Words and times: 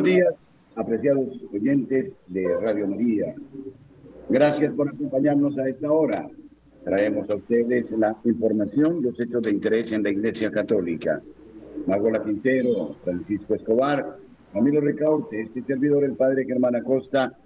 Buenos 0.00 0.16
días, 0.16 0.34
apreciados 0.76 1.26
oyentes 1.52 2.12
de 2.28 2.56
Radio 2.60 2.86
María. 2.86 3.34
Gracias 4.28 4.72
por 4.74 4.88
acompañarnos 4.88 5.58
a 5.58 5.68
esta 5.68 5.90
hora. 5.90 6.28
Traemos 6.84 7.28
a 7.28 7.34
ustedes 7.34 7.90
la 7.90 8.16
información, 8.24 9.02
los 9.02 9.18
hechos 9.18 9.42
de 9.42 9.50
interés 9.50 9.90
en 9.90 10.04
la 10.04 10.10
Iglesia 10.10 10.52
Católica. 10.52 11.20
Magola 11.86 12.22
Quintero, 12.22 12.94
Francisco 13.02 13.56
Escobar, 13.56 14.18
Camilo 14.52 14.80
Recaute, 14.80 15.40
este 15.40 15.62
servidor, 15.62 16.04
el 16.04 16.12
Padre 16.12 16.44
Germán 16.44 16.76
Acosta. 16.76 17.36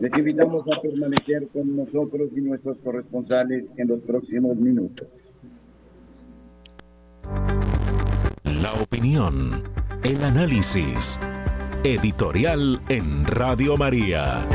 Les 0.00 0.12
invitamos 0.18 0.64
a 0.66 0.80
permanecer 0.80 1.46
con 1.48 1.76
nosotros 1.76 2.30
y 2.34 2.40
nuestros 2.40 2.78
corresponsales 2.80 3.66
en 3.76 3.86
los 3.86 4.00
próximos 4.00 4.56
minutos. 4.56 5.06
La 8.44 8.72
opinión, 8.82 9.62
el 10.02 10.24
análisis 10.24 11.20
Editorial 11.82 12.82
en 12.90 13.24
Radio 13.24 13.78
María. 13.78 14.46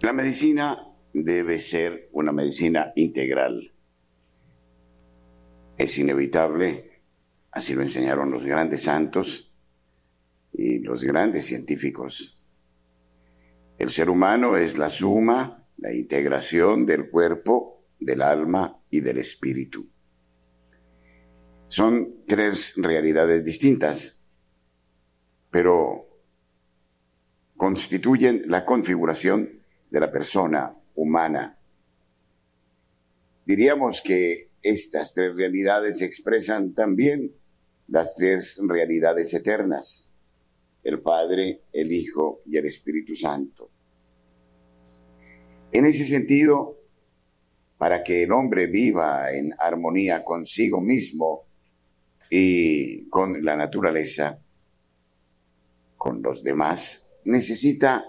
La 0.00 0.14
medicina 0.14 0.82
debe 1.12 1.60
ser 1.60 2.08
una 2.12 2.32
medicina 2.32 2.92
integral. 2.96 3.70
Es 5.76 5.98
inevitable 5.98 6.87
Así 7.50 7.74
lo 7.74 7.82
enseñaron 7.82 8.30
los 8.30 8.44
grandes 8.44 8.82
santos 8.82 9.52
y 10.52 10.80
los 10.80 11.04
grandes 11.04 11.46
científicos. 11.46 12.42
El 13.78 13.90
ser 13.90 14.10
humano 14.10 14.56
es 14.56 14.76
la 14.76 14.90
suma, 14.90 15.66
la 15.76 15.92
integración 15.92 16.84
del 16.84 17.10
cuerpo, 17.10 17.86
del 18.00 18.22
alma 18.22 18.82
y 18.90 19.00
del 19.00 19.18
espíritu. 19.18 19.88
Son 21.68 22.24
tres 22.26 22.74
realidades 22.76 23.44
distintas, 23.44 24.26
pero 25.50 26.08
constituyen 27.56 28.42
la 28.46 28.64
configuración 28.64 29.62
de 29.90 30.00
la 30.00 30.10
persona 30.10 30.76
humana. 30.94 31.58
Diríamos 33.44 34.00
que 34.00 34.50
estas 34.62 35.14
tres 35.14 35.36
realidades 35.36 36.02
expresan 36.02 36.74
también 36.74 37.37
las 37.88 38.14
tres 38.14 38.60
realidades 38.66 39.32
eternas, 39.34 40.14
el 40.82 41.00
Padre, 41.00 41.62
el 41.72 41.90
Hijo 41.92 42.42
y 42.44 42.56
el 42.56 42.66
Espíritu 42.66 43.14
Santo. 43.14 43.70
En 45.72 45.84
ese 45.84 46.04
sentido, 46.04 46.78
para 47.78 48.02
que 48.02 48.24
el 48.24 48.32
hombre 48.32 48.66
viva 48.66 49.32
en 49.32 49.54
armonía 49.58 50.24
consigo 50.24 50.80
mismo 50.80 51.46
y 52.30 53.08
con 53.08 53.44
la 53.44 53.56
naturaleza, 53.56 54.38
con 55.96 56.22
los 56.22 56.42
demás, 56.42 57.14
necesita 57.24 58.04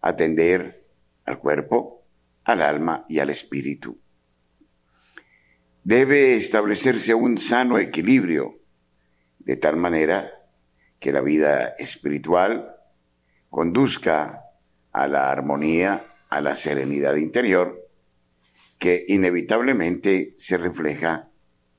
atender 0.00 0.86
al 1.24 1.38
cuerpo, 1.38 2.04
al 2.44 2.62
alma 2.62 3.06
y 3.08 3.18
al 3.18 3.30
espíritu. 3.30 3.98
Debe 5.84 6.36
establecerse 6.36 7.14
un 7.14 7.38
sano 7.38 7.78
equilibrio 7.78 8.61
de 9.44 9.56
tal 9.56 9.76
manera 9.76 10.42
que 10.98 11.12
la 11.12 11.20
vida 11.20 11.74
espiritual 11.78 12.76
conduzca 13.50 14.44
a 14.92 15.08
la 15.08 15.30
armonía, 15.30 16.02
a 16.30 16.40
la 16.40 16.54
serenidad 16.54 17.16
interior, 17.16 17.88
que 18.78 19.04
inevitablemente 19.08 20.32
se 20.36 20.56
refleja 20.56 21.30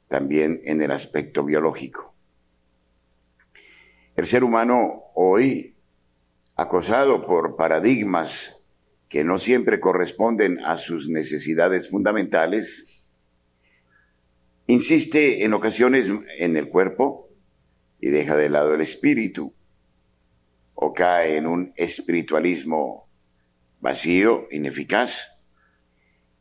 también 0.08 0.62
en 0.66 0.82
el 0.82 0.92
aspecto 0.92 1.44
biológico. 1.44 2.14
El 4.16 4.26
ser 4.26 4.44
humano 4.44 5.06
hoy, 5.16 5.76
acosado 6.56 7.26
por 7.26 7.56
paradigmas 7.56 8.72
que 9.10 9.24
no 9.24 9.38
siempre 9.38 9.80
corresponden 9.80 10.60
a 10.64 10.78
sus 10.78 11.10
necesidades 11.10 11.90
fundamentales, 11.90 13.04
insiste 14.68 15.44
en 15.44 15.54
ocasiones 15.54 16.12
en 16.38 16.58
el 16.58 16.70
cuerpo, 16.70 17.30
y 18.04 18.10
deja 18.10 18.36
de 18.36 18.50
lado 18.50 18.74
el 18.74 18.82
espíritu, 18.82 19.56
o 20.74 20.94
cae 20.94 21.38
en 21.38 21.48
un 21.48 21.72
espiritualismo 21.78 23.10
vacío, 23.80 24.46
ineficaz, 24.52 25.48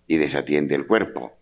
y 0.08 0.16
desatiende 0.16 0.74
el 0.74 0.88
cuerpo. 0.88 1.38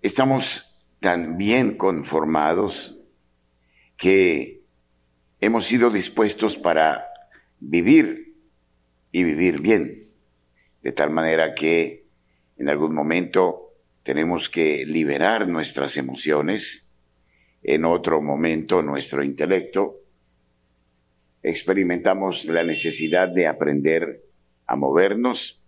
Estamos 0.00 0.84
tan 0.98 1.38
bien 1.38 1.76
conformados 1.76 3.04
que 3.96 4.64
hemos 5.40 5.64
sido 5.64 5.88
dispuestos 5.88 6.56
para 6.56 7.06
vivir 7.60 8.36
y 9.12 9.22
vivir 9.22 9.60
bien, 9.60 9.96
de 10.82 10.90
tal 10.90 11.10
manera 11.10 11.54
que 11.54 12.08
en 12.56 12.68
algún 12.68 12.96
momento 12.96 13.76
tenemos 14.02 14.48
que 14.48 14.84
liberar 14.86 15.46
nuestras 15.46 15.96
emociones, 15.96 16.91
en 17.62 17.84
otro 17.84 18.20
momento 18.20 18.82
nuestro 18.82 19.22
intelecto, 19.22 20.00
experimentamos 21.42 22.44
la 22.46 22.64
necesidad 22.64 23.28
de 23.28 23.46
aprender 23.46 24.20
a 24.66 24.76
movernos 24.76 25.64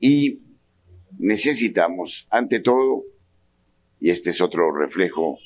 y 0.00 0.40
necesitamos, 1.18 2.26
ante 2.30 2.60
todo, 2.60 3.04
y 4.00 4.10
este 4.10 4.30
es 4.30 4.40
otro 4.40 4.72
reflejo 4.72 5.38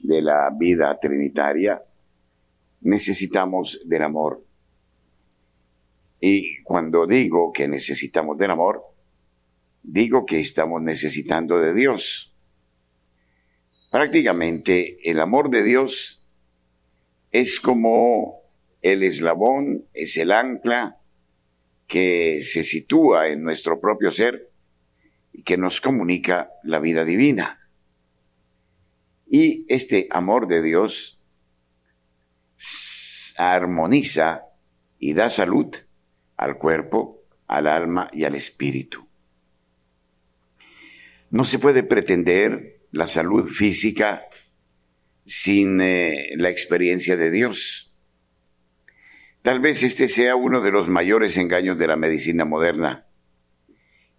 de 0.00 0.22
la 0.22 0.50
vida 0.58 0.98
trinitaria, 0.98 1.84
necesitamos 2.80 3.82
del 3.86 4.02
amor. 4.02 4.44
Y 6.20 6.62
cuando 6.64 7.06
digo 7.06 7.52
que 7.52 7.68
necesitamos 7.68 8.36
del 8.36 8.50
amor, 8.50 8.82
digo 9.82 10.26
que 10.26 10.40
estamos 10.40 10.82
necesitando 10.82 11.58
de 11.58 11.72
Dios 11.72 12.29
Prácticamente 13.90 14.96
el 15.10 15.18
amor 15.18 15.50
de 15.50 15.64
Dios 15.64 16.28
es 17.32 17.58
como 17.58 18.40
el 18.82 19.02
eslabón, 19.02 19.88
es 19.92 20.16
el 20.16 20.30
ancla 20.30 21.00
que 21.88 22.40
se 22.42 22.62
sitúa 22.62 23.28
en 23.28 23.42
nuestro 23.42 23.80
propio 23.80 24.12
ser 24.12 24.52
y 25.32 25.42
que 25.42 25.56
nos 25.56 25.80
comunica 25.80 26.52
la 26.62 26.78
vida 26.78 27.04
divina. 27.04 27.68
Y 29.26 29.66
este 29.68 30.06
amor 30.10 30.46
de 30.46 30.62
Dios 30.62 31.24
armoniza 33.36 34.44
y 35.00 35.14
da 35.14 35.28
salud 35.28 35.74
al 36.36 36.58
cuerpo, 36.58 37.24
al 37.48 37.66
alma 37.66 38.08
y 38.12 38.22
al 38.22 38.36
espíritu. 38.36 39.08
No 41.30 41.44
se 41.44 41.58
puede 41.58 41.82
pretender 41.82 42.79
la 42.92 43.06
salud 43.06 43.48
física 43.48 44.26
sin 45.24 45.80
eh, 45.80 46.30
la 46.36 46.50
experiencia 46.50 47.16
de 47.16 47.30
Dios. 47.30 48.00
Tal 49.42 49.60
vez 49.60 49.82
este 49.82 50.08
sea 50.08 50.36
uno 50.36 50.60
de 50.60 50.72
los 50.72 50.88
mayores 50.88 51.36
engaños 51.38 51.78
de 51.78 51.86
la 51.86 51.96
medicina 51.96 52.44
moderna. 52.44 53.06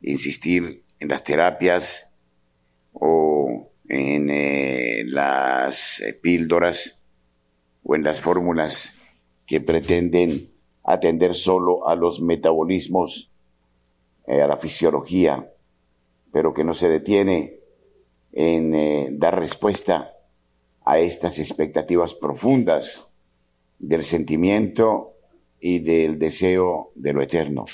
Insistir 0.02 0.84
en 1.00 1.10
las 1.10 1.24
terapias 1.24 2.18
o 2.94 3.72
en 3.88 4.30
eh, 4.30 5.04
las 5.06 6.00
eh, 6.02 6.14
píldoras 6.14 7.10
o 7.84 7.96
en 7.96 8.04
las 8.04 8.22
fórmulas 8.22 8.98
que 9.46 9.60
pretenden 9.60 10.50
atender 10.84 11.36
solo 11.36 11.88
a 11.88 11.96
los 11.96 12.22
metabolismos, 12.22 13.34
a 14.28 14.48
la 14.48 14.58
fisiología, 14.58 15.52
pero 16.32 16.54
que 16.54 16.64
no 16.64 16.74
se 16.74 16.90
detiene 16.90 17.61
en 18.34 18.74
eh, 18.74 19.10
dar 19.12 19.40
respuesta 19.40 20.14
a 20.84 21.00
estas 21.00 21.40
expectativas 21.40 22.14
profundas 22.14 23.12
del 23.80 24.04
sentimiento 24.04 25.14
y 25.60 25.80
del 25.80 26.18
deseo 26.18 26.92
de 26.96 27.14
lo 27.14 27.22
eterno. 27.22 27.66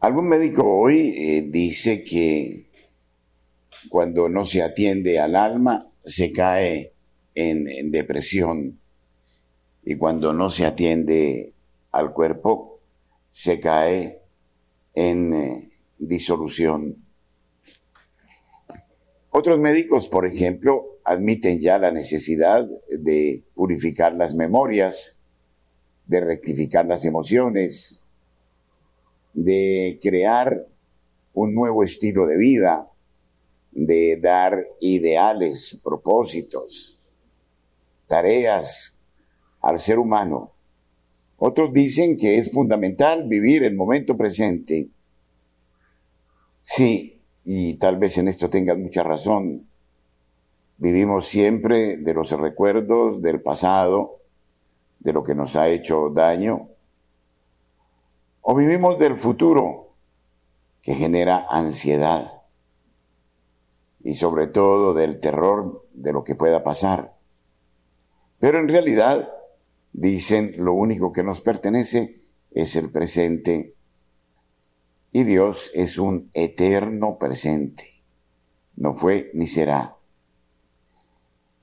Algún 0.00 0.28
médico 0.28 0.64
hoy 0.64 1.14
eh, 1.16 1.46
dice 1.48 2.04
que 2.04 2.66
cuando 3.88 4.28
no 4.28 4.44
se 4.44 4.62
atiende 4.62 5.18
al 5.18 5.34
alma 5.34 5.90
se 6.00 6.30
cae 6.32 6.92
en, 7.34 7.90
depresión 7.90 8.78
y 9.82 9.96
cuando 9.96 10.32
no 10.32 10.50
se 10.50 10.66
atiende 10.66 11.54
al 11.90 12.12
cuerpo 12.12 12.80
se 13.30 13.60
cae 13.60 14.20
en 14.94 15.32
eh, 15.32 15.70
disolución. 15.98 17.03
Otros 19.36 19.58
médicos, 19.58 20.06
por 20.06 20.26
ejemplo, 20.26 21.00
admiten 21.02 21.58
ya 21.58 21.76
la 21.76 21.90
necesidad 21.90 22.68
de 22.88 23.42
purificar 23.56 24.14
las 24.14 24.36
memorias, 24.36 25.24
de 26.06 26.20
rectificar 26.20 26.86
las 26.86 27.04
emociones, 27.04 28.04
de 29.32 29.98
crear 30.00 30.68
un 31.32 31.52
nuevo 31.52 31.82
estilo 31.82 32.28
de 32.28 32.36
vida, 32.36 32.88
de 33.72 34.20
dar 34.22 34.68
ideales, 34.78 35.80
propósitos, 35.82 37.00
tareas 38.06 39.00
al 39.60 39.80
ser 39.80 39.98
humano. 39.98 40.52
Otros 41.38 41.72
dicen 41.72 42.16
que 42.16 42.38
es 42.38 42.52
fundamental 42.52 43.26
vivir 43.26 43.64
el 43.64 43.74
momento 43.74 44.16
presente. 44.16 44.90
Sí, 46.62 47.13
y 47.44 47.74
tal 47.74 47.98
vez 47.98 48.18
en 48.18 48.28
esto 48.28 48.48
tengan 48.48 48.82
mucha 48.82 49.02
razón. 49.02 49.68
Vivimos 50.78 51.26
siempre 51.26 51.98
de 51.98 52.14
los 52.14 52.30
recuerdos 52.32 53.22
del 53.22 53.40
pasado, 53.42 54.20
de 54.98 55.12
lo 55.12 55.22
que 55.22 55.34
nos 55.34 55.54
ha 55.56 55.68
hecho 55.68 56.10
daño, 56.10 56.68
o 58.40 58.54
vivimos 58.54 58.98
del 58.98 59.16
futuro 59.16 59.94
que 60.82 60.94
genera 60.94 61.46
ansiedad 61.48 62.42
y 64.02 64.14
sobre 64.14 64.46
todo 64.48 64.92
del 64.92 65.20
terror 65.20 65.86
de 65.94 66.12
lo 66.12 66.24
que 66.24 66.34
pueda 66.34 66.62
pasar. 66.62 67.14
Pero 68.38 68.58
en 68.58 68.68
realidad, 68.68 69.32
dicen, 69.92 70.52
lo 70.58 70.74
único 70.74 71.12
que 71.12 71.22
nos 71.22 71.40
pertenece 71.40 72.20
es 72.50 72.76
el 72.76 72.92
presente 72.92 73.73
y 75.14 75.22
Dios 75.22 75.70
es 75.74 75.98
un 75.98 76.28
eterno 76.34 77.18
presente. 77.20 78.02
No 78.74 78.92
fue 78.92 79.30
ni 79.32 79.46
será. 79.46 79.94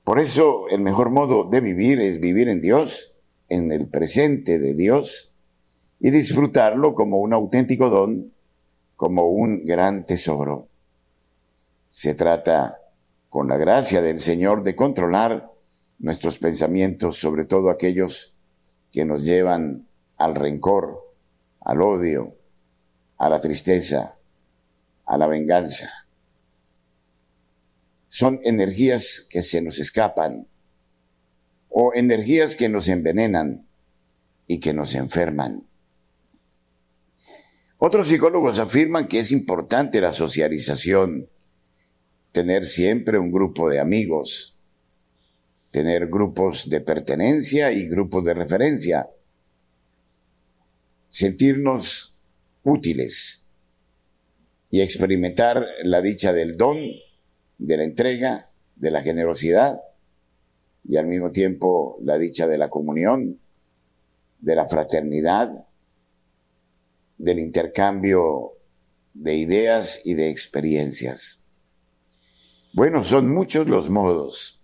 Por 0.04 0.18
eso 0.18 0.68
el 0.70 0.80
mejor 0.80 1.10
modo 1.10 1.44
de 1.44 1.60
vivir 1.60 2.00
es 2.00 2.18
vivir 2.18 2.48
en 2.48 2.62
Dios, 2.62 3.20
en 3.50 3.70
el 3.70 3.88
presente 3.88 4.58
de 4.58 4.72
Dios, 4.72 5.34
y 6.00 6.10
disfrutarlo 6.10 6.94
como 6.94 7.18
un 7.18 7.34
auténtico 7.34 7.90
don, 7.90 8.32
como 8.96 9.26
un 9.28 9.66
gran 9.66 10.06
tesoro. 10.06 10.68
Se 11.90 12.14
trata, 12.14 12.78
con 13.28 13.48
la 13.48 13.58
gracia 13.58 14.00
del 14.00 14.18
Señor, 14.18 14.62
de 14.62 14.74
controlar 14.74 15.52
nuestros 15.98 16.38
pensamientos, 16.38 17.18
sobre 17.18 17.44
todo 17.44 17.68
aquellos 17.68 18.34
que 18.90 19.04
nos 19.04 19.22
llevan 19.24 19.88
al 20.16 20.36
rencor, 20.36 21.02
al 21.60 21.82
odio, 21.82 22.34
a 23.22 23.28
la 23.28 23.38
tristeza, 23.38 24.16
a 25.06 25.16
la 25.16 25.28
venganza. 25.28 25.88
Son 28.08 28.40
energías 28.42 29.28
que 29.30 29.42
se 29.42 29.62
nos 29.62 29.78
escapan 29.78 30.48
o 31.68 31.92
energías 31.94 32.56
que 32.56 32.68
nos 32.68 32.88
envenenan 32.88 33.64
y 34.48 34.58
que 34.58 34.72
nos 34.72 34.96
enferman. 34.96 35.64
Otros 37.78 38.08
psicólogos 38.08 38.58
afirman 38.58 39.06
que 39.06 39.20
es 39.20 39.30
importante 39.30 40.00
la 40.00 40.10
socialización, 40.10 41.28
tener 42.32 42.66
siempre 42.66 43.20
un 43.20 43.30
grupo 43.30 43.70
de 43.70 43.78
amigos, 43.78 44.58
tener 45.70 46.08
grupos 46.08 46.68
de 46.68 46.80
pertenencia 46.80 47.70
y 47.70 47.86
grupos 47.86 48.24
de 48.24 48.34
referencia, 48.34 49.08
sentirnos 51.08 52.11
útiles 52.64 53.50
y 54.70 54.80
experimentar 54.80 55.66
la 55.84 56.00
dicha 56.00 56.32
del 56.32 56.56
don, 56.56 56.78
de 57.58 57.76
la 57.76 57.84
entrega, 57.84 58.50
de 58.76 58.90
la 58.90 59.02
generosidad 59.02 59.80
y 60.84 60.96
al 60.96 61.06
mismo 61.06 61.30
tiempo 61.30 61.98
la 62.02 62.18
dicha 62.18 62.46
de 62.46 62.58
la 62.58 62.70
comunión, 62.70 63.40
de 64.40 64.56
la 64.56 64.66
fraternidad, 64.66 65.66
del 67.18 67.38
intercambio 67.38 68.52
de 69.14 69.36
ideas 69.36 70.00
y 70.04 70.14
de 70.14 70.30
experiencias. 70.30 71.46
Bueno, 72.72 73.04
son 73.04 73.32
muchos 73.32 73.68
los 73.68 73.90
modos. 73.90 74.62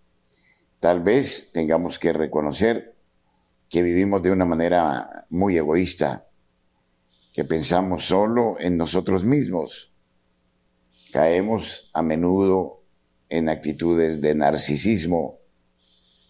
Tal 0.81 1.03
vez 1.03 1.53
tengamos 1.53 1.99
que 1.99 2.13
reconocer 2.13 2.97
que 3.69 3.83
vivimos 3.83 4.23
de 4.23 4.31
una 4.31 4.45
manera 4.45 5.27
muy 5.29 5.57
egoísta, 5.57 6.28
que 7.39 7.45
pensamos 7.45 8.05
solo 8.05 8.57
en 8.59 8.77
nosotros 8.77 9.23
mismos. 9.23 9.93
Caemos 11.13 11.89
a 11.95 12.03
menudo 12.03 12.83
en 13.29 13.49
actitudes 13.49 14.21
de 14.21 14.35
narcisismo, 14.35 15.39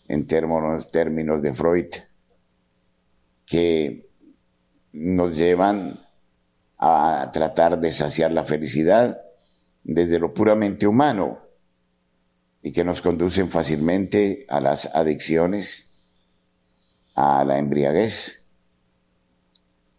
en 0.06 0.26
términos, 0.26 0.90
términos 0.90 1.40
de 1.40 1.54
Freud, 1.54 1.86
que 3.46 4.10
nos 4.92 5.34
llevan 5.34 5.98
a 6.76 7.30
tratar 7.32 7.80
de 7.80 7.90
saciar 7.90 8.34
la 8.34 8.44
felicidad 8.44 9.18
desde 9.84 10.18
lo 10.18 10.34
puramente 10.34 10.86
humano 10.86 11.38
y 12.60 12.70
que 12.70 12.84
nos 12.84 13.00
conducen 13.00 13.48
fácilmente 13.48 14.44
a 14.50 14.60
las 14.60 14.94
adicciones, 14.94 16.02
a 17.14 17.46
la 17.46 17.58
embriaguez, 17.58 18.47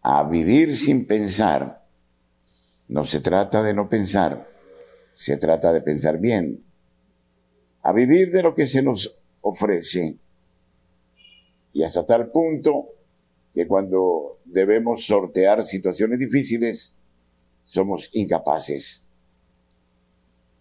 a 0.02 0.24
vivir 0.24 0.76
sin 0.76 1.06
pensar. 1.06 1.84
No 2.88 3.04
se 3.04 3.20
trata 3.20 3.62
de 3.62 3.74
no 3.74 3.88
pensar, 3.88 4.48
se 5.12 5.36
trata 5.36 5.72
de 5.72 5.82
pensar 5.82 6.18
bien, 6.18 6.64
a 7.82 7.92
vivir 7.92 8.30
de 8.30 8.42
lo 8.42 8.54
que 8.54 8.66
se 8.66 8.82
nos 8.82 9.22
ofrece 9.40 10.18
y 11.72 11.82
hasta 11.82 12.04
tal 12.04 12.30
punto 12.30 12.88
que 13.54 13.66
cuando 13.66 14.40
debemos 14.44 15.04
sortear 15.06 15.64
situaciones 15.64 16.18
difíciles, 16.18 16.96
somos 17.64 18.10
incapaces. 18.12 19.08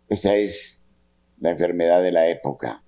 Esta 0.08 0.36
es 0.36 0.88
la 1.40 1.52
enfermedad 1.52 2.02
de 2.02 2.12
la 2.12 2.28
época. 2.28 2.84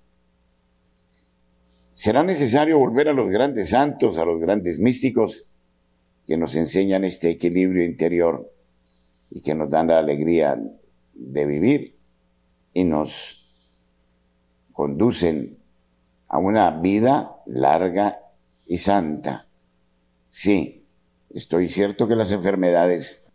Será 1.92 2.22
necesario 2.22 2.78
volver 2.78 3.08
a 3.08 3.12
los 3.12 3.30
grandes 3.30 3.70
santos, 3.70 4.18
a 4.18 4.24
los 4.24 4.40
grandes 4.40 4.78
místicos, 4.78 5.48
que 6.26 6.36
nos 6.36 6.54
enseñan 6.56 7.04
este 7.04 7.30
equilibrio 7.30 7.84
interior 7.84 8.52
y 9.30 9.40
que 9.40 9.54
nos 9.54 9.70
dan 9.70 9.88
la 9.88 9.98
alegría 9.98 10.56
de 11.14 11.46
vivir 11.46 11.98
y 12.74 12.84
nos 12.84 13.48
conducen 14.72 15.58
a 16.28 16.38
una 16.38 16.70
vida 16.70 17.36
larga 17.46 18.18
y 18.66 18.78
santa. 18.78 19.48
Sí, 20.30 20.86
estoy 21.30 21.68
cierto 21.68 22.08
que 22.08 22.16
las 22.16 22.32
enfermedades 22.32 23.30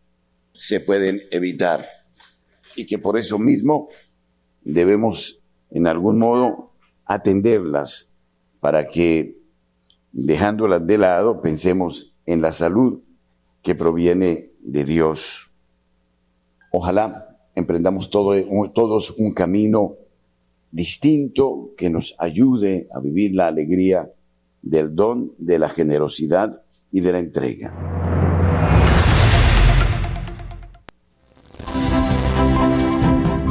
se 0.53 0.79
pueden 0.79 1.21
evitar 1.31 1.85
y 2.75 2.87
que 2.87 2.97
por 2.97 3.17
eso 3.17 3.37
mismo 3.37 3.89
debemos 4.63 5.43
en 5.69 5.87
algún 5.87 6.19
modo 6.19 6.71
atenderlas 7.05 8.15
para 8.59 8.87
que 8.87 9.39
dejándolas 10.11 10.85
de 10.87 10.97
lado 10.97 11.41
pensemos 11.41 12.16
en 12.27 12.41
la 12.41 12.51
salud 12.51 13.01
que 13.63 13.73
proviene 13.73 14.51
de 14.61 14.83
Dios. 14.83 15.51
Ojalá 16.71 17.39
emprendamos 17.55 18.11
todos 18.11 19.15
un 19.17 19.33
camino 19.33 19.95
distinto 20.71 21.71
que 21.75 21.89
nos 21.89 22.15
ayude 22.19 22.87
a 22.93 22.99
vivir 22.99 23.33
la 23.33 23.47
alegría 23.47 24.11
del 24.61 24.95
don 24.95 25.33
de 25.39 25.57
la 25.57 25.69
generosidad 25.69 26.61
y 26.91 26.99
de 26.99 27.11
la 27.11 27.19
entrega. 27.19 27.73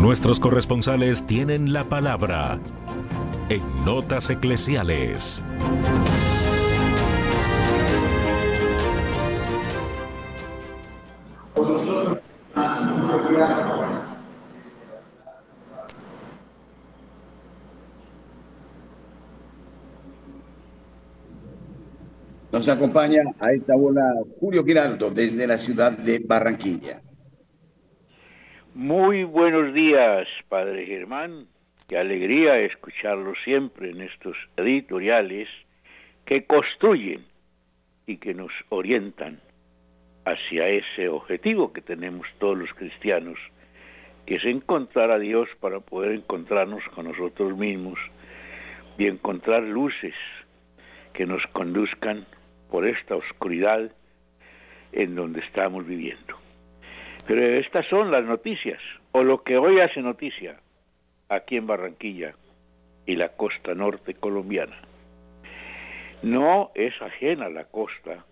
Nuestros 0.00 0.38
corresponsales 0.38 1.26
tienen 1.26 1.72
la 1.72 1.88
palabra 1.88 2.60
en 3.48 3.84
Notas 3.84 4.30
Eclesiales. 4.30 5.42
Nos 22.56 22.70
acompaña 22.70 23.20
a 23.38 23.52
esta 23.52 23.76
hora 23.76 24.14
Julio 24.40 24.64
Giraldo 24.64 25.10
desde 25.10 25.46
la 25.46 25.58
ciudad 25.58 25.92
de 25.92 26.20
Barranquilla. 26.24 27.02
Muy 28.74 29.24
buenos 29.24 29.74
días, 29.74 30.26
Padre 30.48 30.86
Germán. 30.86 31.48
Qué 31.86 31.98
alegría 31.98 32.58
escucharlo 32.60 33.34
siempre 33.44 33.90
en 33.90 34.00
estos 34.00 34.38
editoriales 34.56 35.48
que 36.24 36.46
construyen 36.46 37.26
y 38.06 38.16
que 38.16 38.32
nos 38.32 38.52
orientan 38.70 39.38
hacia 40.24 40.66
ese 40.68 41.10
objetivo 41.10 41.74
que 41.74 41.82
tenemos 41.82 42.26
todos 42.38 42.56
los 42.56 42.72
cristianos, 42.72 43.38
que 44.24 44.36
es 44.36 44.44
encontrar 44.46 45.10
a 45.10 45.18
Dios 45.18 45.46
para 45.60 45.80
poder 45.80 46.12
encontrarnos 46.12 46.82
con 46.94 47.04
nosotros 47.04 47.54
mismos 47.54 47.98
y 48.96 49.08
encontrar 49.08 49.62
luces 49.62 50.14
que 51.12 51.26
nos 51.26 51.42
conduzcan 51.52 52.24
por 52.76 52.86
esta 52.86 53.16
oscuridad 53.16 53.90
en 54.92 55.14
donde 55.14 55.40
estamos 55.40 55.86
viviendo. 55.86 56.36
Pero 57.26 57.42
estas 57.58 57.86
son 57.86 58.10
las 58.10 58.22
noticias, 58.22 58.78
o 59.12 59.22
lo 59.22 59.42
que 59.42 59.56
hoy 59.56 59.80
hace 59.80 60.02
noticia 60.02 60.60
aquí 61.30 61.56
en 61.56 61.66
Barranquilla 61.66 62.34
y 63.06 63.16
la 63.16 63.30
costa 63.30 63.74
norte 63.74 64.12
colombiana. 64.12 64.76
No 66.22 66.70
es 66.74 66.92
ajena 67.00 67.48
la 67.48 67.64
costa 67.64 68.26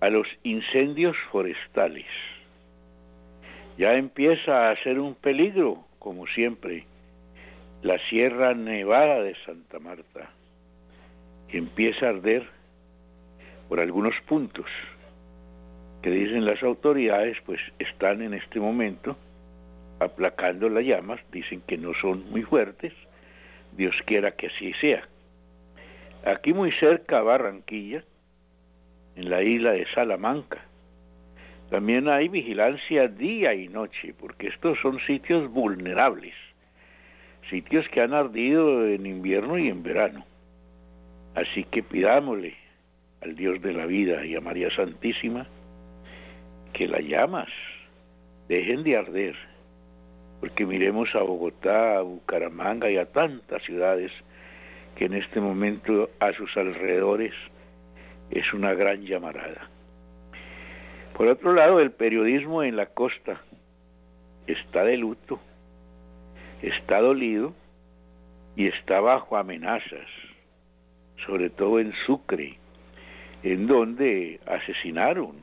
a 0.00 0.08
los 0.08 0.26
incendios 0.42 1.14
forestales. 1.30 2.06
Ya 3.76 3.96
empieza 3.96 4.70
a 4.70 4.82
ser 4.82 4.98
un 4.98 5.14
peligro, 5.14 5.84
como 5.98 6.26
siempre, 6.28 6.86
la 7.82 7.98
Sierra 8.08 8.54
Nevada 8.54 9.20
de 9.20 9.36
Santa 9.44 9.78
Marta, 9.78 10.30
que 11.48 11.58
empieza 11.58 12.06
a 12.06 12.08
arder 12.08 12.55
por 13.68 13.80
algunos 13.80 14.14
puntos 14.26 14.66
que 16.02 16.10
dicen 16.10 16.44
las 16.44 16.62
autoridades, 16.62 17.36
pues 17.44 17.60
están 17.78 18.22
en 18.22 18.34
este 18.34 18.60
momento 18.60 19.16
aplacando 19.98 20.68
las 20.68 20.84
llamas, 20.84 21.20
dicen 21.32 21.62
que 21.66 21.78
no 21.78 21.92
son 21.94 22.30
muy 22.30 22.42
fuertes, 22.42 22.92
Dios 23.76 23.94
quiera 24.04 24.32
que 24.32 24.48
así 24.48 24.72
sea. 24.74 25.08
Aquí 26.24 26.52
muy 26.52 26.72
cerca 26.72 27.22
Barranquilla, 27.22 28.04
en 29.16 29.30
la 29.30 29.42
isla 29.42 29.72
de 29.72 29.86
Salamanca. 29.94 30.60
También 31.70 32.08
hay 32.08 32.28
vigilancia 32.28 33.08
día 33.08 33.54
y 33.54 33.68
noche, 33.68 34.14
porque 34.16 34.48
estos 34.48 34.78
son 34.80 35.00
sitios 35.06 35.50
vulnerables, 35.50 36.34
sitios 37.50 37.88
que 37.88 38.02
han 38.02 38.14
ardido 38.14 38.86
en 38.86 39.06
invierno 39.06 39.58
y 39.58 39.68
en 39.68 39.82
verano. 39.82 40.24
Así 41.34 41.64
que 41.64 41.82
pidámosle 41.82 42.65
al 43.26 43.34
Dios 43.34 43.60
de 43.60 43.72
la 43.72 43.86
vida 43.86 44.24
y 44.24 44.36
a 44.36 44.40
María 44.40 44.70
Santísima 44.70 45.48
que 46.72 46.86
las 46.86 47.00
llamas 47.00 47.48
dejen 48.48 48.84
de 48.84 48.96
arder, 48.96 49.34
porque 50.38 50.64
miremos 50.64 51.12
a 51.16 51.22
Bogotá, 51.22 51.98
a 51.98 52.02
Bucaramanga 52.02 52.88
y 52.88 52.98
a 52.98 53.06
tantas 53.06 53.64
ciudades 53.64 54.12
que 54.94 55.06
en 55.06 55.14
este 55.14 55.40
momento 55.40 56.08
a 56.20 56.32
sus 56.34 56.56
alrededores 56.56 57.32
es 58.30 58.52
una 58.54 58.74
gran 58.74 59.02
llamarada. 59.02 59.68
Por 61.16 61.26
otro 61.26 61.52
lado, 61.52 61.80
el 61.80 61.90
periodismo 61.90 62.62
en 62.62 62.76
la 62.76 62.86
costa 62.86 63.40
está 64.46 64.84
de 64.84 64.98
luto, 64.98 65.40
está 66.62 67.00
dolido 67.00 67.54
y 68.54 68.68
está 68.68 69.00
bajo 69.00 69.36
amenazas, 69.36 70.06
sobre 71.26 71.50
todo 71.50 71.80
en 71.80 71.92
Sucre, 72.06 72.58
en 73.46 73.68
donde 73.68 74.40
asesinaron 74.44 75.36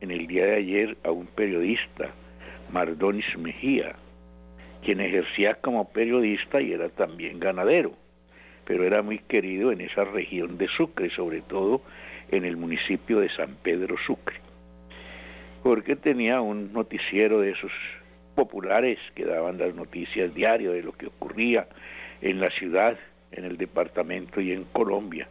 en 0.00 0.10
el 0.10 0.26
día 0.26 0.44
de 0.44 0.56
ayer 0.56 0.96
a 1.04 1.12
un 1.12 1.28
periodista, 1.28 2.10
Mardonis 2.72 3.38
Mejía, 3.38 3.94
quien 4.82 5.00
ejercía 5.00 5.54
como 5.60 5.92
periodista 5.92 6.60
y 6.60 6.72
era 6.72 6.88
también 6.88 7.38
ganadero, 7.38 7.92
pero 8.64 8.82
era 8.82 9.02
muy 9.02 9.20
querido 9.20 9.70
en 9.70 9.82
esa 9.82 10.02
región 10.02 10.58
de 10.58 10.66
Sucre, 10.66 11.10
sobre 11.10 11.42
todo 11.42 11.80
en 12.32 12.44
el 12.44 12.56
municipio 12.56 13.20
de 13.20 13.28
San 13.28 13.54
Pedro 13.62 13.94
Sucre, 14.04 14.40
porque 15.62 15.94
tenía 15.94 16.40
un 16.40 16.72
noticiero 16.72 17.38
de 17.38 17.52
esos 17.52 17.72
populares 18.34 18.98
que 19.14 19.26
daban 19.26 19.58
las 19.58 19.76
noticias 19.76 20.34
diario 20.34 20.72
de 20.72 20.82
lo 20.82 20.90
que 20.90 21.06
ocurría 21.06 21.68
en 22.20 22.40
la 22.40 22.50
ciudad, 22.50 22.98
en 23.30 23.44
el 23.44 23.56
departamento 23.58 24.40
y 24.40 24.50
en 24.50 24.64
Colombia. 24.64 25.28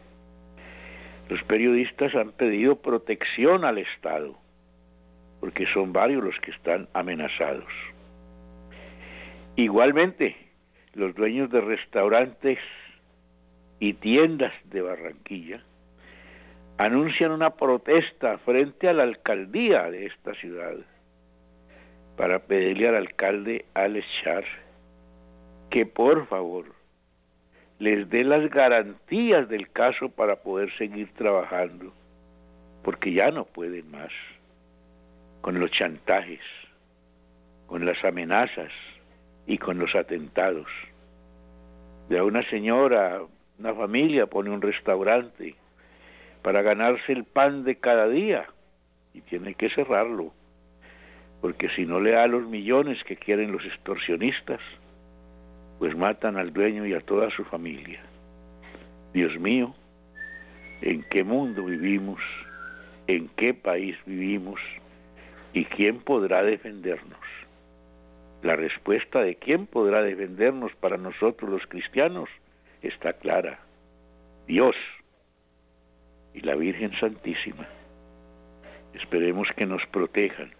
Los 1.28 1.42
periodistas 1.44 2.14
han 2.14 2.32
pedido 2.32 2.76
protección 2.76 3.64
al 3.64 3.78
Estado, 3.78 4.36
porque 5.40 5.66
son 5.72 5.92
varios 5.92 6.22
los 6.22 6.38
que 6.40 6.50
están 6.50 6.88
amenazados. 6.92 7.72
Igualmente, 9.56 10.36
los 10.94 11.14
dueños 11.14 11.50
de 11.50 11.60
restaurantes 11.60 12.58
y 13.80 13.94
tiendas 13.94 14.52
de 14.64 14.82
Barranquilla 14.82 15.62
anuncian 16.78 17.30
una 17.30 17.50
protesta 17.50 18.38
frente 18.38 18.88
a 18.88 18.92
la 18.92 19.04
alcaldía 19.04 19.90
de 19.90 20.06
esta 20.06 20.34
ciudad 20.34 20.74
para 22.16 22.40
pedirle 22.40 22.88
al 22.88 22.96
alcalde 22.96 23.64
Alex 23.74 24.06
Char 24.22 24.44
que 25.70 25.86
por 25.86 26.26
favor 26.26 26.66
les 27.78 28.08
dé 28.08 28.24
las 28.24 28.48
garantías 28.50 29.48
del 29.48 29.70
caso 29.70 30.08
para 30.08 30.36
poder 30.36 30.72
seguir 30.78 31.12
trabajando, 31.14 31.92
porque 32.82 33.12
ya 33.12 33.30
no 33.30 33.44
pueden 33.44 33.90
más 33.90 34.12
con 35.40 35.60
los 35.60 35.70
chantajes, 35.72 36.40
con 37.66 37.84
las 37.84 38.02
amenazas 38.04 38.72
y 39.46 39.58
con 39.58 39.78
los 39.78 39.94
atentados. 39.94 40.68
De 42.08 42.22
una 42.22 42.48
señora, 42.48 43.20
una 43.58 43.74
familia 43.74 44.26
pone 44.26 44.50
un 44.50 44.62
restaurante 44.62 45.54
para 46.42 46.62
ganarse 46.62 47.12
el 47.12 47.24
pan 47.24 47.64
de 47.64 47.76
cada 47.76 48.08
día 48.08 48.46
y 49.12 49.20
tiene 49.22 49.54
que 49.54 49.70
cerrarlo, 49.70 50.32
porque 51.40 51.68
si 51.70 51.84
no 51.84 52.00
le 52.00 52.12
da 52.12 52.26
los 52.26 52.46
millones 52.46 53.02
que 53.04 53.16
quieren 53.16 53.52
los 53.52 53.64
extorsionistas, 53.64 54.60
pues 55.78 55.96
matan 55.96 56.36
al 56.36 56.52
dueño 56.52 56.86
y 56.86 56.94
a 56.94 57.00
toda 57.00 57.30
su 57.30 57.44
familia. 57.44 58.00
Dios 59.12 59.38
mío, 59.38 59.74
¿en 60.82 61.02
qué 61.10 61.24
mundo 61.24 61.64
vivimos? 61.64 62.20
¿En 63.06 63.28
qué 63.36 63.54
país 63.54 63.96
vivimos? 64.06 64.60
¿Y 65.52 65.64
quién 65.66 66.00
podrá 66.00 66.42
defendernos? 66.42 67.20
La 68.42 68.56
respuesta 68.56 69.22
de 69.22 69.36
quién 69.36 69.66
podrá 69.66 70.02
defendernos 70.02 70.74
para 70.76 70.96
nosotros 70.96 71.50
los 71.50 71.66
cristianos 71.66 72.28
está 72.82 73.14
clara. 73.14 73.60
Dios 74.46 74.76
y 76.34 76.40
la 76.40 76.54
Virgen 76.54 76.92
Santísima. 76.98 77.66
Esperemos 78.92 79.48
que 79.56 79.66
nos 79.66 79.84
protejan, 79.86 80.50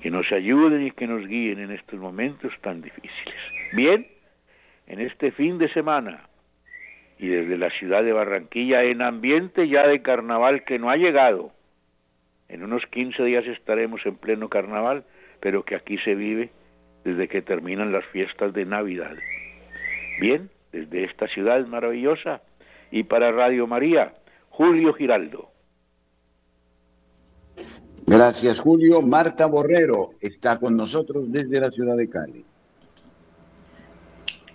que 0.00 0.10
nos 0.10 0.30
ayuden 0.32 0.86
y 0.86 0.90
que 0.92 1.06
nos 1.06 1.26
guíen 1.26 1.58
en 1.58 1.72
estos 1.72 1.98
momentos 1.98 2.52
tan 2.60 2.80
difíciles. 2.80 3.51
Bien, 3.72 4.06
en 4.86 5.00
este 5.00 5.32
fin 5.32 5.58
de 5.58 5.72
semana 5.72 6.28
y 7.18 7.28
desde 7.28 7.56
la 7.56 7.70
ciudad 7.70 8.02
de 8.02 8.12
Barranquilla 8.12 8.82
en 8.82 9.00
ambiente 9.00 9.68
ya 9.68 9.86
de 9.86 10.02
carnaval 10.02 10.64
que 10.64 10.78
no 10.78 10.90
ha 10.90 10.96
llegado. 10.96 11.52
En 12.48 12.64
unos 12.64 12.82
15 12.90 13.22
días 13.22 13.46
estaremos 13.46 14.04
en 14.04 14.16
pleno 14.16 14.48
carnaval, 14.48 15.04
pero 15.40 15.64
que 15.64 15.76
aquí 15.76 15.98
se 15.98 16.14
vive 16.14 16.50
desde 17.04 17.28
que 17.28 17.40
terminan 17.40 17.92
las 17.92 18.04
fiestas 18.06 18.52
de 18.52 18.64
Navidad. 18.64 19.14
Bien, 20.20 20.50
desde 20.72 21.04
esta 21.04 21.28
ciudad 21.28 21.64
maravillosa 21.66 22.42
y 22.90 23.04
para 23.04 23.30
Radio 23.30 23.66
María, 23.66 24.14
Julio 24.50 24.92
Giraldo. 24.92 25.48
Gracias, 28.04 28.60
Julio. 28.60 29.00
Marta 29.00 29.46
Borrero 29.46 30.10
está 30.20 30.58
con 30.58 30.76
nosotros 30.76 31.30
desde 31.30 31.60
la 31.60 31.70
ciudad 31.70 31.96
de 31.96 32.10
Cali. 32.10 32.44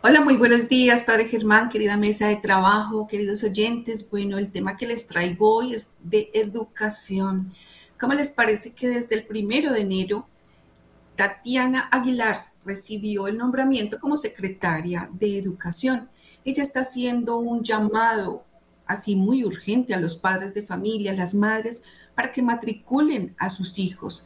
Hola, 0.10 0.22
muy 0.22 0.38
buenos 0.38 0.70
días, 0.70 1.04
Padre 1.04 1.26
Germán, 1.26 1.68
querida 1.68 1.98
mesa 1.98 2.30
de 2.30 2.38
trabajo, 2.38 3.08
queridos 3.08 3.44
oyentes. 3.44 4.10
Bueno, 4.10 4.38
el 4.38 4.54
tema 4.54 4.78
que 4.78 4.88
les 4.88 5.06
traigo 5.06 5.58
hoy 5.58 5.74
es 5.74 5.96
de 6.02 6.32
educación. 6.34 7.52
¿Cómo 8.00 8.14
les 8.14 8.30
parece 8.30 8.72
que 8.72 8.88
desde 8.88 9.16
el 9.16 9.28
primero 9.28 9.74
de 9.74 9.82
enero 9.82 10.26
Tatiana 11.18 11.90
Aguilar 11.92 12.38
recibió 12.64 13.28
el 13.28 13.38
nombramiento 13.38 14.00
como 14.00 14.16
secretaria 14.16 15.10
de 15.12 15.40
Educación? 15.40 16.10
Ella 16.46 16.64
está 16.64 16.80
haciendo 16.80 17.36
un 17.40 17.64
llamado 17.64 18.46
así 18.86 19.18
muy 19.18 19.44
urgente 19.44 19.94
a 19.94 20.00
los 20.00 20.18
padres 20.18 20.54
de 20.54 20.64
familia, 20.64 21.12
a 21.12 21.16
las 21.16 21.34
madres, 21.34 21.82
para 22.16 22.32
que 22.32 22.42
matriculen 22.42 23.36
a 23.38 23.50
sus 23.50 23.78
hijos. 23.78 24.24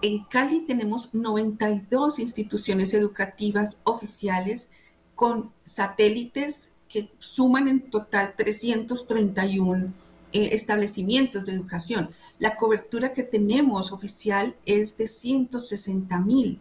En 0.00 0.22
Cali 0.26 0.60
tenemos 0.60 1.12
92 1.12 2.20
instituciones 2.20 2.94
educativas 2.94 3.80
oficiales 3.82 4.68
con 5.14 5.52
satélites 5.64 6.76
que 6.88 7.10
suman 7.18 7.68
en 7.68 7.90
total 7.90 8.34
331 8.36 9.92
eh, 10.32 10.50
establecimientos 10.52 11.46
de 11.46 11.52
educación. 11.52 12.10
La 12.38 12.56
cobertura 12.56 13.12
que 13.12 13.22
tenemos 13.22 13.92
oficial 13.92 14.56
es 14.66 14.96
de 14.96 15.06
160 15.06 16.20
mil 16.20 16.60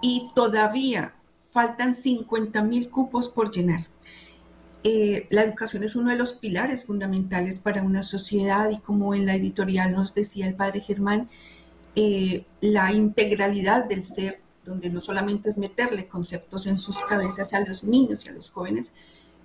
y 0.00 0.28
todavía 0.34 1.14
faltan 1.40 1.94
50 1.94 2.62
mil 2.62 2.88
cupos 2.88 3.28
por 3.28 3.50
llenar. 3.50 3.86
Eh, 4.84 5.26
la 5.30 5.42
educación 5.42 5.82
es 5.82 5.96
uno 5.96 6.10
de 6.10 6.16
los 6.16 6.34
pilares 6.34 6.84
fundamentales 6.84 7.58
para 7.58 7.82
una 7.82 8.02
sociedad 8.02 8.70
y 8.70 8.78
como 8.78 9.14
en 9.14 9.26
la 9.26 9.34
editorial 9.34 9.92
nos 9.92 10.14
decía 10.14 10.46
el 10.46 10.54
padre 10.54 10.80
Germán, 10.80 11.28
eh, 11.96 12.44
la 12.60 12.92
integralidad 12.92 13.86
del 13.86 14.04
ser, 14.04 14.40
donde 14.68 14.90
no 14.90 15.00
solamente 15.00 15.48
es 15.48 15.58
meterle 15.58 16.06
conceptos 16.06 16.66
en 16.66 16.78
sus 16.78 17.00
cabezas 17.00 17.54
a 17.54 17.60
los 17.60 17.82
niños 17.82 18.24
y 18.24 18.28
a 18.28 18.32
los 18.32 18.50
jóvenes, 18.50 18.94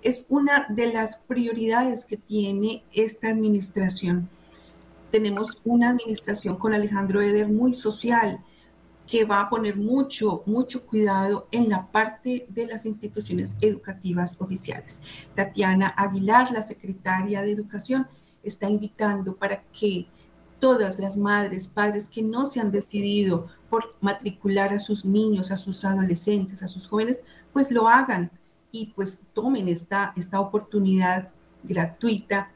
es 0.02 0.26
una 0.28 0.66
de 0.68 0.92
las 0.92 1.16
prioridades 1.16 2.04
que 2.04 2.18
tiene 2.18 2.84
esta 2.92 3.28
administración. 3.28 4.28
Tenemos 5.10 5.60
una 5.64 5.90
administración 5.90 6.56
con 6.56 6.74
Alejandro 6.74 7.22
Eder 7.22 7.48
muy 7.48 7.72
social, 7.72 8.44
que 9.06 9.24
va 9.24 9.40
a 9.40 9.50
poner 9.50 9.76
mucho, 9.76 10.42
mucho 10.46 10.86
cuidado 10.86 11.48
en 11.50 11.68
la 11.68 11.90
parte 11.90 12.46
de 12.48 12.66
las 12.66 12.86
instituciones 12.86 13.56
educativas 13.60 14.36
oficiales. 14.38 15.00
Tatiana 15.34 15.88
Aguilar, 15.96 16.52
la 16.52 16.62
secretaria 16.62 17.42
de 17.42 17.52
Educación, 17.52 18.06
está 18.42 18.68
invitando 18.68 19.36
para 19.36 19.62
que 19.78 20.06
todas 20.64 20.98
las 20.98 21.18
madres, 21.18 21.68
padres 21.68 22.08
que 22.08 22.22
no 22.22 22.46
se 22.46 22.58
han 22.58 22.70
decidido 22.70 23.48
por 23.68 23.96
matricular 24.00 24.72
a 24.72 24.78
sus 24.78 25.04
niños, 25.04 25.50
a 25.50 25.56
sus 25.56 25.84
adolescentes, 25.84 26.62
a 26.62 26.68
sus 26.68 26.86
jóvenes, 26.86 27.22
pues 27.52 27.70
lo 27.70 27.86
hagan 27.86 28.30
y 28.72 28.86
pues 28.96 29.20
tomen 29.34 29.68
esta, 29.68 30.14
esta 30.16 30.40
oportunidad 30.40 31.28
gratuita 31.64 32.50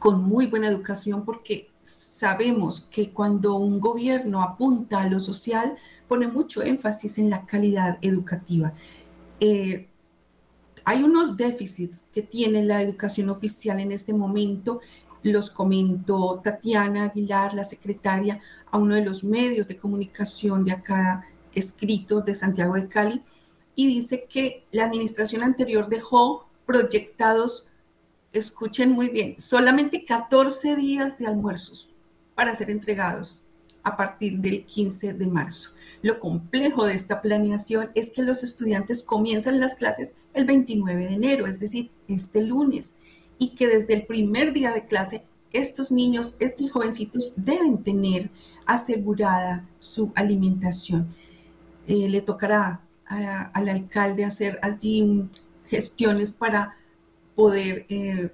con 0.00 0.24
muy 0.24 0.48
buena 0.48 0.66
educación 0.66 1.24
porque 1.24 1.70
sabemos 1.82 2.88
que 2.90 3.12
cuando 3.12 3.54
un 3.54 3.78
gobierno 3.78 4.42
apunta 4.42 5.02
a 5.02 5.08
lo 5.08 5.20
social, 5.20 5.76
pone 6.08 6.26
mucho 6.26 6.64
énfasis 6.64 7.18
en 7.18 7.30
la 7.30 7.46
calidad 7.46 7.96
educativa. 8.02 8.74
Eh, 9.38 9.88
hay 10.84 11.02
unos 11.04 11.36
déficits 11.36 12.08
que 12.12 12.22
tiene 12.22 12.64
la 12.64 12.82
educación 12.82 13.30
oficial 13.30 13.78
en 13.78 13.92
este 13.92 14.12
momento. 14.12 14.80
Los 15.24 15.50
comentó 15.50 16.40
Tatiana 16.44 17.06
Aguilar, 17.06 17.52
la 17.54 17.64
secretaria, 17.64 18.40
a 18.70 18.78
uno 18.78 18.94
de 18.94 19.04
los 19.04 19.24
medios 19.24 19.66
de 19.66 19.76
comunicación 19.76 20.64
de 20.64 20.72
acá 20.72 21.26
escritos 21.52 22.24
de 22.24 22.36
Santiago 22.36 22.74
de 22.74 22.86
Cali, 22.86 23.22
y 23.74 23.88
dice 23.88 24.26
que 24.30 24.64
la 24.70 24.84
administración 24.84 25.42
anterior 25.42 25.88
dejó 25.88 26.46
proyectados 26.64 27.66
escuchen 28.34 28.92
muy 28.92 29.08
bien, 29.08 29.36
solamente 29.38 30.04
14 30.04 30.76
días 30.76 31.18
de 31.18 31.26
almuerzos 31.26 31.92
para 32.34 32.54
ser 32.54 32.70
entregados 32.70 33.42
a 33.82 33.96
partir 33.96 34.38
del 34.38 34.64
15 34.64 35.14
de 35.14 35.26
marzo. 35.26 35.70
Lo 36.02 36.18
complejo 36.20 36.86
de 36.86 36.94
esta 36.94 37.22
planeación 37.22 37.90
es 37.94 38.10
que 38.10 38.22
los 38.22 38.42
estudiantes 38.42 39.02
comienzan 39.02 39.60
las 39.60 39.74
clases 39.74 40.14
el 40.32 40.44
29 40.44 41.06
de 41.06 41.14
enero, 41.14 41.46
es 41.46 41.60
decir, 41.60 41.90
este 42.08 42.42
lunes, 42.42 42.94
y 43.38 43.50
que 43.50 43.66
desde 43.66 43.94
el 43.94 44.06
primer 44.06 44.52
día 44.52 44.72
de 44.72 44.86
clase 44.86 45.24
estos 45.52 45.92
niños, 45.92 46.36
estos 46.40 46.70
jovencitos 46.70 47.34
deben 47.36 47.82
tener 47.82 48.30
asegurada 48.66 49.68
su 49.78 50.12
alimentación. 50.14 51.14
Eh, 51.86 52.08
le 52.08 52.20
tocará 52.22 52.80
al 53.06 53.68
alcalde 53.68 54.24
hacer 54.24 54.58
allí 54.62 55.28
gestiones 55.66 56.32
para 56.32 56.76
poder 57.36 57.86
eh, 57.88 58.30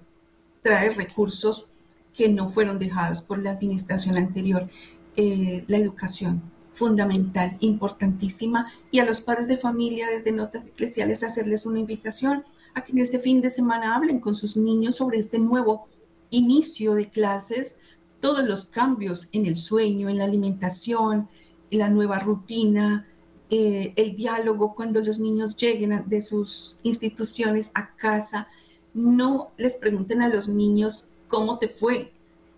traer 0.63 0.97
recursos 0.97 1.69
que 2.15 2.29
no 2.29 2.49
fueron 2.49 2.79
dejados 2.79 3.21
por 3.21 3.39
la 3.43 3.51
administración 3.51 4.17
anterior. 4.17 4.69
Eh, 5.17 5.65
la 5.67 5.77
educación, 5.77 6.43
fundamental, 6.71 7.57
importantísima, 7.61 8.73
y 8.91 9.01
a 9.01 9.05
los 9.05 9.21
padres 9.21 9.49
de 9.49 9.57
familia 9.57 10.07
desde 10.09 10.33
Notas 10.33 10.69
Eclesiales 10.69 11.23
hacerles 11.23 11.67
una 11.67 11.81
invitación 11.81 12.45
a 12.75 12.83
que 12.83 12.93
en 12.93 12.99
este 12.99 13.19
fin 13.19 13.41
de 13.41 13.51
semana 13.51 13.97
hablen 13.97 14.21
con 14.21 14.35
sus 14.35 14.57
niños 14.57 14.97
sobre 14.97 15.19
este 15.19 15.39
nuevo 15.39 15.89
inicio 16.31 16.95
de 16.95 17.09
clases, 17.09 17.79
todos 18.21 18.45
los 18.45 18.65
cambios 18.65 19.29
en 19.33 19.47
el 19.47 19.57
sueño, 19.57 20.09
en 20.09 20.19
la 20.19 20.25
alimentación, 20.25 21.29
en 21.71 21.79
la 21.79 21.89
nueva 21.89 22.19
rutina, 22.19 23.07
eh, 23.51 23.93
el 23.97 24.15
diálogo 24.15 24.75
cuando 24.75 25.01
los 25.01 25.19
niños 25.19 25.57
lleguen 25.57 26.05
de 26.07 26.23
sus 26.23 26.77
instituciones 26.83 27.71
a 27.75 27.97
casa, 27.97 28.49
no 28.95 29.53
les 29.57 29.77
pregunten 29.77 30.23
a 30.23 30.29
los 30.29 30.49
niños 30.49 31.07
cómo 31.29 31.59
te 31.59 31.69
fue. 31.69 32.13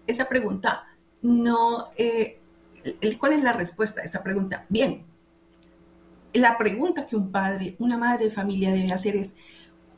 Esa 0.07 0.29
pregunta 0.29 0.85
no, 1.23 1.89
eh, 1.97 2.41
¿cuál 3.19 3.35
es 3.35 3.43
la 3.43 3.53
respuesta 3.53 4.01
a 4.03 4.05
esa 4.05 4.23
pregunta? 4.23 4.67
Bien, 4.69 5.05
la 6.35 6.59
pregunta 6.59 7.07
que 7.07 7.17
un 7.17 7.31
padre, 7.31 7.77
una 7.79 7.97
madre 7.97 8.27
de 8.27 8.31
familia 8.31 8.73
debe 8.73 8.93
hacer 8.93 9.17
es, 9.17 9.37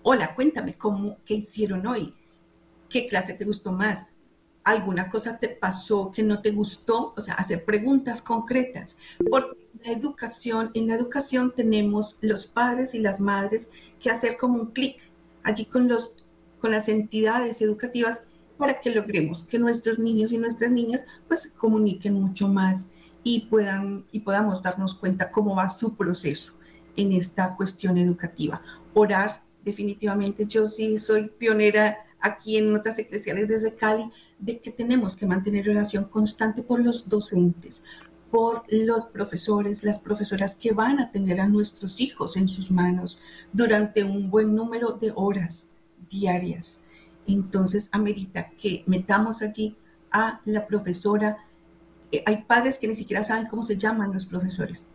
hola, 0.07 0.35
cuéntame 0.35 0.75
cómo, 0.75 1.17
qué 1.25 1.33
hicieron 1.33 1.87
hoy, 1.87 2.13
qué 2.91 3.09
clase 3.09 3.33
te 3.33 3.47
gustó 3.47 3.73
más, 3.73 4.09
alguna 4.63 5.09
cosa 5.09 5.39
te 5.39 5.49
pasó 5.49 6.13
que 6.13 6.23
no 6.23 6.43
te 6.43 6.51
gustó, 6.51 7.15
o 7.17 7.21
sea, 7.23 7.35
hacer 7.35 7.65
preguntas 7.65 8.21
concretas, 8.21 8.99
porque 9.31 9.67
la 9.83 9.93
educación, 9.93 10.71
en 10.75 10.89
la 10.89 10.95
educación 10.95 11.55
tenemos 11.57 12.19
los 12.21 12.47
padres 12.47 12.95
y 12.95 12.99
las 12.99 13.19
madres 13.19 13.71
que 13.99 14.11
hacer 14.11 14.37
como 14.37 14.61
un 14.61 14.73
clic 14.73 15.01
allí 15.43 15.65
con 15.65 15.89
los 15.89 16.17
con 16.61 16.71
las 16.71 16.89
entidades 16.89 17.61
educativas 17.61 18.25
para 18.57 18.81
que 18.81 18.95
logremos 18.95 19.45
que 19.45 19.59
nuestros 19.59 19.99
niños 19.99 20.33
y 20.33 20.39
nuestras 20.39 20.71
niñas 20.71 21.05
pues 21.29 21.43
se 21.43 21.53
comuniquen 21.53 22.15
mucho 22.15 22.49
más 22.49 22.89
y 23.23 23.47
puedan 23.47 24.07
y 24.13 24.21
podamos 24.21 24.63
darnos 24.63 24.95
cuenta 24.95 25.31
cómo 25.31 25.57
va 25.57 25.69
su 25.69 25.95
proceso 25.95 26.55
en 26.97 27.13
esta 27.13 27.55
cuestión 27.57 27.99
educativa. 27.99 28.63
Orar, 28.95 29.44
definitivamente 29.65 30.47
yo 30.47 30.69
sí 30.69 30.99
soy 30.99 31.29
pionera 31.29 31.99
aquí 32.21 32.57
en 32.57 32.73
Notas 32.73 32.99
Eclesiales 32.99 33.49
desde 33.49 33.75
Cali, 33.75 34.11
de 34.39 34.59
que 34.59 34.71
tenemos 34.71 35.15
que 35.17 35.27
mantener 35.27 35.67
relación 35.67 36.05
constante 36.05 36.63
por 36.63 36.83
los 36.83 37.09
docentes, 37.09 37.85
por 38.31 38.65
los 38.69 39.07
profesores, 39.07 39.85
las 39.85 39.99
profesoras 39.99 40.57
que 40.57 40.73
van 40.73 40.99
a 41.01 41.13
tener 41.13 41.41
a 41.41 41.47
nuestros 41.47 42.01
hijos 42.01 42.37
en 42.37 42.49
sus 42.49 42.71
manos 42.71 43.21
durante 43.53 44.05
un 44.05 44.31
buen 44.31 44.55
número 44.55 44.93
de 44.93 45.13
horas 45.15 45.75
diarias. 46.09 46.85
Entonces, 47.27 47.91
amerita 47.93 48.51
que 48.51 48.85
metamos 48.87 49.43
allí 49.43 49.77
a 50.11 50.41
la 50.47 50.67
profesora. 50.67 51.45
Eh, 52.11 52.23
hay 52.27 52.43
padres 52.43 52.79
que 52.79 52.89
ni 52.89 52.95
siquiera 52.95 53.23
saben 53.23 53.47
cómo 53.47 53.63
se 53.63 53.77
llaman 53.77 54.13
los 54.13 54.27
profesores, 54.27 54.91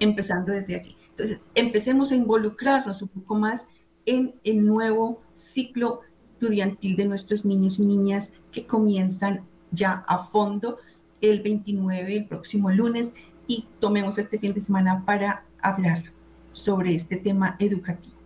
empezando 0.00 0.52
desde 0.52 0.74
allí. 0.74 0.96
Entonces, 1.12 1.40
empecemos 1.54 2.10
a 2.10 2.16
involucrarnos 2.16 3.02
un 3.02 3.08
poco 3.08 3.34
más 3.34 3.66
en 4.06 4.34
el 4.44 4.66
nuevo 4.66 5.22
ciclo 5.34 6.00
estudiantil 6.26 6.96
de 6.96 7.04
nuestros 7.04 7.44
niños 7.44 7.78
y 7.78 7.86
niñas 7.86 8.32
que 8.50 8.66
comienzan 8.66 9.46
ya 9.70 10.04
a 10.08 10.24
fondo 10.24 10.78
el 11.20 11.42
29, 11.42 12.16
el 12.16 12.26
próximo 12.26 12.70
lunes, 12.70 13.14
y 13.46 13.68
tomemos 13.78 14.18
este 14.18 14.38
fin 14.38 14.54
de 14.54 14.60
semana 14.60 15.04
para 15.04 15.44
hablar 15.60 16.02
sobre 16.52 16.94
este 16.94 17.16
tema 17.16 17.56
educativo. 17.58 18.16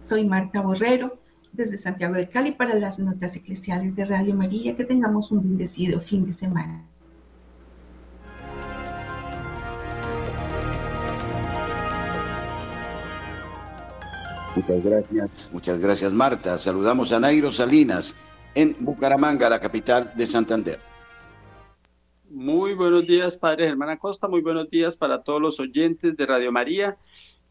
Soy 0.00 0.24
Marta 0.24 0.62
Borrero, 0.62 1.18
desde 1.52 1.76
Santiago 1.76 2.14
de 2.14 2.28
Cali 2.28 2.52
para 2.52 2.74
las 2.74 2.98
notas 2.98 3.36
eclesiales 3.36 3.94
de 3.94 4.04
Radio 4.04 4.34
María. 4.34 4.76
Que 4.76 4.84
tengamos 4.84 5.30
un 5.30 5.42
bendecido 5.42 6.00
fin 6.00 6.24
de 6.24 6.32
semana. 6.32 6.86
Muchas 14.58 14.84
gracias. 14.84 15.52
Muchas 15.52 15.78
gracias, 15.78 16.12
Marta. 16.12 16.58
Saludamos 16.58 17.12
a 17.12 17.20
Nairo 17.20 17.52
Salinas 17.52 18.16
en 18.56 18.74
Bucaramanga, 18.80 19.48
la 19.48 19.60
capital 19.60 20.12
de 20.16 20.26
Santander. 20.26 20.80
Muy 22.28 22.74
buenos 22.74 23.06
días, 23.06 23.36
Padre 23.36 23.68
Germán 23.68 23.90
Acosta. 23.90 24.26
Muy 24.26 24.42
buenos 24.42 24.68
días 24.68 24.96
para 24.96 25.22
todos 25.22 25.40
los 25.40 25.60
oyentes 25.60 26.16
de 26.16 26.26
Radio 26.26 26.50
María. 26.50 26.98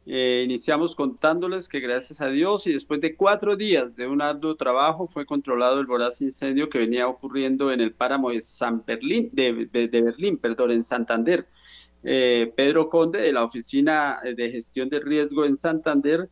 Eh, 0.06 0.42
iniciamos 0.44 0.96
contándoles 0.96 1.70
que 1.70 1.80
gracias 1.80 2.20
a 2.20 2.28
Dios 2.28 2.68
y 2.68 2.74
después 2.74 3.00
de 3.00 3.16
cuatro 3.16 3.56
días 3.56 3.96
de 3.96 4.08
un 4.08 4.22
arduo 4.22 4.56
trabajo 4.56 5.08
fue 5.08 5.26
controlado 5.26 5.80
el 5.80 5.86
voraz 5.86 6.22
incendio 6.22 6.70
que 6.70 6.80
venía 6.80 7.08
ocurriendo 7.08 7.72
en 7.72 7.80
el 7.80 7.94
páramo 7.94 8.32
de 8.32 8.42
San 8.42 8.84
Berlín, 8.86 9.30
de, 9.32 9.70
Berlín, 9.72 10.38
perdón, 10.38 10.72
en 10.72 10.84
Santander. 10.84 11.48
Eh, 12.04 12.52
Pedro 12.56 12.90
Conde 12.90 13.22
de 13.22 13.32
la 13.32 13.46
Oficina 13.46 14.20
de 14.24 14.52
Gestión 14.52 14.90
de 14.90 15.00
Riesgo 15.00 15.46
en 15.46 15.56
Santander 15.56 16.30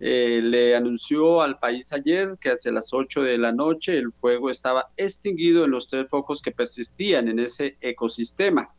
eh, 0.00 0.40
le 0.42 0.74
anunció 0.74 1.40
al 1.40 1.58
país 1.58 1.92
ayer 1.92 2.36
que 2.40 2.50
hacia 2.50 2.72
las 2.72 2.92
8 2.92 3.22
de 3.22 3.38
la 3.38 3.52
noche 3.52 3.96
el 3.96 4.12
fuego 4.12 4.50
estaba 4.50 4.88
extinguido 4.96 5.64
en 5.64 5.70
los 5.70 5.88
tres 5.88 6.06
focos 6.08 6.42
que 6.42 6.50
persistían 6.50 7.28
en 7.28 7.38
ese 7.38 7.76
ecosistema. 7.80 8.74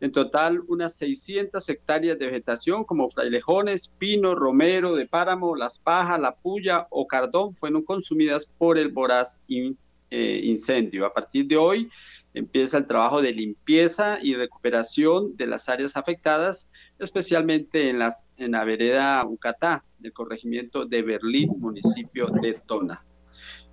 En 0.00 0.10
total, 0.10 0.60
unas 0.66 0.96
600 0.96 1.68
hectáreas 1.68 2.18
de 2.18 2.26
vegetación 2.26 2.84
como 2.84 3.08
frailejones, 3.08 3.86
pino, 3.86 4.34
romero, 4.34 4.96
de 4.96 5.06
páramo, 5.06 5.54
las 5.54 5.78
pajas, 5.78 6.18
la 6.18 6.34
puya 6.34 6.88
o 6.90 7.06
cardón 7.06 7.54
fueron 7.54 7.82
consumidas 7.84 8.46
por 8.46 8.78
el 8.78 8.88
voraz 8.88 9.44
eh, 9.48 10.40
incendio. 10.42 11.06
A 11.06 11.12
partir 11.12 11.46
de 11.46 11.56
hoy 11.56 11.88
empieza 12.34 12.78
el 12.78 12.86
trabajo 12.86 13.22
de 13.22 13.32
limpieza 13.32 14.18
y 14.20 14.34
recuperación 14.34 15.36
de 15.36 15.46
las 15.46 15.68
áreas 15.68 15.96
afectadas, 15.96 16.72
especialmente 16.98 17.88
en, 17.88 18.00
en 18.38 18.50
la 18.52 18.64
vereda 18.64 19.24
Ucatá, 19.24 19.84
del 20.02 20.12
corregimiento 20.12 20.84
de 20.84 21.02
Berlín, 21.02 21.50
municipio 21.58 22.26
de 22.26 22.54
Tona. 22.66 23.04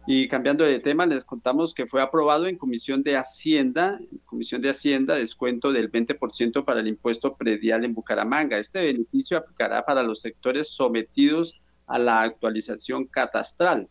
Y 0.08 0.28
cambiando 0.28 0.64
de 0.64 0.80
tema, 0.80 1.06
les 1.06 1.24
contamos 1.24 1.74
que 1.74 1.86
fue 1.86 2.02
aprobado 2.02 2.48
en 2.48 2.58
Comisión 2.58 3.04
de 3.04 3.18
Hacienda, 3.18 4.00
Comisión 4.26 4.62
de 4.62 4.70
Hacienda, 4.70 5.16
descuento 5.16 5.72
del 5.72 5.92
20% 5.92 6.66
para 6.66 6.80
el 6.80 6.88
impuesto 6.88 7.36
predial 7.36 7.86
en 7.86 7.94
Bucaramanga. 7.94 8.58
Este 8.58 8.82
beneficio 8.82 9.38
aplicará 9.38 9.86
para 9.86 10.02
los 10.02 10.22
sectores 10.22 10.70
sometidos 10.70 11.62
a 11.86 12.00
la 12.00 12.22
actualización 12.22 13.06
catastral. 13.06 13.88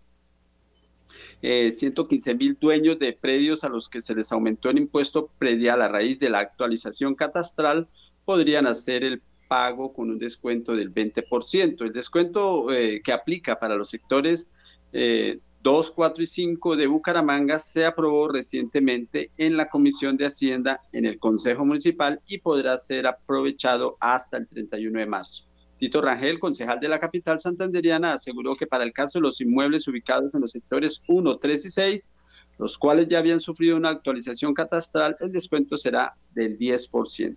115 1.40 2.30
eh, 2.30 2.34
mil 2.34 2.58
dueños 2.58 2.98
de 2.98 3.12
predios 3.12 3.62
a 3.64 3.68
los 3.68 3.88
que 3.88 4.00
se 4.00 4.14
les 4.14 4.32
aumentó 4.32 4.70
el 4.70 4.78
impuesto 4.78 5.30
predial 5.38 5.82
a 5.82 5.88
raíz 5.88 6.18
de 6.18 6.30
la 6.30 6.40
actualización 6.40 7.14
catastral 7.14 7.88
podrían 8.24 8.66
hacer 8.66 9.04
el 9.04 9.22
pago 9.48 9.92
con 9.92 10.10
un 10.10 10.18
descuento 10.18 10.76
del 10.76 10.94
20%. 10.94 11.82
El 11.82 11.92
descuento 11.92 12.72
eh, 12.72 13.00
que 13.02 13.12
aplica 13.12 13.58
para 13.58 13.76
los 13.76 13.88
sectores 13.88 14.52
eh, 14.92 15.40
2, 15.62 15.90
4 15.90 16.22
y 16.22 16.26
5 16.26 16.76
de 16.76 16.86
Bucaramanga 16.86 17.58
se 17.58 17.84
aprobó 17.84 18.28
recientemente 18.28 19.32
en 19.36 19.56
la 19.56 19.68
Comisión 19.68 20.16
de 20.16 20.26
Hacienda 20.26 20.80
en 20.92 21.04
el 21.04 21.18
Consejo 21.18 21.64
Municipal 21.64 22.20
y 22.26 22.38
podrá 22.38 22.78
ser 22.78 23.06
aprovechado 23.06 23.96
hasta 24.00 24.36
el 24.36 24.46
31 24.46 25.00
de 25.00 25.06
marzo. 25.06 25.44
Tito 25.78 26.00
Rangel, 26.00 26.38
concejal 26.38 26.80
de 26.80 26.88
la 26.88 26.98
capital 26.98 27.38
santanderiana, 27.38 28.14
aseguró 28.14 28.56
que 28.56 28.66
para 28.66 28.84
el 28.84 28.92
caso 28.92 29.18
de 29.18 29.22
los 29.22 29.40
inmuebles 29.40 29.86
ubicados 29.88 30.34
en 30.34 30.40
los 30.40 30.52
sectores 30.52 31.02
1, 31.06 31.38
3 31.38 31.64
y 31.64 31.70
6, 31.70 32.12
los 32.58 32.76
cuales 32.78 33.06
ya 33.06 33.18
habían 33.18 33.40
sufrido 33.40 33.76
una 33.76 33.90
actualización 33.90 34.54
catastral, 34.54 35.16
el 35.20 35.30
descuento 35.30 35.76
será 35.76 36.14
del 36.34 36.58
10%. 36.58 37.36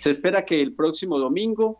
Se 0.00 0.08
espera 0.08 0.46
que 0.46 0.62
el 0.62 0.72
próximo 0.72 1.18
domingo 1.18 1.78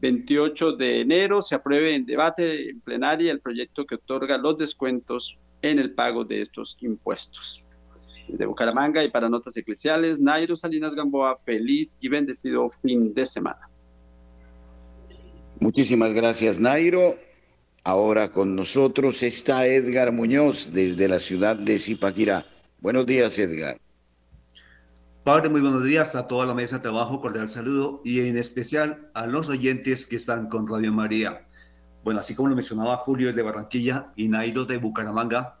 28 0.00 0.72
de 0.72 1.02
enero 1.02 1.40
se 1.40 1.54
apruebe 1.54 1.94
en 1.94 2.04
debate 2.04 2.70
en 2.70 2.80
plenaria 2.80 3.30
el 3.30 3.38
proyecto 3.38 3.86
que 3.86 3.94
otorga 3.94 4.38
los 4.38 4.58
descuentos 4.58 5.38
en 5.62 5.78
el 5.78 5.92
pago 5.92 6.24
de 6.24 6.40
estos 6.40 6.76
impuestos. 6.80 7.64
De 8.26 8.44
Bucaramanga 8.44 9.04
y 9.04 9.10
para 9.10 9.28
Notas 9.28 9.56
Eclesiales, 9.56 10.20
Nairo 10.20 10.56
Salinas 10.56 10.96
Gamboa, 10.96 11.36
feliz 11.36 11.96
y 12.00 12.08
bendecido 12.08 12.68
fin 12.70 13.14
de 13.14 13.24
semana. 13.24 13.70
Muchísimas 15.60 16.12
gracias, 16.12 16.58
Nairo. 16.58 17.16
Ahora 17.84 18.32
con 18.32 18.56
nosotros 18.56 19.22
está 19.22 19.64
Edgar 19.68 20.10
Muñoz 20.10 20.72
desde 20.72 21.06
la 21.06 21.20
ciudad 21.20 21.54
de 21.54 21.78
Zipaquirá. 21.78 22.44
Buenos 22.80 23.06
días, 23.06 23.38
Edgar. 23.38 23.78
Padre, 25.30 25.48
muy 25.48 25.60
buenos 25.60 25.84
días 25.84 26.16
a 26.16 26.26
toda 26.26 26.44
la 26.44 26.54
mesa 26.54 26.78
de 26.78 26.82
trabajo, 26.82 27.20
cordial 27.20 27.46
saludo 27.46 28.00
y 28.04 28.18
en 28.26 28.36
especial 28.36 29.12
a 29.14 29.28
los 29.28 29.48
oyentes 29.48 30.08
que 30.08 30.16
están 30.16 30.48
con 30.48 30.66
Radio 30.66 30.92
María. 30.92 31.46
Bueno, 32.02 32.18
así 32.18 32.34
como 32.34 32.48
lo 32.48 32.56
mencionaba 32.56 32.96
Julio 32.96 33.32
de 33.32 33.40
Barranquilla 33.40 34.12
y 34.16 34.28
Nairo 34.28 34.64
de 34.64 34.78
Bucaramanga, 34.78 35.54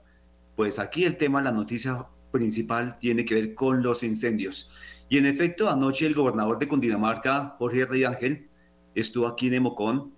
pues 0.56 0.80
aquí 0.80 1.04
el 1.04 1.16
tema, 1.16 1.40
la 1.40 1.52
noticia 1.52 2.04
principal 2.32 2.98
tiene 2.98 3.24
que 3.24 3.36
ver 3.36 3.54
con 3.54 3.80
los 3.80 4.02
incendios. 4.02 4.72
Y 5.08 5.18
en 5.18 5.26
efecto, 5.26 5.70
anoche 5.70 6.04
el 6.04 6.16
gobernador 6.16 6.58
de 6.58 6.66
Cundinamarca, 6.66 7.54
Jorge 7.56 7.86
Rey 7.86 8.02
Ángel, 8.02 8.48
estuvo 8.96 9.28
aquí 9.28 9.46
en 9.46 9.54
Emocón 9.54 10.12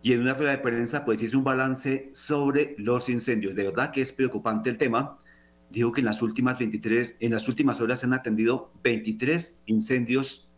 y 0.00 0.12
en 0.12 0.20
una 0.20 0.34
rueda 0.34 0.52
de 0.52 0.58
prensa 0.58 1.04
pues 1.04 1.20
hizo 1.24 1.38
un 1.38 1.42
balance 1.42 2.08
sobre 2.12 2.76
los 2.78 3.08
incendios. 3.08 3.56
De 3.56 3.64
verdad 3.64 3.90
que 3.90 4.00
es 4.00 4.12
preocupante 4.12 4.70
el 4.70 4.78
tema 4.78 5.16
dijo 5.72 5.90
que 5.90 6.00
en 6.00 6.06
las 6.06 6.22
últimas 6.22 6.58
23, 6.58 7.16
en 7.20 7.32
las 7.32 7.48
últimas 7.48 7.80
horas 7.80 8.00
se 8.00 8.06
han 8.06 8.12
atendido 8.12 8.70
23 8.82 9.62
incendios, 9.66 10.50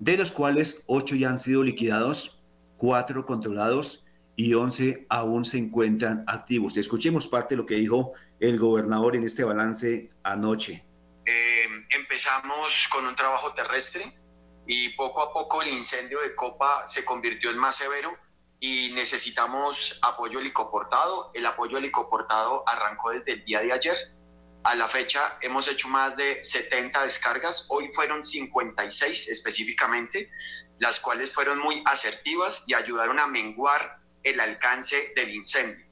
de 0.00 0.16
los 0.16 0.32
cuales 0.32 0.82
8 0.86 1.14
ya 1.14 1.30
han 1.30 1.38
sido 1.38 1.62
liquidados, 1.62 2.42
4 2.76 3.24
controlados 3.24 4.04
y 4.34 4.54
11 4.54 5.06
aún 5.08 5.44
se 5.44 5.58
encuentran 5.58 6.24
activos. 6.26 6.76
Escuchemos 6.76 7.28
parte 7.28 7.54
de 7.54 7.62
lo 7.62 7.66
que 7.66 7.76
dijo 7.76 8.12
el 8.40 8.58
gobernador 8.58 9.16
en 9.16 9.24
este 9.24 9.44
balance 9.44 10.10
anoche. 10.24 10.84
Eh, 11.24 11.66
empezamos 11.90 12.88
con 12.90 13.06
un 13.06 13.14
trabajo 13.14 13.54
terrestre 13.54 14.18
y 14.66 14.90
poco 14.90 15.22
a 15.22 15.32
poco 15.32 15.62
el 15.62 15.68
incendio 15.68 16.20
de 16.20 16.34
Copa 16.34 16.86
se 16.86 17.04
convirtió 17.04 17.50
en 17.50 17.58
más 17.58 17.76
severo 17.76 18.12
y 18.58 18.92
necesitamos 18.92 19.98
apoyo 20.02 20.40
helicoportado. 20.40 21.30
El 21.34 21.46
apoyo 21.46 21.78
helicoportado 21.78 22.64
arrancó 22.68 23.10
desde 23.10 23.32
el 23.32 23.44
día 23.44 23.60
de 23.60 23.72
ayer 23.72 23.96
a 24.66 24.74
la 24.74 24.88
fecha 24.88 25.38
hemos 25.42 25.68
hecho 25.68 25.86
más 25.86 26.16
de 26.16 26.42
70 26.42 27.04
descargas, 27.04 27.66
hoy 27.68 27.88
fueron 27.94 28.24
56 28.24 29.28
específicamente, 29.28 30.28
las 30.80 30.98
cuales 30.98 31.32
fueron 31.32 31.60
muy 31.60 31.84
asertivas 31.86 32.64
y 32.66 32.74
ayudaron 32.74 33.20
a 33.20 33.28
menguar 33.28 34.00
el 34.24 34.40
alcance 34.40 35.12
del 35.14 35.32
incendio. 35.36 35.86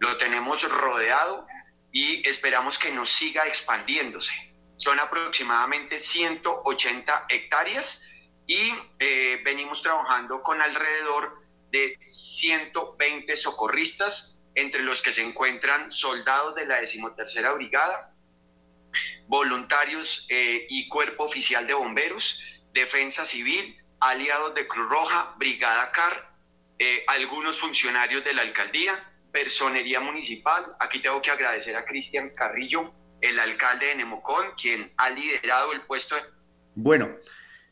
Lo 0.00 0.18
tenemos 0.18 0.70
rodeado 0.70 1.46
y 1.92 2.28
esperamos 2.28 2.78
que 2.78 2.92
nos 2.92 3.10
siga 3.10 3.46
expandiéndose. 3.46 4.34
Son 4.76 5.00
aproximadamente 5.00 5.98
180 5.98 7.24
hectáreas 7.30 8.06
y 8.46 8.70
eh, 8.98 9.40
venimos 9.46 9.82
trabajando 9.82 10.42
con 10.42 10.60
alrededor 10.60 11.40
de 11.70 11.98
120 12.02 13.34
socorristas 13.38 14.40
entre 14.54 14.82
los 14.82 15.00
que 15.00 15.12
se 15.12 15.22
encuentran 15.22 15.90
soldados 15.92 16.54
de 16.54 16.66
la 16.66 16.80
decimotercera 16.80 17.52
brigada, 17.52 18.09
voluntarios 19.28 20.26
eh, 20.28 20.66
y 20.68 20.88
cuerpo 20.88 21.24
oficial 21.24 21.66
de 21.66 21.74
bomberos, 21.74 22.40
defensa 22.72 23.24
civil, 23.24 23.76
aliados 24.00 24.54
de 24.54 24.66
Cruz 24.66 24.88
Roja, 24.88 25.34
Brigada 25.38 25.90
CAR, 25.92 26.30
eh, 26.78 27.04
algunos 27.08 27.58
funcionarios 27.58 28.24
de 28.24 28.32
la 28.32 28.42
alcaldía, 28.42 28.94
personería 29.32 30.00
municipal. 30.00 30.64
Aquí 30.80 31.00
tengo 31.00 31.20
que 31.22 31.30
agradecer 31.30 31.76
a 31.76 31.84
Cristian 31.84 32.30
Carrillo, 32.34 32.92
el 33.20 33.38
alcalde 33.38 33.86
de 33.86 33.96
Nemocón, 33.96 34.46
quien 34.60 34.92
ha 34.96 35.10
liderado 35.10 35.72
el 35.72 35.82
puesto. 35.82 36.16
Bueno, 36.74 37.10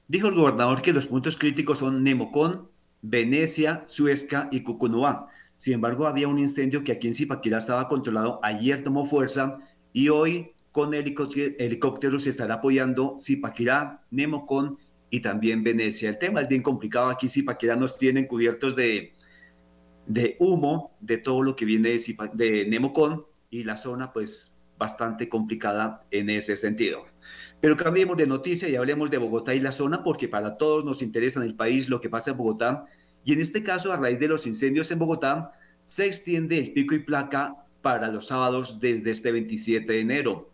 dijo 0.07 0.29
el 0.29 0.35
gobernador 0.35 0.83
que 0.83 0.93
los 0.93 1.07
puntos 1.07 1.37
críticos 1.37 1.79
son 1.79 2.03
Nemocón, 2.03 2.71
Venecia, 3.01 3.85
Suezca 3.87 4.49
y 4.51 4.63
Cucunuá. 4.63 5.29
Sin 5.55 5.75
embargo, 5.75 6.07
había 6.07 6.29
un 6.29 6.39
incendio 6.39 6.85
que 6.85 6.93
aquí 6.93 7.09
en 7.09 7.15
Zipaquirá 7.15 7.59
estaba 7.59 7.89
controlado, 7.89 8.39
ayer 8.43 8.85
tomó 8.85 9.07
fuerza 9.07 9.59
y 9.93 10.09
hoy 10.11 10.53
con 10.73 10.95
helicópteros 10.95 12.25
se 12.25 12.31
estará 12.31 12.55
apoyando 12.55 13.17
Zipaquirá, 13.19 14.05
Nemocón 14.11 14.79
y 15.11 15.21
también 15.21 15.65
Venecia. 15.65 16.09
El 16.09 16.19
tema 16.19 16.41
es 16.41 16.49
bien 16.49 16.63
complicado, 16.63 17.09
aquí 17.09 17.29
Zipaquirá 17.29 17.77
nos 17.77 17.97
tienen 17.97 18.27
cubiertos 18.27 18.77
de, 18.77 19.15
de 20.07 20.37
humo, 20.39 20.97
de 21.01 21.19
todo 21.19 21.43
lo 21.43 21.57
que 21.57 21.65
viene 21.65 21.91
de, 21.91 22.31
de 22.35 22.67
Nemocón 22.67 23.27
y 23.51 23.65
la 23.65 23.77
zona 23.77 24.13
pues 24.13 24.61
bastante 24.79 25.29
complicada 25.29 26.07
en 26.11 26.31
ese 26.31 26.57
sentido. 26.57 27.07
Pero 27.61 27.77
cambiemos 27.77 28.17
de 28.17 28.27
noticia 28.27 28.69
y 28.69 28.77
hablemos 28.77 29.11
de 29.11 29.19
Bogotá 29.19 29.55
y 29.55 29.61
la 29.61 29.73
zona 29.73 30.05
porque 30.05 30.29
para 30.29 30.57
todos 30.57 30.85
nos 30.85 31.03
interesa 31.03 31.41
en 31.41 31.47
el 31.47 31.57
país 31.57 31.89
lo 31.89 32.01
que 32.01 32.09
pasa 32.09 32.31
en 32.31 32.37
Bogotá 32.37 32.87
y 33.29 33.33
en 33.33 33.41
este 33.41 33.63
caso, 33.63 33.93
a 33.93 33.99
raíz 33.99 34.19
de 34.19 34.27
los 34.29 34.47
incendios 34.47 34.91
en 34.91 34.99
Bogotá, 34.99 35.53
se 35.85 36.07
extiende 36.07 36.57
el 36.57 36.73
pico 36.73 36.95
y 36.95 37.01
placa 37.01 37.67
para 37.83 38.09
los 38.09 38.29
sábados 38.29 38.81
desde 38.81 39.11
este 39.11 39.33
27 39.33 39.93
de 39.93 40.01
enero. 40.01 40.51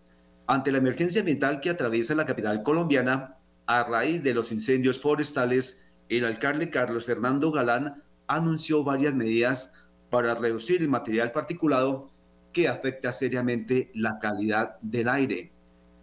Ante 0.47 0.73
la 0.73 0.79
emergencia 0.79 1.21
ambiental 1.21 1.61
que 1.61 1.71
atraviesa 1.71 2.15
la 2.15 2.27
capital 2.27 2.63
colombiana, 2.63 3.39
a 3.67 3.83
raíz 3.85 4.23
de 4.23 4.35
los 4.35 4.53
incendios 4.53 5.01
forestales, 5.01 5.87
el 6.11 6.27
alcalde 6.27 6.69
Carlos 6.69 7.07
Fernando 7.07 7.51
Galán 7.51 8.03
anunció 8.27 8.85
varias 8.85 9.15
medidas 9.15 9.73
para 10.11 10.35
reducir 10.35 10.83
el 10.83 10.89
material 10.89 11.33
particulado 11.33 12.11
que 12.53 12.69
afecta 12.69 13.11
seriamente 13.11 13.91
la 13.95 14.19
calidad 14.19 14.77
del 14.83 15.09
aire. 15.09 15.53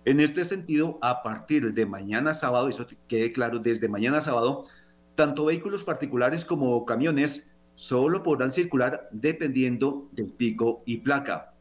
En 0.05 0.19
este 0.19 0.43
sentido, 0.43 0.97
a 1.03 1.21
partir 1.21 1.73
de 1.73 1.85
mañana 1.85 2.33
sábado, 2.33 2.67
eso 2.67 2.87
quede 3.07 3.31
claro, 3.31 3.59
desde 3.59 3.87
mañana 3.89 4.21
sábado, 4.21 4.65
tanto 5.13 5.45
vehículos 5.45 5.83
particulares 5.83 6.45
como 6.45 6.83
camiones 6.85 7.55
solo 7.75 8.23
podrán 8.23 8.51
circular 8.51 9.07
dependiendo 9.11 10.09
del 10.11 10.33
pico 10.33 10.81
y 10.85 10.97
placa. 10.97 11.53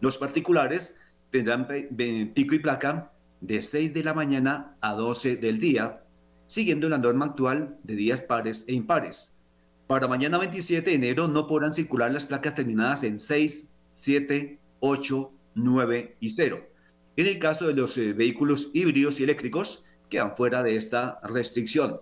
Los 0.00 0.18
particulares 0.18 0.98
tendrán 1.34 1.66
pico 1.66 2.54
y 2.54 2.60
placa 2.60 3.10
de 3.40 3.60
6 3.60 3.92
de 3.92 4.04
la 4.04 4.14
mañana 4.14 4.76
a 4.80 4.94
12 4.94 5.34
del 5.34 5.58
día, 5.58 6.04
siguiendo 6.46 6.88
la 6.88 6.98
norma 6.98 7.24
actual 7.24 7.76
de 7.82 7.96
días 7.96 8.20
pares 8.20 8.66
e 8.68 8.72
impares. 8.72 9.40
Para 9.88 10.06
mañana 10.06 10.38
27 10.38 10.88
de 10.88 10.94
enero 10.94 11.26
no 11.26 11.48
podrán 11.48 11.72
circular 11.72 12.12
las 12.12 12.24
placas 12.24 12.54
terminadas 12.54 13.02
en 13.02 13.18
6, 13.18 13.74
7, 13.94 14.60
8, 14.78 15.32
9 15.56 16.16
y 16.20 16.28
0. 16.28 16.68
En 17.16 17.26
el 17.26 17.40
caso 17.40 17.66
de 17.66 17.74
los 17.74 17.98
eh, 17.98 18.12
vehículos 18.12 18.70
híbridos 18.72 19.18
y 19.18 19.24
eléctricos, 19.24 19.84
quedan 20.08 20.36
fuera 20.36 20.62
de 20.62 20.76
esta 20.76 21.18
restricción. 21.24 22.00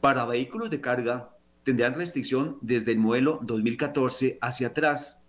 Para 0.00 0.24
vehículos 0.24 0.70
de 0.70 0.80
carga 0.80 1.36
tendrán 1.64 1.92
restricción 1.92 2.56
desde 2.62 2.92
el 2.92 2.98
modelo 2.98 3.40
2014 3.42 4.38
hacia 4.40 4.68
atrás 4.68 5.26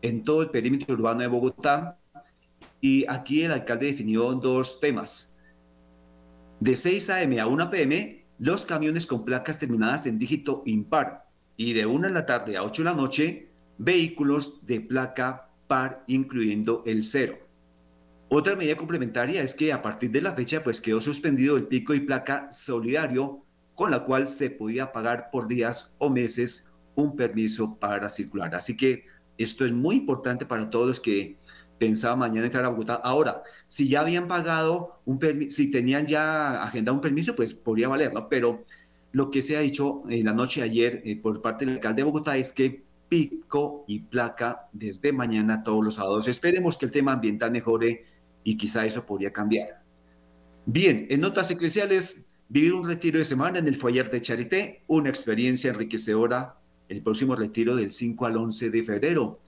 en 0.00 0.22
todo 0.22 0.42
el 0.42 0.50
perímetro 0.50 0.94
urbano 0.94 1.22
de 1.22 1.26
Bogotá 1.26 1.98
y 2.80 3.04
aquí 3.08 3.42
el 3.42 3.52
alcalde 3.52 3.86
definió 3.86 4.32
dos 4.34 4.80
temas. 4.80 5.36
De 6.60 6.76
6 6.76 7.10
a.m. 7.10 7.40
a 7.40 7.46
1 7.46 7.70
p.m., 7.70 8.26
los 8.38 8.66
camiones 8.66 9.06
con 9.06 9.24
placas 9.24 9.58
terminadas 9.58 10.06
en 10.06 10.18
dígito 10.18 10.62
impar 10.66 11.26
y 11.56 11.72
de 11.72 11.86
1 11.86 12.08
de 12.08 12.14
la 12.14 12.26
tarde 12.26 12.56
a 12.56 12.64
8 12.64 12.82
de 12.82 12.90
la 12.90 12.94
noche, 12.94 13.50
vehículos 13.78 14.66
de 14.66 14.80
placa 14.80 15.50
par 15.66 16.04
incluyendo 16.06 16.82
el 16.86 17.02
cero. 17.02 17.38
Otra 18.28 18.56
medida 18.56 18.76
complementaria 18.76 19.42
es 19.42 19.54
que 19.54 19.72
a 19.72 19.82
partir 19.82 20.10
de 20.10 20.20
la 20.20 20.32
fecha 20.32 20.62
pues 20.64 20.80
quedó 20.80 21.00
suspendido 21.00 21.56
el 21.56 21.66
pico 21.66 21.94
y 21.94 22.00
placa 22.00 22.48
solidario 22.52 23.44
con 23.74 23.90
la 23.90 24.04
cual 24.04 24.26
se 24.26 24.50
podía 24.50 24.92
pagar 24.92 25.30
por 25.30 25.46
días 25.46 25.94
o 25.98 26.10
meses 26.10 26.72
un 26.94 27.14
permiso 27.14 27.78
para 27.78 28.08
circular. 28.08 28.54
Así 28.54 28.76
que 28.76 29.04
esto 29.38 29.64
es 29.64 29.72
muy 29.72 29.96
importante 29.96 30.46
para 30.46 30.70
todos 30.70 30.86
los 30.88 31.00
que 31.00 31.36
pensaban 31.78 32.18
mañana 32.18 32.46
entrar 32.46 32.64
a 32.64 32.68
Bogotá. 32.68 32.94
Ahora, 32.94 33.42
si 33.66 33.88
ya 33.88 34.00
habían 34.00 34.28
pagado 34.28 35.00
un 35.04 35.18
permiso, 35.18 35.56
si 35.56 35.70
tenían 35.70 36.06
ya 36.06 36.62
agendado 36.62 36.94
un 36.94 37.00
permiso, 37.00 37.34
pues 37.36 37.54
podría 37.54 37.88
valerlo. 37.88 38.28
Pero 38.28 38.64
lo 39.12 39.30
que 39.30 39.42
se 39.42 39.56
ha 39.56 39.60
dicho 39.60 40.02
en 40.08 40.24
la 40.24 40.32
noche 40.32 40.60
de 40.60 40.66
ayer 40.66 41.02
eh, 41.04 41.16
por 41.16 41.40
parte 41.42 41.64
del 41.64 41.74
alcalde 41.74 42.00
de 42.00 42.04
Bogotá 42.04 42.36
es 42.36 42.52
que 42.52 42.84
pico 43.08 43.84
y 43.86 44.00
placa 44.00 44.68
desde 44.72 45.12
mañana 45.12 45.62
todos 45.62 45.84
los 45.84 45.94
sábados. 45.94 46.28
Esperemos 46.28 46.76
que 46.76 46.86
el 46.86 46.92
tema 46.92 47.12
ambiental 47.12 47.50
mejore 47.50 48.04
y 48.42 48.56
quizá 48.56 48.84
eso 48.84 49.06
podría 49.06 49.32
cambiar. 49.32 49.82
Bien, 50.66 51.06
en 51.10 51.20
notas 51.20 51.50
eclesiales, 51.50 52.32
vivir 52.48 52.74
un 52.74 52.88
retiro 52.88 53.18
de 53.18 53.24
semana 53.24 53.58
en 53.58 53.68
el 53.68 53.76
foyer 53.76 54.10
de 54.10 54.20
Charité, 54.20 54.82
una 54.88 55.08
experiencia 55.08 55.70
enriquecedora, 55.70 56.56
el 56.88 57.02
próximo 57.02 57.36
retiro 57.36 57.76
del 57.76 57.92
5 57.92 58.26
al 58.26 58.36
11 58.36 58.70
de 58.70 58.82
febrero. 58.82 59.40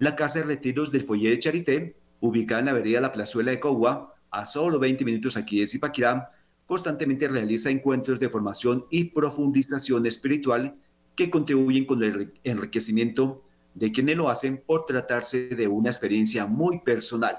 La 0.00 0.16
casa 0.16 0.40
de 0.40 0.46
retiros 0.46 0.90
del 0.90 1.02
foyer 1.02 1.32
de 1.32 1.38
Charité, 1.38 1.96
ubicada 2.20 2.58
en 2.60 2.66
la 2.66 2.72
avenida 2.72 3.00
La 3.00 3.12
Plazuela 3.12 3.52
de 3.52 3.60
Cogua, 3.60 4.14
a 4.30 4.44
solo 4.44 4.80
20 4.80 5.04
minutos 5.04 5.36
aquí 5.36 5.60
de 5.60 5.66
Zipaquirá, 5.66 6.32
constantemente 6.66 7.28
realiza 7.28 7.70
encuentros 7.70 8.18
de 8.18 8.28
formación 8.28 8.86
y 8.90 9.04
profundización 9.04 10.04
espiritual 10.06 10.74
que 11.14 11.30
contribuyen 11.30 11.84
con 11.84 12.02
el 12.02 12.32
enriquecimiento 12.42 13.44
de 13.74 13.92
quienes 13.92 14.16
lo 14.16 14.28
hacen 14.28 14.62
por 14.66 14.84
tratarse 14.84 15.48
de 15.48 15.68
una 15.68 15.90
experiencia 15.90 16.46
muy 16.46 16.80
personal. 16.80 17.36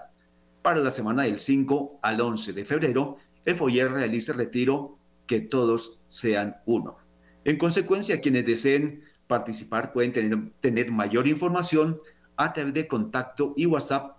Para 0.61 0.79
la 0.79 0.91
semana 0.91 1.23
del 1.23 1.39
5 1.39 1.99
al 2.01 2.21
11 2.21 2.53
de 2.53 2.65
febrero, 2.65 3.17
el 3.43 3.55
Foyer 3.55 3.91
realiza 3.91 4.31
el 4.31 4.39
retiro 4.39 4.97
Que 5.25 5.39
todos 5.39 6.03
sean 6.07 6.57
uno. 6.65 6.97
En 7.43 7.57
consecuencia, 7.57 8.21
quienes 8.21 8.45
deseen 8.45 9.03
participar 9.27 9.91
pueden 9.91 10.13
tener 10.61 10.91
mayor 10.91 11.27
información 11.27 11.99
a 12.37 12.53
través 12.53 12.73
de 12.73 12.87
contacto 12.87 13.53
y 13.55 13.65
WhatsApp 13.65 14.17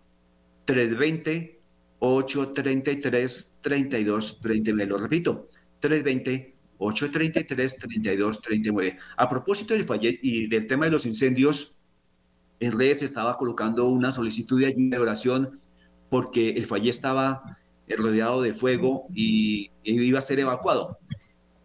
320 0.65 1.61
833 1.99 3.59
3239. 3.63 4.87
Lo 4.87 4.99
repito, 4.99 5.49
320 5.81 6.57
833 6.79 7.77
3239. 7.77 8.99
A 9.17 9.29
propósito 9.29 9.75
del 9.75 9.85
Foyer 9.85 10.19
y 10.23 10.49
del 10.49 10.67
tema 10.67 10.87
de 10.87 10.93
los 10.93 11.07
incendios, 11.07 11.79
en 12.61 12.73
redes 12.73 13.03
estaba 13.03 13.37
colocando 13.37 13.87
una 13.89 14.13
solicitud 14.13 14.61
de 14.61 14.67
ayuda 14.67 14.97
de 14.97 15.03
oración 15.03 15.61
porque 16.09 16.51
el 16.51 16.67
fallé 16.67 16.91
estaba 16.91 17.59
rodeado 17.97 18.43
de 18.43 18.53
fuego 18.53 19.07
y, 19.15 19.71
iba 19.85 20.19
a 20.19 20.23
ser 20.23 20.41
evacuado. 20.41 20.99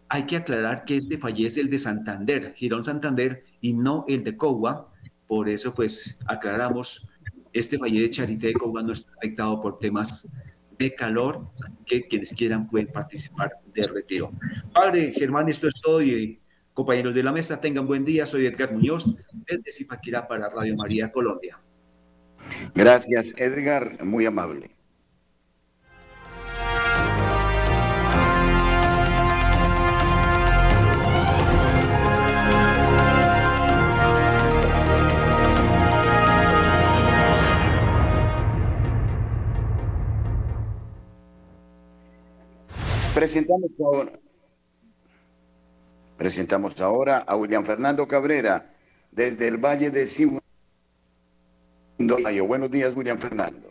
Hay 0.08 0.26
que 0.26 0.36
aclarar 0.36 0.84
que 0.84 0.96
este 0.96 1.18
fallé 1.18 1.46
es 1.46 1.56
el 1.56 1.70
de 1.70 1.78
Santander, 1.78 2.54
Girón 2.54 2.84
Santander, 2.84 3.44
y 3.60 3.72
no 3.72 4.04
el 4.08 4.22
de 4.24 4.36
Cogua. 4.36 4.91
Por 5.32 5.48
eso, 5.48 5.74
pues, 5.74 6.18
aclaramos, 6.26 7.08
este 7.54 7.78
fallé 7.78 8.02
de 8.02 8.10
Charité 8.10 8.48
de 8.48 8.52
Cogua 8.52 8.82
no 8.82 8.92
está 8.92 9.10
afectado 9.16 9.58
por 9.58 9.78
temas 9.78 10.28
de 10.78 10.94
calor, 10.94 11.48
que 11.86 12.06
quienes 12.06 12.34
quieran 12.34 12.68
pueden 12.68 12.88
participar 12.88 13.52
del 13.72 13.88
retiro. 13.88 14.30
Padre 14.74 15.10
Germán, 15.14 15.48
esto 15.48 15.68
es 15.68 15.74
todo 15.80 16.02
y 16.02 16.38
compañeros 16.74 17.14
de 17.14 17.22
la 17.22 17.32
mesa, 17.32 17.58
tengan 17.58 17.86
buen 17.86 18.04
día. 18.04 18.26
Soy 18.26 18.44
Edgar 18.44 18.74
Muñoz, 18.74 19.16
desde 19.46 19.72
Zipaquirá 19.72 20.28
para 20.28 20.50
Radio 20.50 20.76
María 20.76 21.10
Colombia. 21.10 21.58
Gracias, 22.74 23.24
Edgar, 23.38 24.04
muy 24.04 24.26
amable. 24.26 24.76
Presentamos 43.14 43.70
ahora, 43.78 44.12
presentamos 46.16 46.80
ahora 46.80 47.18
a 47.18 47.36
William 47.36 47.62
Fernando 47.62 48.08
Cabrera 48.08 48.72
desde 49.10 49.48
el 49.48 49.58
Valle 49.58 49.90
de 49.90 50.06
Simón. 50.06 50.40
Buenos 51.98 52.70
días, 52.70 52.96
William 52.96 53.18
Fernando. 53.18 53.68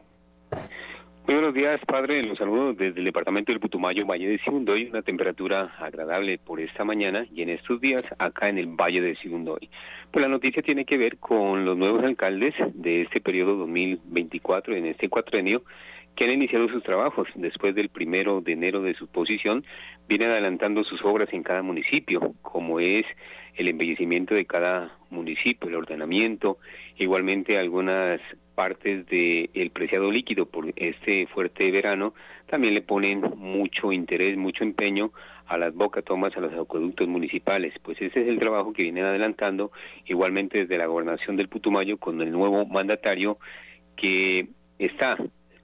Muy 1.26 1.36
buenos 1.36 1.54
días, 1.56 1.82
padre. 1.88 2.24
Los 2.24 2.38
saludo 2.38 2.74
desde 2.74 3.00
el 3.00 3.06
departamento 3.06 3.52
del 3.52 3.60
Putumayo, 3.60 4.06
Valle 4.06 4.28
de 4.28 4.38
Sibundoy. 4.40 4.90
Una 4.90 5.02
temperatura 5.02 5.74
agradable 5.80 6.38
por 6.38 6.60
esta 6.60 6.84
mañana 6.84 7.26
y 7.34 7.42
en 7.42 7.50
estos 7.50 7.82
días 7.82 8.04
acá 8.20 8.50
en 8.50 8.60
el 8.60 8.68
Valle 8.68 9.02
de 9.02 9.16
Sibundoy. 9.16 9.70
Pues 10.12 10.24
la 10.24 10.30
noticia 10.30 10.62
tiene 10.62 10.86
que 10.86 10.98
ver 10.98 11.18
con 11.18 11.66
los 11.66 11.78
nuevos 11.78 12.04
alcaldes 12.04 12.54
de 12.74 13.04
este 13.04 13.22
periodo 13.22 13.56
2024, 13.56 14.76
en 14.76 14.86
este 14.86 15.10
cuatrenio, 15.10 15.64
que 16.15 16.26
han 16.26 16.32
iniciado 16.32 16.67
sus 16.69 16.84
trabajos 16.84 17.28
después 17.36 17.74
del 17.76 17.89
primero 17.89 18.41
de 18.41 18.54
enero 18.54 18.82
de 18.82 18.93
su 18.93 19.08
posición, 19.08 19.63
vienen 20.08 20.32
adelantando 20.32 20.84
sus 20.84 21.04
obras 21.04 21.30
en 21.32 21.43
cada 21.43 21.62
municipio, 21.62 22.34
como 22.41 22.80
es 22.80 23.06
el 23.56 23.69
embellecimiento 23.69 24.36
de 24.36 24.45
cada 24.45 24.97
municipio, 25.10 25.69
el 25.69 25.76
ordenamiento, 25.76 26.58
igualmente 26.97 27.58
algunas 27.58 28.21
partes 28.56 29.06
del 29.08 29.50
el 29.54 29.71
preciado 29.71 30.12
líquido 30.12 30.45
por 30.45 30.71
este 30.76 31.28
fuerte 31.28 31.71
verano 31.71 32.13
también 32.47 32.74
le 32.74 32.82
ponen 32.82 33.21
mucho 33.38 33.91
interés, 33.91 34.38
mucho 34.38 34.63
empeño 34.63 35.12
a 35.47 35.58
las 35.58 35.74
bocatomas, 35.74 36.36
a 36.36 36.41
los 36.41 36.54
acueductos 36.54 37.08
municipales. 37.08 37.74
Pues 37.82 38.02
ese 38.02 38.21
es 38.21 38.28
el 38.28 38.39
trabajo 38.39 38.74
que 38.74 38.84
vienen 38.84 39.06
adelantando 39.06 39.71
igualmente 40.06 40.60
desde 40.60 40.78
la 40.78 40.86
gobernación 40.86 41.38
del 41.38 41.50
Putumayo 41.50 41.97
con 41.97 42.21
el 42.21 42.32
nuevo 42.32 42.65
mandatario 42.65 43.38
que 43.95 44.47
está 44.80 45.17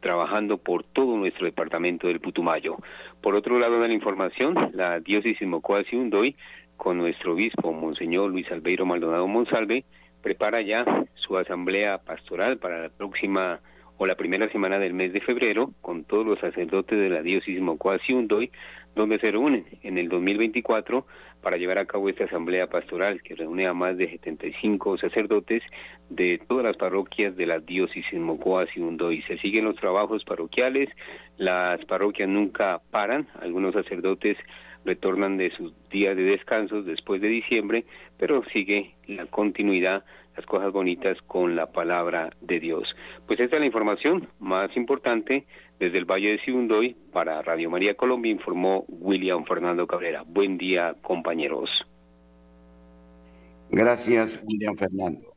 trabajando 0.07 0.57
por 0.57 0.85
todo 0.85 1.17
nuestro 1.17 1.45
departamento 1.45 2.07
del 2.07 2.21
Putumayo. 2.21 2.77
Por 3.21 3.35
otro 3.35 3.59
lado 3.59 3.81
de 3.81 3.89
la 3.89 3.93
información, 3.93 4.55
la 4.71 5.01
diócesis 5.01 5.45
Mocoa 5.45 5.83
Undoy 5.91 6.33
con 6.77 6.97
nuestro 6.97 7.33
obispo, 7.33 7.73
Monseñor 7.73 8.31
Luis 8.31 8.49
Albeiro 8.49 8.85
Maldonado 8.85 9.27
Monsalve, 9.27 9.83
prepara 10.23 10.61
ya 10.61 10.85
su 11.15 11.37
asamblea 11.37 11.97
pastoral 11.97 12.57
para 12.57 12.83
la 12.83 12.87
próxima 12.87 13.59
o 13.97 14.05
la 14.05 14.15
primera 14.15 14.49
semana 14.49 14.79
del 14.79 14.93
mes 14.93 15.11
de 15.11 15.19
febrero 15.19 15.73
con 15.81 16.05
todos 16.05 16.25
los 16.25 16.39
sacerdotes 16.39 16.97
de 16.97 17.09
la 17.09 17.21
diócesis 17.21 17.59
Mocoa 17.59 17.99
Undoy, 18.07 18.49
donde 18.97 19.19
se 19.19 19.31
reúnen 19.31 19.65
en 19.83 19.97
el 19.97 20.09
2024 20.09 21.05
para 21.41 21.57
llevar 21.57 21.77
a 21.77 21.85
cabo 21.85 22.09
esta 22.09 22.25
asamblea 22.25 22.67
pastoral 22.67 23.21
que 23.21 23.35
reúne 23.35 23.67
a 23.67 23.73
más 23.73 23.95
de 23.95 24.09
75 24.09 24.97
sacerdotes 24.97 25.63
de 26.09 26.41
todas 26.47 26.65
las 26.65 26.75
parroquias 26.75 27.35
de 27.37 27.45
la 27.45 27.59
diócesis 27.59 28.19
Mocoa 28.19 28.65
y 28.65 29.21
Se 29.21 29.37
siguen 29.37 29.65
los 29.65 29.75
trabajos 29.75 30.23
parroquiales, 30.25 30.89
las 31.37 31.83
parroquias 31.85 32.27
nunca 32.27 32.81
paran, 32.91 33.27
algunos 33.39 33.73
sacerdotes 33.73 34.37
retornan 34.83 35.37
de 35.37 35.51
sus 35.51 35.73
días 35.89 36.15
de 36.15 36.23
descanso 36.23 36.81
después 36.81 37.21
de 37.21 37.27
diciembre, 37.27 37.85
pero 38.17 38.43
sigue 38.53 38.95
la 39.05 39.25
continuidad, 39.25 40.03
las 40.37 40.45
cosas 40.45 40.71
bonitas 40.71 41.17
con 41.25 41.55
la 41.55 41.71
palabra 41.71 42.29
de 42.41 42.59
Dios. 42.59 42.95
Pues 43.25 43.39
esta 43.39 43.55
es 43.55 43.59
la 43.59 43.65
información 43.65 44.29
más 44.39 44.75
importante 44.77 45.45
desde 45.79 45.97
el 45.97 46.05
Valle 46.05 46.31
de 46.31 46.39
Sibundoy 46.45 46.95
para 47.11 47.41
Radio 47.41 47.69
María 47.69 47.95
Colombia, 47.95 48.31
informó 48.31 48.85
William 48.87 49.43
Fernando 49.45 49.87
Cabrera. 49.87 50.23
Buen 50.25 50.57
día, 50.57 50.95
compañeros. 51.01 51.69
Gracias, 53.69 54.43
William 54.47 54.77
Fernando. 54.77 55.36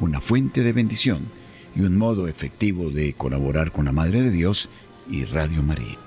una 0.00 0.20
fuente 0.20 0.62
de 0.62 0.72
bendición 0.72 1.28
y 1.74 1.82
un 1.82 1.96
modo 1.96 2.28
efectivo 2.28 2.90
de 2.90 3.14
colaborar 3.14 3.72
con 3.72 3.86
la 3.86 3.92
Madre 3.92 4.22
de 4.22 4.30
Dios 4.30 4.68
y 5.08 5.24
Radio 5.24 5.62
María. 5.62 5.98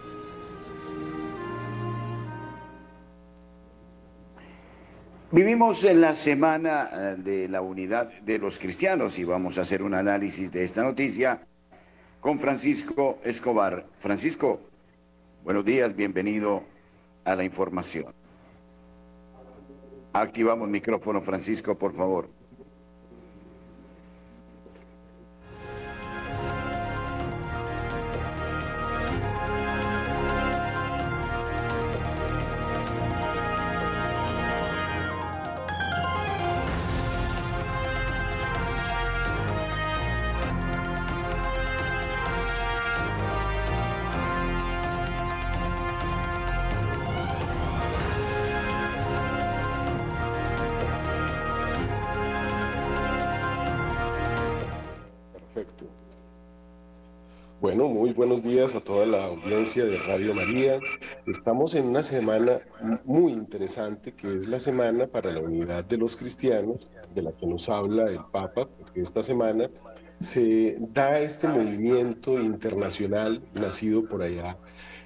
Vivimos 5.31 5.83
en 5.83 6.01
la 6.01 6.15
semana 6.15 6.89
eh, 6.91 7.15
de 7.19 7.47
la 7.47 7.61
unidad 7.61 8.11
de 8.21 8.39
los 8.39 8.57
cristianos 8.57 9.19
y 9.19 9.23
vamos 9.25 9.59
a 9.59 9.61
hacer 9.61 9.83
un 9.83 9.93
análisis 9.93 10.51
de 10.51 10.63
esta 10.63 10.81
noticia 10.81 11.45
con 12.19 12.39
Francisco 12.39 13.19
Escobar. 13.23 13.85
Francisco, 13.99 14.59
buenos 15.43 15.65
días, 15.65 15.95
bienvenido 15.95 16.63
a 17.25 17.35
la 17.35 17.43
información. 17.43 18.11
Activamos 20.13 20.67
micrófono, 20.67 21.21
Francisco, 21.21 21.77
por 21.77 21.93
favor. 21.93 22.38
Toda 58.99 59.17
la 59.17 59.25
audiencia 59.27 59.85
de 59.85 59.97
Radio 59.97 60.33
María. 60.33 60.77
Estamos 61.25 61.73
en 61.73 61.85
una 61.85 62.03
semana 62.03 62.59
muy 63.05 63.31
interesante 63.31 64.11
que 64.11 64.27
es 64.35 64.45
la 64.45 64.59
semana 64.59 65.07
para 65.07 65.31
la 65.31 65.39
unidad 65.39 65.85
de 65.85 65.95
los 65.95 66.17
cristianos, 66.17 66.91
de 67.15 67.21
la 67.21 67.31
que 67.31 67.47
nos 67.47 67.69
habla 67.69 68.09
el 68.09 68.19
Papa, 68.33 68.67
porque 68.67 68.99
esta 68.99 69.23
semana 69.23 69.69
se 70.19 70.75
da 70.79 71.17
este 71.17 71.47
movimiento 71.47 72.41
internacional 72.41 73.41
nacido 73.53 74.03
por 74.03 74.21
allá 74.21 74.57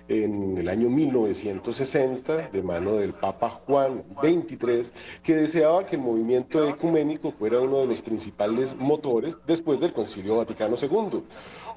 en 0.08 0.58
el 0.58 0.70
año 0.70 0.90
1960 0.90 2.50
de 2.50 2.64
mano 2.64 2.96
del 2.96 3.14
Papa 3.14 3.50
Juan 3.50 4.04
XXIII, 4.22 4.92
que 5.22 5.36
deseaba 5.36 5.86
que 5.86 5.96
el 5.96 6.02
movimiento 6.02 6.68
ecuménico 6.68 7.32
fuera 7.32 7.60
uno 7.60 7.80
de 7.80 7.88
los 7.88 8.02
principales 8.02 8.76
motores 8.76 9.38
después 9.48 9.80
del 9.80 9.94
Concilio 9.94 10.38
Vaticano 10.38 10.76
II. 10.82 11.24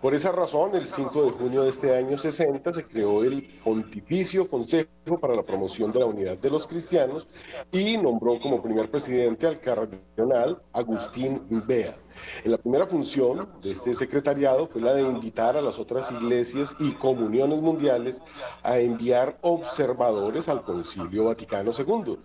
Por 0.00 0.14
esa 0.14 0.30
razón, 0.30 0.74
el 0.74 0.86
5 0.86 1.24
de 1.24 1.30
junio 1.30 1.62
de 1.62 1.70
este 1.70 1.96
año 1.96 2.16
60 2.16 2.72
se 2.72 2.84
creó 2.84 3.24
el 3.24 3.42
Pontificio 3.64 4.48
Consejo 4.48 5.18
para 5.20 5.34
la 5.34 5.42
Promoción 5.42 5.90
de 5.90 6.00
la 6.00 6.06
Unidad 6.06 6.36
de 6.36 6.50
los 6.50 6.66
Cristianos 6.66 7.26
y 7.72 7.96
nombró 7.96 8.38
como 8.38 8.62
primer 8.62 8.90
presidente 8.90 9.46
al 9.46 9.58
cardenal 9.58 10.62
Agustín 10.72 11.42
Bea. 11.66 11.96
En 12.44 12.52
la 12.52 12.58
primera 12.58 12.86
función 12.86 13.48
de 13.62 13.72
este 13.72 13.94
secretariado 13.94 14.66
fue 14.66 14.80
la 14.80 14.94
de 14.94 15.02
invitar 15.02 15.56
a 15.56 15.62
las 15.62 15.78
otras 15.78 16.10
iglesias 16.12 16.74
y 16.78 16.92
comuniones 16.92 17.60
mundiales 17.60 18.20
a 18.62 18.78
enviar 18.78 19.38
observadores 19.42 20.48
al 20.48 20.62
Concilio 20.62 21.24
Vaticano 21.24 21.70
II. 21.76 22.18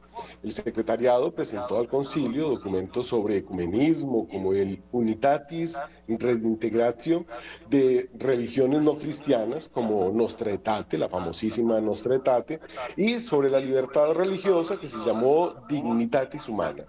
El 0.43 0.51
secretariado 0.51 1.33
presentó 1.33 1.77
al 1.77 1.87
concilio 1.87 2.49
documentos 2.49 3.07
sobre 3.07 3.37
ecumenismo 3.37 4.27
como 4.27 4.53
el 4.53 4.81
Unitatis 4.91 5.79
Redintegratio 6.07 7.25
de 7.69 8.09
religiones 8.15 8.81
no 8.81 8.97
cristianas 8.97 9.69
como 9.69 10.11
Nostra 10.11 10.51
Aetate, 10.51 10.97
la 10.97 11.09
famosísima 11.09 11.79
Nostra 11.79 12.15
Aetate, 12.15 12.59
y 12.97 13.19
sobre 13.19 13.49
la 13.49 13.59
libertad 13.59 14.11
religiosa 14.13 14.77
que 14.77 14.87
se 14.87 14.97
llamó 15.05 15.53
Dignitatis 15.69 16.49
Humana 16.49 16.85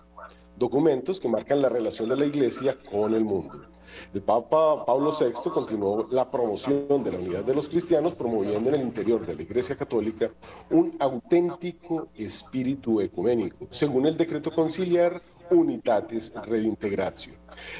documentos 0.56 1.18
que 1.18 1.28
marcan 1.28 1.60
la 1.60 1.68
relación 1.68 2.08
de 2.08 2.16
la 2.16 2.26
Iglesia 2.26 2.76
con 2.88 3.14
el 3.14 3.24
mundo. 3.24 3.71
El 4.14 4.22
Papa 4.22 4.84
Pablo 4.84 5.10
VI 5.10 5.50
continuó 5.50 6.06
la 6.10 6.30
promoción 6.30 7.02
de 7.02 7.12
la 7.12 7.18
unidad 7.18 7.44
de 7.44 7.54
los 7.54 7.68
cristianos, 7.68 8.14
promoviendo 8.14 8.68
en 8.70 8.76
el 8.76 8.82
interior 8.82 9.24
de 9.26 9.34
la 9.34 9.42
Iglesia 9.42 9.76
Católica 9.76 10.30
un 10.70 10.96
auténtico 10.98 12.08
espíritu 12.14 13.00
ecuménico, 13.00 13.66
según 13.70 14.06
el 14.06 14.16
decreto 14.16 14.50
conciliar 14.50 15.22
Unitatis 15.52 16.32
Redintegratio, 16.46 17.34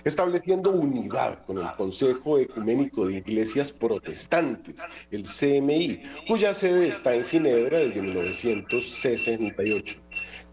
estableciendo 0.04 0.70
unidad 0.70 1.44
con 1.46 1.58
el 1.58 1.74
Consejo 1.76 2.38
Ecuménico 2.38 3.06
de 3.06 3.18
Iglesias 3.18 3.72
Protestantes, 3.72 4.82
el 5.10 5.24
CMI, 5.24 6.02
cuya 6.28 6.54
sede 6.54 6.88
está 6.88 7.14
en 7.14 7.24
Ginebra 7.24 7.78
desde 7.78 8.02
1968. 8.02 10.00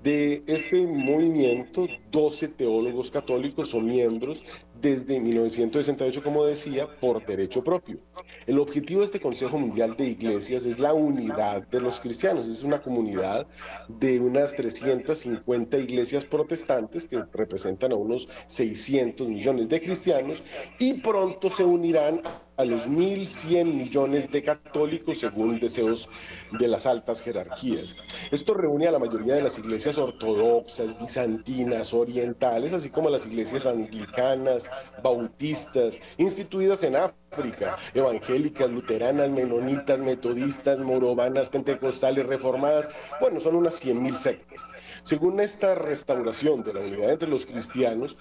De 0.04 0.44
este 0.48 0.88
movimiento, 0.88 1.86
12 2.12 2.48
teólogos 2.50 3.12
católicos 3.12 3.70
son 3.70 3.86
miembros 3.88 4.42
desde 4.82 5.20
1968, 5.20 6.24
como 6.24 6.46
decía, 6.46 6.88
por 7.00 7.26
derecho 7.26 7.64
propio. 7.64 8.00
El 8.48 8.60
objetivo 8.60 9.02
de 9.02 9.08
este 9.08 9.20
Consejo 9.20 9.58
Mundial 9.58 9.96
de 9.98 10.06
Iglesias 10.06 10.66
es 10.66 10.80
la 10.80 10.94
unidad 10.94 11.68
de 11.68 11.82
los 11.82 12.00
cristianos. 12.00 12.48
Es 12.48 12.64
una 12.64 12.82
comunidad 12.82 13.48
de 13.88 14.20
unas 14.20 14.56
350 14.56 15.78
iglesias 15.78 16.26
protestantes 16.26 17.06
que 17.06 17.24
representan 17.34 17.92
a 17.92 17.96
unos 17.96 18.30
600 18.48 19.28
millones 19.28 19.70
de 19.70 19.82
cristianos 19.82 20.44
y 20.80 20.96
pronto 20.96 21.50
se 21.50 21.64
unirán 21.64 22.22
a 22.24 22.49
los 22.66 22.88
1.100 22.88 23.66
millones 23.66 24.32
de 24.32 24.44
católicos 24.44 25.20
según 25.20 25.60
deseos 25.60 26.10
de 26.60 26.68
las 26.68 26.86
altas 26.86 27.22
jerarquías. 27.22 27.96
Esto 28.32 28.54
reúne 28.54 28.88
a 28.88 28.92
la 28.92 29.00
mayoría 29.00 29.36
de 29.36 29.42
las 29.42 29.58
iglesias 29.58 29.98
ortodoxas, 29.98 30.98
bizantinas, 31.00 31.94
orientales, 31.94 32.74
así 32.74 32.90
como 32.90 33.08
a 33.08 33.12
las 33.12 33.26
iglesias 33.26 33.66
anglicanas, 33.66 34.70
bautistas, 35.04 36.00
instituidas 36.18 36.84
en 36.84 36.96
África, 36.96 37.76
evangélicas, 37.94 38.70
luteranas, 38.70 39.30
menonitas, 39.30 40.02
metodistas, 40.02 40.80
morovanas, 40.80 41.50
pentecostales, 41.50 42.26
reformadas, 42.26 42.90
bueno, 43.22 43.40
son 43.40 43.56
unas 43.56 43.84
100.000 43.84 44.16
sectas. 44.16 44.62
Según 45.04 45.40
esta 45.40 45.76
restauración 45.76 46.64
de 46.64 46.74
la 46.74 46.82
unidad 46.82 47.12
entre 47.12 47.30
los 47.30 47.46
cristianos, 47.46 48.18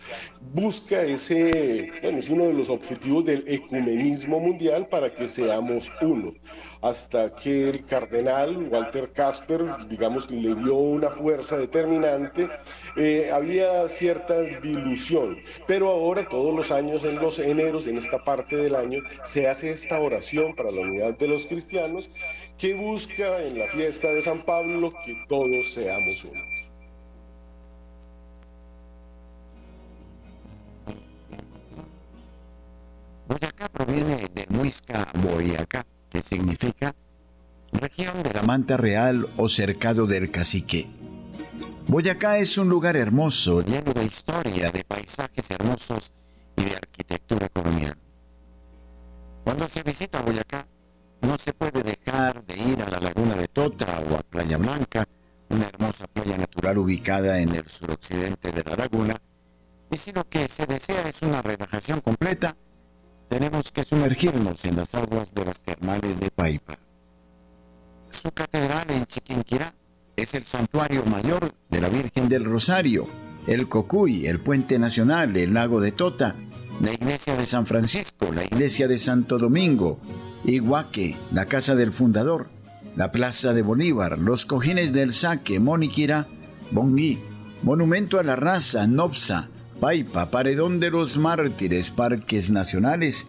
busca 0.52 1.02
ese, 1.02 1.90
bueno, 2.02 2.18
es 2.18 2.28
uno 2.28 2.44
de 2.44 2.54
los 2.54 2.70
objetivos 2.70 3.24
del 3.24 3.44
ecumenismo 3.46 4.40
mundial 4.40 4.88
para 4.88 5.14
que 5.14 5.28
seamos 5.28 5.90
uno. 6.00 6.34
Hasta 6.80 7.34
que 7.34 7.70
el 7.70 7.84
cardenal 7.86 8.68
Walter 8.70 9.12
Casper, 9.12 9.64
digamos, 9.88 10.30
le 10.30 10.54
dio 10.54 10.74
una 10.74 11.10
fuerza 11.10 11.58
determinante, 11.58 12.48
eh, 12.96 13.30
había 13.32 13.88
cierta 13.88 14.40
dilución. 14.62 15.38
Pero 15.66 15.90
ahora, 15.90 16.28
todos 16.28 16.54
los 16.54 16.70
años, 16.70 17.04
en 17.04 17.16
los 17.16 17.38
eneros, 17.38 17.86
en 17.86 17.98
esta 17.98 18.22
parte 18.24 18.56
del 18.56 18.74
año, 18.74 19.02
se 19.24 19.48
hace 19.48 19.70
esta 19.70 20.00
oración 20.00 20.54
para 20.54 20.70
la 20.70 20.80
unidad 20.82 21.18
de 21.18 21.28
los 21.28 21.46
cristianos 21.46 22.10
que 22.58 22.74
busca 22.74 23.40
en 23.42 23.58
la 23.58 23.68
fiesta 23.68 24.08
de 24.12 24.22
San 24.22 24.42
Pablo 24.42 24.92
que 25.04 25.14
todos 25.28 25.72
seamos 25.72 26.24
uno. 26.24 26.57
Boyacá 33.28 33.68
proviene 33.68 34.30
de 34.34 34.46
Muisca 34.48 35.06
Boyacá, 35.22 35.84
que 36.08 36.22
significa 36.22 36.94
región 37.72 38.22
de 38.22 38.32
la 38.32 38.42
manta 38.42 38.78
real 38.78 39.28
o 39.36 39.50
cercado 39.50 40.06
del 40.06 40.30
cacique. 40.30 40.88
Boyacá 41.86 42.38
es 42.38 42.56
un 42.56 42.70
lugar 42.70 42.96
hermoso, 42.96 43.60
lleno 43.60 43.92
de 43.92 44.04
historia, 44.04 44.70
de 44.70 44.82
paisajes 44.82 45.50
hermosos 45.50 46.14
y 46.56 46.64
de 46.64 46.76
arquitectura 46.76 47.50
colonial. 47.50 47.98
Cuando 49.44 49.68
se 49.68 49.82
visita 49.82 50.22
Boyacá, 50.22 50.66
no 51.20 51.36
se 51.36 51.52
puede 51.52 51.82
dejar 51.82 52.42
de 52.46 52.56
ir 52.56 52.82
a 52.82 52.88
la 52.88 52.98
laguna 52.98 53.34
de 53.34 53.48
Tota 53.48 54.00
o 54.10 54.14
a 54.16 54.22
Playa 54.22 54.56
Blanca, 54.56 55.06
una 55.50 55.66
hermosa 55.66 56.06
playa 56.06 56.38
natural 56.38 56.78
ubicada 56.78 57.38
en 57.40 57.54
el 57.54 57.66
suroccidente 57.68 58.52
de 58.52 58.64
la 58.64 58.76
laguna, 58.76 59.16
y 59.90 59.98
si 59.98 60.12
lo 60.12 60.26
que 60.26 60.48
se 60.48 60.64
desea 60.64 61.08
es 61.08 61.20
una 61.20 61.42
relajación 61.42 62.00
completa, 62.00 62.56
tenemos 63.28 63.70
que 63.72 63.84
sumergirnos 63.84 64.64
en 64.64 64.76
las 64.76 64.94
aguas 64.94 65.34
de 65.34 65.44
las 65.44 65.62
termales 65.62 66.18
de 66.18 66.30
Paipa. 66.30 66.78
Su 68.10 68.30
catedral 68.32 68.90
en 68.90 69.06
Chiquinquirá 69.06 69.74
es 70.16 70.34
el 70.34 70.44
santuario 70.44 71.04
mayor 71.04 71.52
de 71.68 71.80
la 71.80 71.88
Virgen 71.88 72.28
del 72.28 72.44
Rosario, 72.44 73.06
el 73.46 73.68
Cocuy, 73.68 74.26
el 74.26 74.40
Puente 74.40 74.78
Nacional, 74.78 75.36
el 75.36 75.54
Lago 75.54 75.80
de 75.80 75.92
Tota, 75.92 76.34
la 76.80 76.92
iglesia 76.92 77.36
de 77.36 77.46
San 77.46 77.66
Francisco, 77.66 78.32
la 78.32 78.44
iglesia 78.44 78.88
de 78.88 78.98
Santo 78.98 79.38
Domingo, 79.38 79.98
Iguaque, 80.44 81.16
la 81.32 81.46
casa 81.46 81.74
del 81.74 81.92
fundador, 81.92 82.48
la 82.96 83.12
Plaza 83.12 83.52
de 83.52 83.62
Bolívar, 83.62 84.18
los 84.18 84.46
cojines 84.46 84.92
del 84.92 85.12
Saque, 85.12 85.60
Moniquira, 85.60 86.26
Bongui, 86.70 87.18
Monumento 87.62 88.18
a 88.18 88.22
la 88.22 88.36
Raza, 88.36 88.86
Nopsa, 88.86 89.50
Paipa, 89.80 90.30
Paredón 90.30 90.80
de 90.80 90.90
los 90.90 91.18
Mártires, 91.18 91.90
Parques 91.90 92.50
Nacionales, 92.50 93.28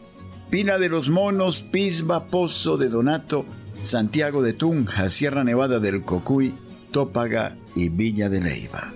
Pina 0.49 0.77
de 0.77 0.89
los 0.89 1.09
Monos, 1.09 1.61
Pisba, 1.61 2.25
Pozo 2.25 2.77
de 2.77 2.89
Donato, 2.89 3.45
Santiago 3.81 4.41
de 4.41 4.53
Tunja, 4.53 5.09
Sierra 5.09 5.43
Nevada 5.43 5.79
del 5.79 6.01
Cocuy, 6.01 6.53
Tópaga 6.91 7.55
y 7.75 7.89
Villa 7.89 8.29
de 8.29 8.41
Leiva. 8.41 8.93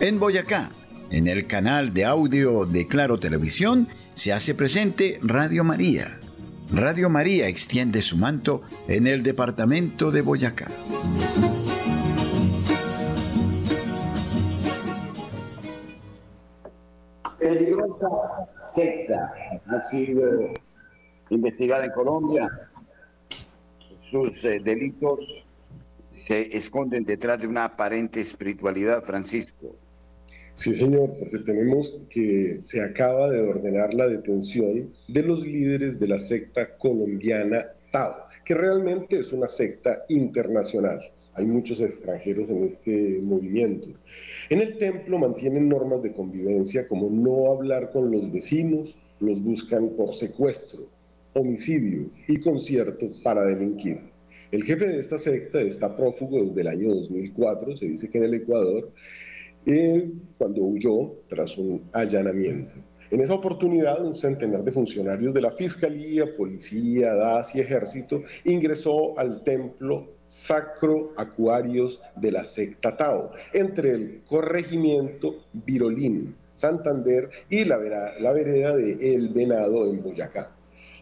En 0.00 0.18
Boyacá, 0.18 0.70
en 1.10 1.26
el 1.26 1.46
canal 1.46 1.92
de 1.92 2.04
audio 2.04 2.64
de 2.64 2.86
Claro 2.86 3.18
Televisión, 3.18 3.88
se 4.14 4.32
hace 4.32 4.54
presente 4.54 5.18
Radio 5.22 5.64
María. 5.64 6.20
Radio 6.72 7.10
María 7.10 7.48
extiende 7.48 8.00
su 8.02 8.16
manto 8.16 8.62
en 8.88 9.06
el 9.06 9.22
departamento 9.22 10.10
de 10.10 10.22
Boyacá. 10.22 10.68
Peligrosa 17.42 18.08
secta 18.74 19.32
ha 19.66 19.82
sido 19.90 20.52
investigada 21.30 21.84
en 21.84 21.90
Colombia. 21.92 22.48
Sus 24.10 24.44
eh, 24.44 24.60
delitos 24.62 25.46
se 26.28 26.56
esconden 26.56 27.04
detrás 27.04 27.40
de 27.40 27.48
una 27.48 27.64
aparente 27.64 28.20
espiritualidad, 28.20 29.02
Francisco. 29.02 29.74
Sí, 30.54 30.74
señor, 30.74 31.10
porque 31.18 31.38
tenemos 31.38 31.98
que 32.10 32.58
se 32.62 32.82
acaba 32.82 33.30
de 33.30 33.40
ordenar 33.40 33.94
la 33.94 34.06
detención 34.06 34.92
de 35.08 35.22
los 35.22 35.40
líderes 35.40 35.98
de 35.98 36.08
la 36.08 36.18
secta 36.18 36.76
colombiana 36.76 37.66
Tao, 37.90 38.26
que 38.44 38.54
realmente 38.54 39.18
es 39.20 39.32
una 39.32 39.48
secta 39.48 40.04
internacional. 40.08 41.00
Hay 41.34 41.46
muchos 41.46 41.80
extranjeros 41.80 42.50
en 42.50 42.64
este 42.64 43.20
movimiento. 43.22 43.88
En 44.50 44.60
el 44.60 44.76
templo 44.76 45.18
mantienen 45.18 45.68
normas 45.68 46.02
de 46.02 46.12
convivencia 46.12 46.86
como 46.86 47.08
no 47.08 47.50
hablar 47.50 47.90
con 47.90 48.10
los 48.10 48.30
vecinos, 48.30 48.94
los 49.20 49.42
buscan 49.42 49.90
por 49.90 50.12
secuestro, 50.12 50.80
homicidio 51.32 52.10
y 52.28 52.38
concierto 52.38 53.10
para 53.22 53.44
delinquir. 53.44 54.00
El 54.50 54.64
jefe 54.64 54.86
de 54.86 54.98
esta 54.98 55.18
secta 55.18 55.62
está 55.62 55.96
prófugo 55.96 56.44
desde 56.44 56.60
el 56.60 56.66
año 56.66 56.94
2004, 56.94 57.78
se 57.78 57.86
dice 57.86 58.10
que 58.10 58.18
en 58.18 58.24
el 58.24 58.34
Ecuador, 58.34 58.90
eh, 59.64 60.10
cuando 60.36 60.62
huyó 60.62 61.14
tras 61.28 61.56
un 61.56 61.82
allanamiento. 61.92 62.74
En 63.12 63.20
esa 63.20 63.34
oportunidad, 63.34 64.02
un 64.02 64.14
centenar 64.14 64.64
de 64.64 64.72
funcionarios 64.72 65.34
de 65.34 65.42
la 65.42 65.50
Fiscalía, 65.50 66.24
Policía, 66.34 67.14
DAS 67.14 67.54
y 67.54 67.60
Ejército 67.60 68.22
ingresó 68.44 69.18
al 69.18 69.44
templo 69.44 70.14
Sacro 70.22 71.12
Acuarios 71.18 72.00
de 72.16 72.32
la 72.32 72.42
secta 72.42 72.96
Tao, 72.96 73.32
entre 73.52 73.90
el 73.90 74.22
corregimiento 74.26 75.44
Virolín, 75.52 76.34
Santander 76.48 77.28
y 77.50 77.66
la, 77.66 77.76
la 78.18 78.32
vereda 78.32 78.74
de 78.74 79.14
El 79.14 79.28
Venado 79.28 79.90
en 79.90 80.02
Boyacá. 80.02 80.50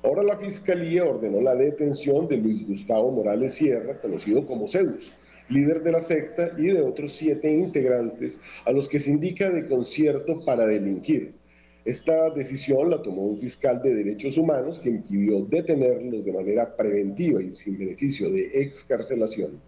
Ahora 0.02 0.24
la 0.24 0.36
Fiscalía 0.36 1.04
ordenó 1.04 1.40
la 1.40 1.54
detención 1.54 2.26
de 2.26 2.38
Luis 2.38 2.66
Gustavo 2.66 3.12
Morales 3.12 3.54
Sierra, 3.54 4.00
conocido 4.00 4.44
como 4.46 4.66
Zeus, 4.66 5.12
líder 5.48 5.84
de 5.84 5.92
la 5.92 6.00
secta, 6.00 6.50
y 6.58 6.72
de 6.72 6.82
otros 6.82 7.12
siete 7.12 7.52
integrantes 7.52 8.36
a 8.64 8.72
los 8.72 8.88
que 8.88 8.98
se 8.98 9.12
indica 9.12 9.48
de 9.48 9.68
concierto 9.68 10.40
para 10.44 10.66
delinquir. 10.66 11.38
Esta 11.84 12.28
decisión 12.30 12.90
la 12.90 13.00
tomó 13.00 13.22
un 13.22 13.38
fiscal 13.38 13.80
de 13.80 13.94
derechos 13.94 14.36
humanos 14.36 14.78
que 14.78 14.90
impidió 14.90 15.46
detenerlos 15.46 16.24
de 16.26 16.32
manera 16.32 16.76
preventiva 16.76 17.42
y 17.42 17.52
sin 17.52 17.78
beneficio 17.78 18.30
de 18.30 18.50
excarcelación. 18.60 19.62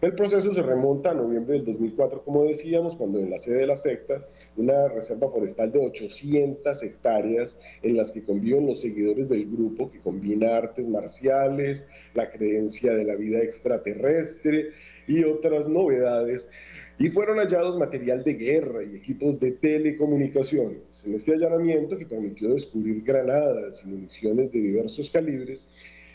El 0.00 0.14
proceso 0.14 0.54
se 0.54 0.62
remonta 0.62 1.10
a 1.10 1.14
noviembre 1.14 1.54
del 1.54 1.64
2004, 1.64 2.22
como 2.22 2.44
decíamos, 2.44 2.94
cuando 2.94 3.18
en 3.18 3.30
la 3.30 3.38
sede 3.38 3.60
de 3.60 3.66
la 3.66 3.76
secta, 3.76 4.28
una 4.56 4.88
reserva 4.88 5.30
forestal 5.30 5.72
de 5.72 5.78
800 5.80 6.82
hectáreas 6.82 7.58
en 7.82 7.96
las 7.96 8.12
que 8.12 8.22
conviven 8.22 8.66
los 8.66 8.82
seguidores 8.82 9.28
del 9.28 9.50
grupo 9.50 9.90
que 9.90 10.00
combina 10.00 10.56
artes 10.56 10.86
marciales, 10.86 11.86
la 12.14 12.30
creencia 12.30 12.92
de 12.92 13.04
la 13.04 13.16
vida 13.16 13.38
extraterrestre 13.38 14.68
y 15.08 15.24
otras 15.24 15.66
novedades, 15.66 16.46
y 16.98 17.08
fueron 17.10 17.38
hallados 17.38 17.76
material 17.78 18.24
de 18.24 18.34
guerra 18.34 18.82
y 18.82 18.96
equipos 18.96 19.38
de 19.38 19.52
telecomunicaciones. 19.52 21.02
En 21.04 21.14
este 21.14 21.34
allanamiento, 21.34 21.98
que 21.98 22.06
permitió 22.06 22.50
descubrir 22.50 23.02
granadas 23.02 23.82
y 23.84 23.88
municiones 23.88 24.50
de 24.50 24.58
diversos 24.58 25.10
calibres, 25.10 25.64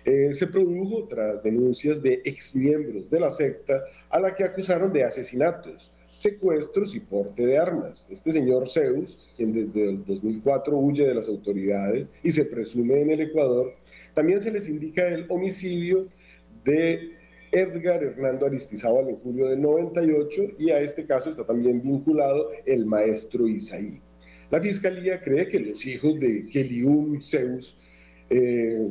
eh, 0.03 0.33
se 0.33 0.47
produjo 0.47 1.07
tras 1.07 1.43
denuncias 1.43 2.01
de 2.01 2.21
exmiembros 2.25 3.09
de 3.11 3.19
la 3.19 3.29
secta 3.29 3.83
a 4.09 4.19
la 4.19 4.33
que 4.33 4.43
acusaron 4.43 4.91
de 4.91 5.03
asesinatos, 5.03 5.91
secuestros 6.07 6.95
y 6.95 6.99
porte 6.99 7.45
de 7.45 7.59
armas. 7.59 8.07
Este 8.09 8.31
señor 8.31 8.67
Zeus, 8.67 9.19
quien 9.37 9.53
desde 9.53 9.89
el 9.89 10.05
2004 10.05 10.75
huye 10.75 11.05
de 11.05 11.13
las 11.13 11.27
autoridades 11.27 12.09
y 12.23 12.31
se 12.31 12.45
presume 12.45 13.01
en 13.01 13.11
el 13.11 13.21
Ecuador, 13.21 13.75
también 14.15 14.41
se 14.41 14.51
les 14.51 14.67
indica 14.67 15.07
el 15.07 15.27
homicidio 15.29 16.07
de 16.65 17.20
Edgar 17.51 18.03
Hernando 18.03 18.45
Aristizábal 18.45 19.09
en 19.09 19.17
julio 19.17 19.49
del 19.49 19.61
98 19.61 20.41
y 20.57 20.71
a 20.71 20.79
este 20.79 21.05
caso 21.05 21.29
está 21.29 21.45
también 21.45 21.81
vinculado 21.81 22.49
el 22.65 22.85
maestro 22.85 23.47
Isaí. 23.47 24.01
La 24.51 24.61
fiscalía 24.61 25.21
cree 25.21 25.47
que 25.47 25.59
los 25.59 25.85
hijos 25.85 26.19
de 26.19 26.45
Kelium 26.47 27.21
Zeus, 27.21 27.77
eh, 28.29 28.87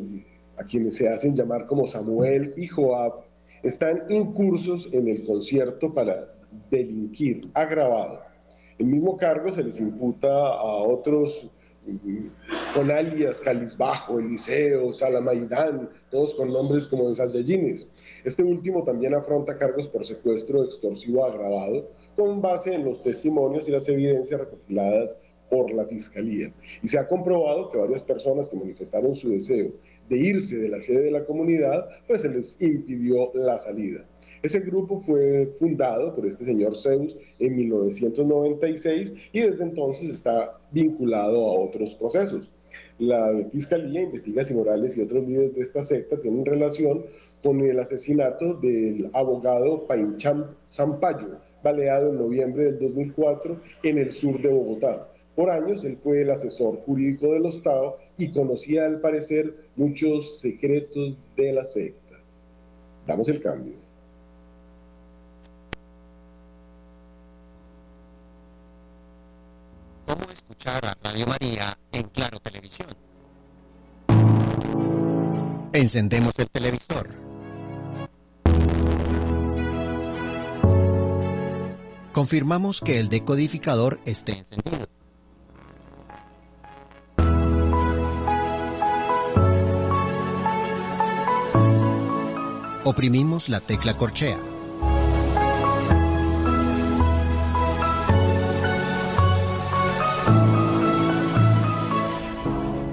a 0.56 0.64
quienes 0.64 0.96
se 0.96 1.08
hacen 1.08 1.34
llamar 1.34 1.66
como 1.66 1.86
Samuel 1.86 2.52
y 2.56 2.66
Joab, 2.66 3.24
están 3.62 4.04
incursos 4.08 4.88
en 4.92 5.08
el 5.08 5.24
concierto 5.24 5.92
para 5.92 6.34
delinquir 6.70 7.48
agravado. 7.54 8.20
El 8.78 8.86
mismo 8.86 9.16
cargo 9.16 9.52
se 9.52 9.62
les 9.62 9.78
imputa 9.78 10.28
a 10.28 10.64
otros 10.64 11.50
mm, 11.86 12.26
con 12.74 12.90
alias 12.90 13.40
Calisbajo, 13.40 14.18
Eliseo, 14.18 14.92
Salamaidán, 14.92 15.90
todos 16.10 16.34
con 16.34 16.52
nombres 16.52 16.86
como 16.86 17.08
de 17.08 17.14
Saiyajines. 17.14 17.90
Este 18.24 18.42
último 18.42 18.84
también 18.84 19.14
afronta 19.14 19.56
cargos 19.56 19.88
por 19.88 20.04
secuestro 20.04 20.64
extorsivo 20.64 21.24
agravado 21.24 21.90
con 22.16 22.40
base 22.40 22.74
en 22.74 22.84
los 22.84 23.02
testimonios 23.02 23.68
y 23.68 23.72
las 23.72 23.88
evidencias 23.88 24.40
recopiladas 24.40 25.16
por 25.48 25.72
la 25.72 25.84
Fiscalía. 25.84 26.52
Y 26.82 26.88
se 26.88 26.98
ha 26.98 27.06
comprobado 27.06 27.70
que 27.70 27.78
varias 27.78 28.02
personas 28.02 28.48
que 28.48 28.56
manifestaron 28.56 29.14
su 29.14 29.30
deseo 29.30 29.72
de 30.08 30.16
irse 30.16 30.58
de 30.58 30.68
la 30.68 30.80
sede 30.80 31.04
de 31.04 31.10
la 31.10 31.24
comunidad, 31.24 31.88
pues 32.06 32.22
se 32.22 32.28
les 32.28 32.60
impidió 32.60 33.32
la 33.34 33.58
salida. 33.58 34.04
Ese 34.42 34.60
grupo 34.60 35.00
fue 35.00 35.54
fundado 35.58 36.14
por 36.14 36.26
este 36.26 36.44
señor 36.44 36.76
Zeus 36.76 37.16
en 37.38 37.56
1996 37.56 39.12
y 39.32 39.40
desde 39.40 39.64
entonces 39.64 40.08
está 40.08 40.58
vinculado 40.72 41.46
a 41.46 41.60
otros 41.60 41.94
procesos. 41.94 42.50
La 42.98 43.32
Fiscalía 43.50 44.02
investiga 44.02 44.44
si 44.44 44.54
Morales 44.54 44.96
y 44.96 45.02
otros 45.02 45.26
líderes 45.26 45.54
de 45.54 45.60
esta 45.60 45.82
secta 45.82 46.18
tienen 46.18 46.46
relación 46.46 47.04
con 47.42 47.60
el 47.60 47.78
asesinato 47.78 48.54
del 48.54 49.10
abogado 49.12 49.86
Paincham 49.86 50.54
Zampayo, 50.68 51.40
baleado 51.62 52.10
en 52.10 52.18
noviembre 52.18 52.64
del 52.64 52.78
2004 52.78 53.60
en 53.82 53.98
el 53.98 54.10
sur 54.10 54.40
de 54.40 54.48
Bogotá. 54.48 55.08
Por 55.34 55.50
años 55.50 55.84
él 55.84 55.96
fue 55.96 56.22
el 56.22 56.30
asesor 56.30 56.80
jurídico 56.80 57.32
del 57.32 57.46
Estado 57.46 57.98
y 58.18 58.30
conocía 58.30 58.84
al 58.84 59.00
parecer 59.00 59.54
muchos 59.76 60.40
secretos 60.40 61.16
de 61.36 61.52
la 61.52 61.64
secta. 61.64 62.16
Damos 63.06 63.28
el 63.28 63.40
cambio. 63.40 63.74
¿Cómo 70.04 70.30
escuchar 70.32 70.84
a 70.84 70.94
Radio 71.02 71.26
María 71.26 71.78
en 71.92 72.02
Claro 72.08 72.40
Televisión? 72.40 72.88
Encendemos 75.72 76.36
el 76.38 76.50
televisor 76.50 77.29
Confirmamos 82.12 82.80
que 82.80 82.98
el 82.98 83.08
decodificador 83.08 84.00
esté 84.04 84.38
encendido. 84.38 84.86
Oprimimos 92.82 93.48
la 93.48 93.60
tecla 93.60 93.96
corchea. 93.96 94.38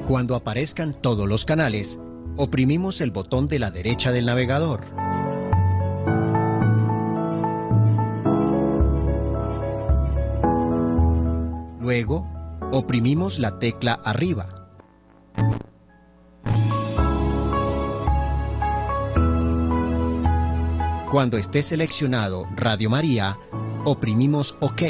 Cuando 0.08 0.36
aparezcan 0.36 0.94
todos 0.94 1.28
los 1.28 1.44
canales, 1.44 2.00
oprimimos 2.36 3.02
el 3.02 3.12
botón 3.12 3.48
de 3.48 3.60
la 3.60 3.72
derecha 3.72 4.12
del 4.12 4.28
navegador. 4.28 5.07
Luego, 11.88 12.28
oprimimos 12.74 13.40
la 13.40 13.60
tecla 13.60 13.94
arriba. 13.94 14.68
Cuando 21.10 21.38
esté 21.38 21.64
seleccionado 21.64 22.46
Radio 22.58 22.90
María, 22.90 23.38
oprimimos 23.86 24.58
OK. 24.60 24.82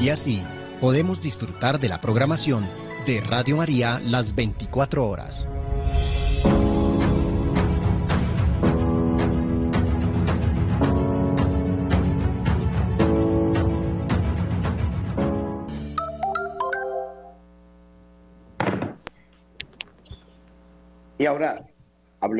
Y 0.00 0.08
así 0.08 0.42
podemos 0.80 1.22
disfrutar 1.22 1.78
de 1.78 1.88
la 1.88 2.00
programación 2.00 2.66
de 3.06 3.20
Radio 3.20 3.58
María 3.58 4.00
las 4.04 4.34
24 4.34 5.06
horas. 5.06 5.48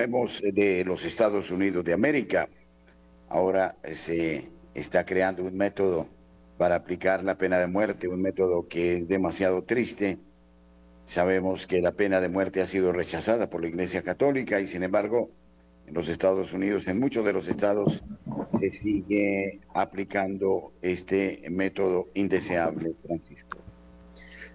Hablemos 0.01 0.41
de 0.41 0.83
los 0.87 1.05
Estados 1.05 1.51
Unidos 1.51 1.85
de 1.85 1.93
América. 1.93 2.49
Ahora 3.29 3.77
se 3.85 4.49
está 4.73 5.05
creando 5.05 5.43
un 5.43 5.55
método 5.55 6.09
para 6.57 6.77
aplicar 6.77 7.23
la 7.23 7.37
pena 7.37 7.59
de 7.59 7.67
muerte, 7.67 8.09
un 8.09 8.23
método 8.23 8.67
que 8.67 8.97
es 8.97 9.09
demasiado 9.09 9.63
triste. 9.63 10.17
Sabemos 11.05 11.67
que 11.67 11.83
la 11.83 11.93
pena 11.93 12.19
de 12.19 12.31
muerte 12.31 12.63
ha 12.63 12.67
sido 12.67 12.95
rechazada 12.95 13.51
por 13.51 13.61
la 13.61 13.69
Iglesia 13.69 14.01
Católica 14.01 14.59
y 14.59 14.67
sin 14.67 14.85
embargo 14.85 15.29
en 15.87 15.93
los 15.93 16.09
Estados 16.09 16.55
Unidos, 16.55 16.87
en 16.87 16.99
muchos 16.99 17.23
de 17.27 17.35
los 17.35 17.49
estados, 17.49 18.03
se 18.59 18.71
sigue 18.71 19.61
aplicando 19.75 20.73
este 20.81 21.43
método 21.51 22.07
indeseable, 22.15 22.95
Francisco. 23.07 23.50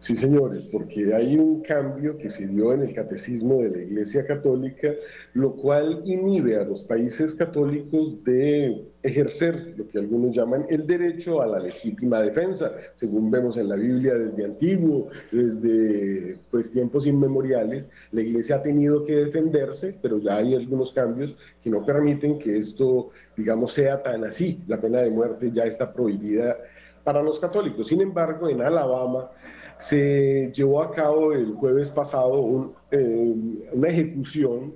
Sí, 0.06 0.16
señores, 0.16 0.68
porque 0.72 1.16
hay 1.16 1.36
un 1.36 1.64
cambio 1.64 2.16
que 2.16 2.30
se 2.30 2.46
dio 2.46 2.72
en 2.74 2.84
el 2.84 2.94
catecismo 2.94 3.64
de 3.64 3.72
la 3.72 3.82
Iglesia 3.82 4.24
Católica, 4.24 4.94
lo 5.34 5.56
cual 5.56 6.00
inhibe 6.06 6.58
a 6.58 6.64
los 6.64 6.84
países 6.84 7.34
católicos 7.34 8.24
de 8.24 8.86
ejercer 9.02 9.74
lo 9.76 9.88
que 9.88 9.98
algunos 9.98 10.36
llaman 10.36 10.68
el 10.70 10.86
derecho 10.86 11.42
a 11.42 11.48
la 11.48 11.58
legítima 11.58 12.22
defensa, 12.22 12.72
según 12.94 13.32
vemos 13.32 13.58
en 13.58 13.68
la 13.68 13.78
Biblia 13.78 14.14
desde 14.14 14.46
antiguo, 14.46 15.10
desde 15.32 16.38
pues, 16.52 16.70
tiempos 16.70 17.08
inmemoriales, 17.08 17.90
la 18.12 18.22
Iglesia 18.22 18.58
ha 18.58 18.62
tenido 18.62 19.06
que 19.06 19.16
defenderse, 19.16 19.98
pero 20.04 20.20
ya 20.20 20.38
hay 20.38 20.54
algunos 20.54 20.92
cambios 20.92 21.36
que 21.64 21.72
no 21.72 21.84
permiten 21.84 22.38
que 22.38 22.60
esto, 22.60 23.10
digamos, 23.36 23.72
sea 23.72 24.04
tan 24.04 24.24
así. 24.24 24.62
La 24.68 24.80
pena 24.80 25.00
de 25.00 25.10
muerte 25.10 25.50
ya 25.52 25.64
está 25.64 25.92
prohibida 25.92 26.58
para 27.06 27.22
los 27.22 27.40
católicos. 27.40 27.88
Sin 27.88 28.02
embargo, 28.02 28.50
en 28.50 28.62
Alabama, 28.62 29.30
se 29.78 30.52
llevó 30.54 30.82
a 30.82 30.92
cabo 30.92 31.34
el 31.34 31.54
jueves 31.54 31.90
pasado 31.90 32.74
eh, 32.92 33.36
una 33.74 33.90
ejecución 33.90 34.74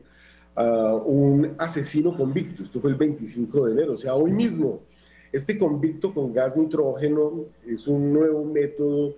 a 0.55 0.95
un 0.95 1.55
asesino 1.57 2.15
convicto. 2.15 2.63
Esto 2.63 2.79
fue 2.79 2.91
el 2.91 2.97
25 2.97 3.65
de 3.65 3.71
enero, 3.73 3.93
o 3.93 3.97
sea, 3.97 4.15
hoy 4.15 4.31
mismo. 4.31 4.81
Este 5.31 5.57
convicto 5.57 6.13
con 6.13 6.33
gas 6.33 6.57
nitrógeno 6.57 7.45
es 7.65 7.87
un 7.87 8.11
nuevo 8.11 8.43
método 8.43 9.13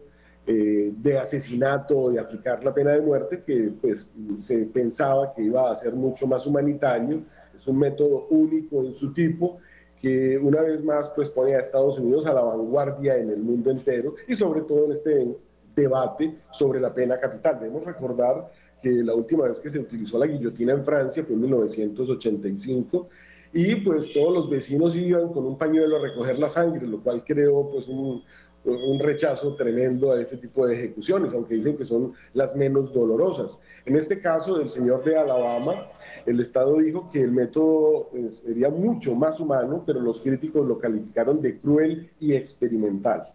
eh, 0.45 0.91
de 0.97 1.17
asesinato, 1.17 2.11
de 2.11 2.19
aplicar 2.19 2.63
la 2.63 2.73
pena 2.73 2.91
de 2.91 3.01
muerte, 3.01 3.43
que 3.45 3.71
pues 3.81 4.11
se 4.35 4.65
pensaba 4.65 5.33
que 5.33 5.43
iba 5.43 5.71
a 5.71 5.75
ser 5.75 5.93
mucho 5.93 6.27
más 6.27 6.45
humanitario. 6.45 7.23
Es 7.55 7.65
un 7.67 7.79
método 7.79 8.27
único 8.29 8.83
en 8.83 8.93
su 8.93 9.13
tipo 9.13 9.57
que 10.01 10.37
una 10.37 10.61
vez 10.61 10.83
más 10.83 11.11
pues 11.11 11.29
pone 11.29 11.55
a 11.55 11.59
Estados 11.59 11.99
Unidos 11.99 12.25
a 12.25 12.33
la 12.33 12.41
vanguardia 12.41 13.17
en 13.17 13.29
el 13.29 13.37
mundo 13.37 13.69
entero 13.69 14.15
y 14.27 14.33
sobre 14.33 14.61
todo 14.61 14.85
en 14.85 14.91
este 14.91 15.37
debate 15.75 16.35
sobre 16.51 16.79
la 16.79 16.93
pena 16.93 17.19
capital. 17.19 17.59
Debemos 17.59 17.85
recordar 17.85 18.49
que 18.81 18.89
la 18.89 19.13
última 19.13 19.47
vez 19.47 19.59
que 19.59 19.69
se 19.69 19.79
utilizó 19.79 20.17
la 20.17 20.27
guillotina 20.27 20.73
en 20.73 20.83
Francia 20.83 21.23
fue 21.23 21.35
en 21.35 21.41
1985 21.41 23.09
y 23.53 23.75
pues 23.75 24.11
todos 24.13 24.33
los 24.33 24.49
vecinos 24.49 24.95
iban 24.95 25.29
con 25.29 25.45
un 25.45 25.57
pañuelo 25.57 25.97
a 25.97 26.01
recoger 26.01 26.39
la 26.39 26.49
sangre, 26.49 26.87
lo 26.87 27.01
cual 27.01 27.23
creó 27.23 27.69
pues 27.69 27.87
un, 27.89 28.23
un 28.63 28.99
rechazo 28.99 29.55
tremendo 29.55 30.11
a 30.11 30.21
este 30.21 30.37
tipo 30.37 30.67
de 30.67 30.75
ejecuciones, 30.75 31.33
aunque 31.33 31.55
dicen 31.55 31.77
que 31.77 31.85
son 31.85 32.13
las 32.33 32.55
menos 32.55 32.93
dolorosas. 32.93 33.59
En 33.85 33.95
este 33.95 34.21
caso 34.21 34.57
del 34.57 34.69
señor 34.69 35.03
de 35.03 35.17
Alabama, 35.17 35.87
el 36.25 36.39
Estado 36.39 36.77
dijo 36.77 37.09
que 37.11 37.21
el 37.21 37.31
método 37.31 38.09
pues, 38.11 38.37
sería 38.37 38.69
mucho 38.69 39.15
más 39.15 39.39
humano, 39.39 39.83
pero 39.85 39.99
los 39.99 40.21
críticos 40.21 40.67
lo 40.67 40.77
calificaron 40.77 41.41
de 41.41 41.59
cruel 41.59 42.09
y 42.19 42.33
experimental. 42.33 43.33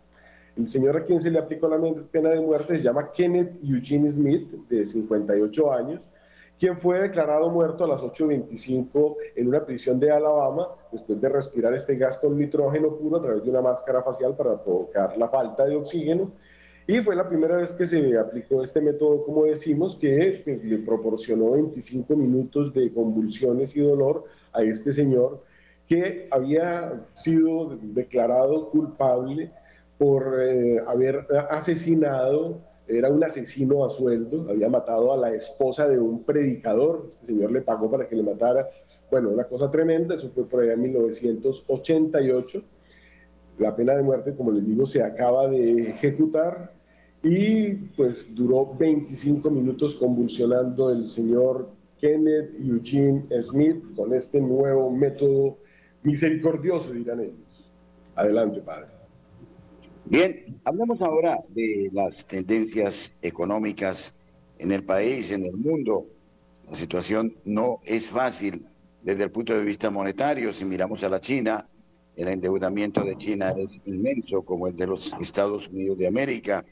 El 0.57 0.69
señor 0.69 0.97
a 0.97 1.05
quien 1.05 1.21
se 1.21 1.31
le 1.31 1.39
aplicó 1.39 1.69
la 1.69 1.79
pena 2.11 2.31
de 2.31 2.41
muerte 2.41 2.77
se 2.77 2.83
llama 2.83 3.11
Kenneth 3.13 3.59
Eugene 3.63 4.09
Smith, 4.09 4.51
de 4.71 4.87
58 4.87 5.73
años, 5.73 6.09
quien 6.59 6.79
fue 6.79 6.99
declarado 6.99 7.51
muerto 7.51 7.85
a 7.85 7.89
las 7.89 8.01
8.25 8.01 9.17
en 9.35 9.49
una 9.49 9.67
prisión 9.67 10.01
de 10.01 10.11
Alabama 10.11 10.69
después 10.91 11.21
de 11.21 11.29
respirar 11.29 11.75
este 11.75 11.97
gas 11.97 12.17
con 12.17 12.39
nitrógeno 12.39 12.97
puro 12.97 13.19
a 13.19 13.23
través 13.23 13.45
de 13.45 13.51
una 13.51 13.61
máscara 13.61 14.03
facial 14.03 14.35
para 14.35 14.63
provocar 14.63 15.19
la 15.19 15.29
falta 15.29 15.67
de 15.67 15.77
oxígeno. 15.77 16.33
Y 16.87 17.01
fue 17.01 17.17
la 17.17 17.29
primera 17.29 17.57
vez 17.57 17.73
que 17.73 17.87
se 17.87 18.17
aplicó 18.17 18.63
este 18.63 18.81
método, 18.81 19.25
como 19.25 19.45
decimos, 19.45 19.97
que 19.97 20.41
pues, 20.45 20.65
le 20.65 20.79
proporcionó 20.79 21.51
25 21.51 22.17
minutos 22.17 22.73
de 22.73 22.91
convulsiones 22.95 23.77
y 23.77 23.81
dolor 23.81 24.25
a 24.53 24.63
este 24.63 24.93
señor 24.93 25.43
que 25.87 26.29
había 26.31 27.07
sido 27.15 27.77
declarado 27.83 28.71
culpable 28.71 29.53
por 29.99 30.43
eh, 30.43 30.81
haber 30.87 31.27
asesinado, 31.51 32.61
era 32.87 33.11
un 33.11 33.23
asesino 33.25 33.85
a 33.85 33.91
sueldo, 33.91 34.47
había 34.49 34.69
matado 34.69 35.13
a 35.13 35.17
la 35.17 35.35
esposa 35.35 35.89
de 35.89 35.99
un 35.99 36.23
predicador, 36.23 37.09
este 37.11 37.27
señor 37.27 37.51
le 37.51 37.63
pagó 37.63 37.91
para 37.91 38.07
que 38.07 38.15
le 38.15 38.23
matara, 38.23 38.69
bueno, 39.11 39.31
una 39.31 39.45
cosa 39.45 39.71
tremenda, 39.71 40.15
eso 40.15 40.31
fue 40.31 40.45
por 40.45 40.63
allá 40.63 40.75
en 40.75 40.83
1988, 40.83 42.63
la 43.59 43.75
pena 43.75 43.97
de 43.97 44.03
muerte, 44.03 44.35
como 44.35 44.53
les 44.53 44.67
digo, 44.67 44.87
se 44.87 45.03
acaba 45.03 45.49
de 45.49 45.91
ejecutar 45.91 46.73
y 47.23 47.75
pues 47.97 48.33
duró 48.35 48.75
25 48.79 49.51
minutos 49.51 49.95
convulsionando 49.95 50.91
el 50.91 51.07
señor 51.07 51.71
Kenneth 51.99 52.55
Eugene 52.61 53.25
Smith 53.41 53.83
con 53.97 54.13
este 54.13 54.41
nuevo 54.41 54.91
método 54.91 55.57
misericordioso, 56.03 56.93
dirán 56.93 57.21
ellos. 57.21 57.73
Adelante, 58.15 58.61
padre. 58.61 58.96
Bien, 60.09 60.61
hablemos 60.65 61.01
ahora 61.03 61.41
de 61.49 61.91
las 61.93 62.25
tendencias 62.27 63.13
económicas 63.23 64.15
en 64.57 64.71
el 64.71 64.85
país, 64.85 65.33
en 65.33 65.45
el 65.45 65.57
mundo. 65.57 66.07
La 66.69 66.77
situación 66.77 67.35
no 67.45 67.81
es 67.85 68.11
fácil 68.11 68.67
desde 69.03 69.25
el 69.25 69.33
punto 69.33 69.53
de 69.53 69.65
vista 69.65 69.91
monetario. 69.91 70.53
Si 70.53 70.65
miramos 70.65 71.03
a 71.03 71.09
la 71.09 71.21
China, 71.21 71.67
el 72.15 72.29
endeudamiento 72.29 73.03
de 73.03 73.19
China 73.19 73.53
es 73.59 73.69
inmenso, 73.85 74.43
como 74.43 74.69
el 74.69 74.77
de 74.77 74.87
los 74.87 75.13
Estados 75.21 75.69
Unidos 75.71 75.99
de 75.99 76.07
América. 76.07 76.65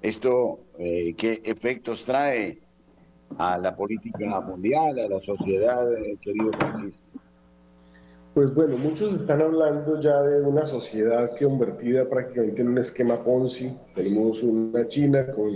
¿Esto 0.00 0.60
eh, 0.78 1.12
qué 1.16 1.42
efectos 1.42 2.04
trae 2.04 2.60
a 3.36 3.58
la 3.58 3.74
política 3.74 4.40
mundial, 4.42 4.96
a 4.96 5.08
la 5.08 5.20
sociedad, 5.22 5.92
eh, 5.92 6.16
querido 6.22 6.52
Francisco? 6.52 7.09
Pues 8.40 8.54
bueno, 8.54 8.78
muchos 8.78 9.20
están 9.20 9.42
hablando 9.42 10.00
ya 10.00 10.22
de 10.22 10.40
una 10.40 10.64
sociedad 10.64 11.30
convertida 11.38 12.08
prácticamente 12.08 12.62
en 12.62 12.68
un 12.68 12.78
esquema 12.78 13.22
Ponzi. 13.22 13.70
Tenemos 13.94 14.42
una 14.42 14.88
China 14.88 15.26
con 15.30 15.52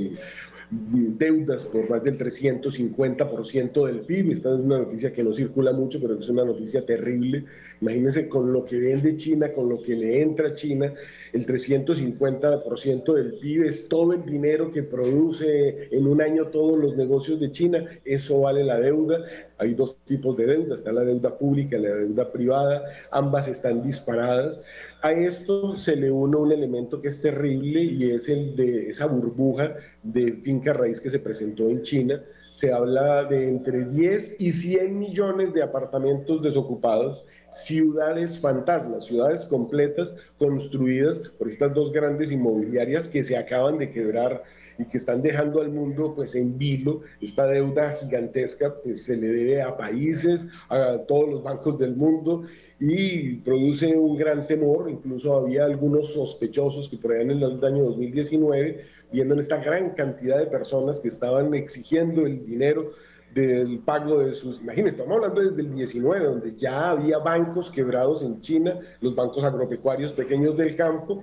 deudas 0.70 1.64
por 1.64 1.89
más 1.89 2.03
del 2.03 2.18
350% 2.18 3.87
del 3.87 4.01
PIB. 4.01 4.32
Esta 4.32 4.53
es 4.53 4.61
una 4.61 4.78
noticia 4.78 5.14
que 5.14 5.24
no 5.24 5.32
circula 5.32 5.72
mucho, 5.72 5.99
pero 5.99 6.18
es 6.18 6.28
una 6.28 6.45
noticia 6.45 6.85
terrible. 6.85 7.47
Imagínense 7.80 8.28
con 8.28 8.53
lo 8.53 8.66
que 8.66 8.78
vende 8.78 9.16
China, 9.16 9.51
con 9.55 9.70
lo 9.70 9.78
que 9.78 9.95
le 9.95 10.20
entra 10.20 10.49
a 10.49 10.55
China, 10.55 10.93
el 11.32 11.47
350% 11.47 13.14
del 13.14 13.35
PIB 13.39 13.64
es 13.64 13.89
todo 13.89 14.12
el 14.12 14.26
dinero 14.26 14.70
que 14.70 14.82
produce 14.82 15.89
en 15.91 16.07
un 16.07 16.20
año 16.20 16.49
todos 16.49 16.78
los 16.78 16.97
negocios 16.97 17.41
de 17.41 17.51
China. 17.51 17.85
Eso 18.05 18.41
vale 18.41 18.62
la 18.62 18.78
deuda. 18.78 19.24
Hay 19.59 19.75
dos 19.75 19.97
tipos 20.05 20.37
de 20.37 20.47
deuda, 20.47 20.75
está 20.75 20.93
la 20.93 21.05
deuda 21.05 21.37
pública 21.39 21.77
y 21.77 21.83
la 21.83 21.95
deuda 21.95 22.33
privada. 22.33 22.85
Ambas 23.11 23.47
están 23.47 23.83
disparadas. 23.83 24.61
A 25.03 25.13
esto 25.13 25.77
se 25.79 25.97
le 25.97 26.11
une 26.11 26.37
un 26.37 26.53
elemento 26.53 27.01
que 27.01 27.09
es 27.09 27.21
terrible 27.21 27.83
y 27.83 28.11
es 28.11 28.29
el 28.29 28.57
de 28.57 28.89
esa 28.89 29.07
burbuja 29.07 29.77
de 30.03 30.33
finca 30.33 30.73
raíz 30.73 31.01
que 31.01 31.11
se 31.11 31.21
presentó 31.21 31.69
en 31.69 31.83
China. 31.83 32.23
Se 32.55 32.73
habla 32.73 33.25
de 33.25 33.49
entre 33.49 33.85
10 33.85 34.41
y 34.41 34.53
100 34.53 34.99
millones 34.99 35.53
de 35.53 35.63
apartamentos 35.63 36.41
desocupados, 36.41 37.25
ciudades 37.51 38.39
fantasmas, 38.39 39.07
ciudades 39.07 39.45
completas 39.45 40.15
construidas 40.39 41.19
por 41.37 41.49
estas 41.49 41.75
dos 41.75 41.93
grandes 41.93 42.31
inmobiliarias 42.31 43.09
que 43.09 43.23
se 43.25 43.37
acaban 43.37 43.79
de 43.79 43.91
quebrar 43.91 44.45
y 44.79 44.85
que 44.87 44.99
están 44.99 45.22
dejando 45.22 45.61
al 45.61 45.70
mundo 45.70 46.14
pues 46.14 46.35
en 46.35 46.59
vilo. 46.59 47.03
Esta 47.20 47.47
deuda 47.47 47.93
gigantesca 47.93 48.75
pues 48.83 49.05
se 49.05 49.16
le 49.16 49.29
debe 49.29 49.62
a 49.62 49.77
países, 49.77 50.47
a 50.68 50.99
todos 51.07 51.29
los 51.29 51.43
bancos 51.43 51.79
del 51.79 51.97
mundo 51.97 52.43
y 52.79 53.37
produce 53.37 53.97
un 53.97 54.16
gran 54.16 54.47
temor. 54.47 54.91
Incluso 54.91 55.35
había 55.37 55.64
algunos 55.64 56.12
sospechosos 56.12 56.89
que 56.89 56.97
por 56.97 57.12
allá 57.12 57.22
en 57.22 57.31
el 57.31 57.64
año 57.64 57.85
2019, 57.85 58.85
viendo 59.12 59.35
en 59.35 59.41
esta 59.41 59.59
gran 59.59 59.91
cantidad 59.91 60.39
de 60.39 60.47
personas 60.47 61.01
que 61.01 61.09
estaban 61.09 61.55
exigiendo 61.55 62.27
el 62.27 62.45
dinero 62.45 62.93
del 63.35 63.81
pago 63.81 64.20
de 64.20 64.33
sus, 64.33 64.61
imagínense, 64.61 64.97
estamos 64.97 65.16
hablando 65.16 65.41
desde 65.41 65.61
el 65.61 65.75
19, 65.75 66.25
donde 66.25 66.55
ya 66.55 66.91
había 66.91 67.18
bancos 67.18 67.70
quebrados 67.70 68.22
en 68.22 68.41
China, 68.41 68.79
los 69.01 69.14
bancos 69.16 69.43
agropecuarios 69.43 70.12
pequeños 70.12 70.57
del 70.57 70.77
campo, 70.77 71.22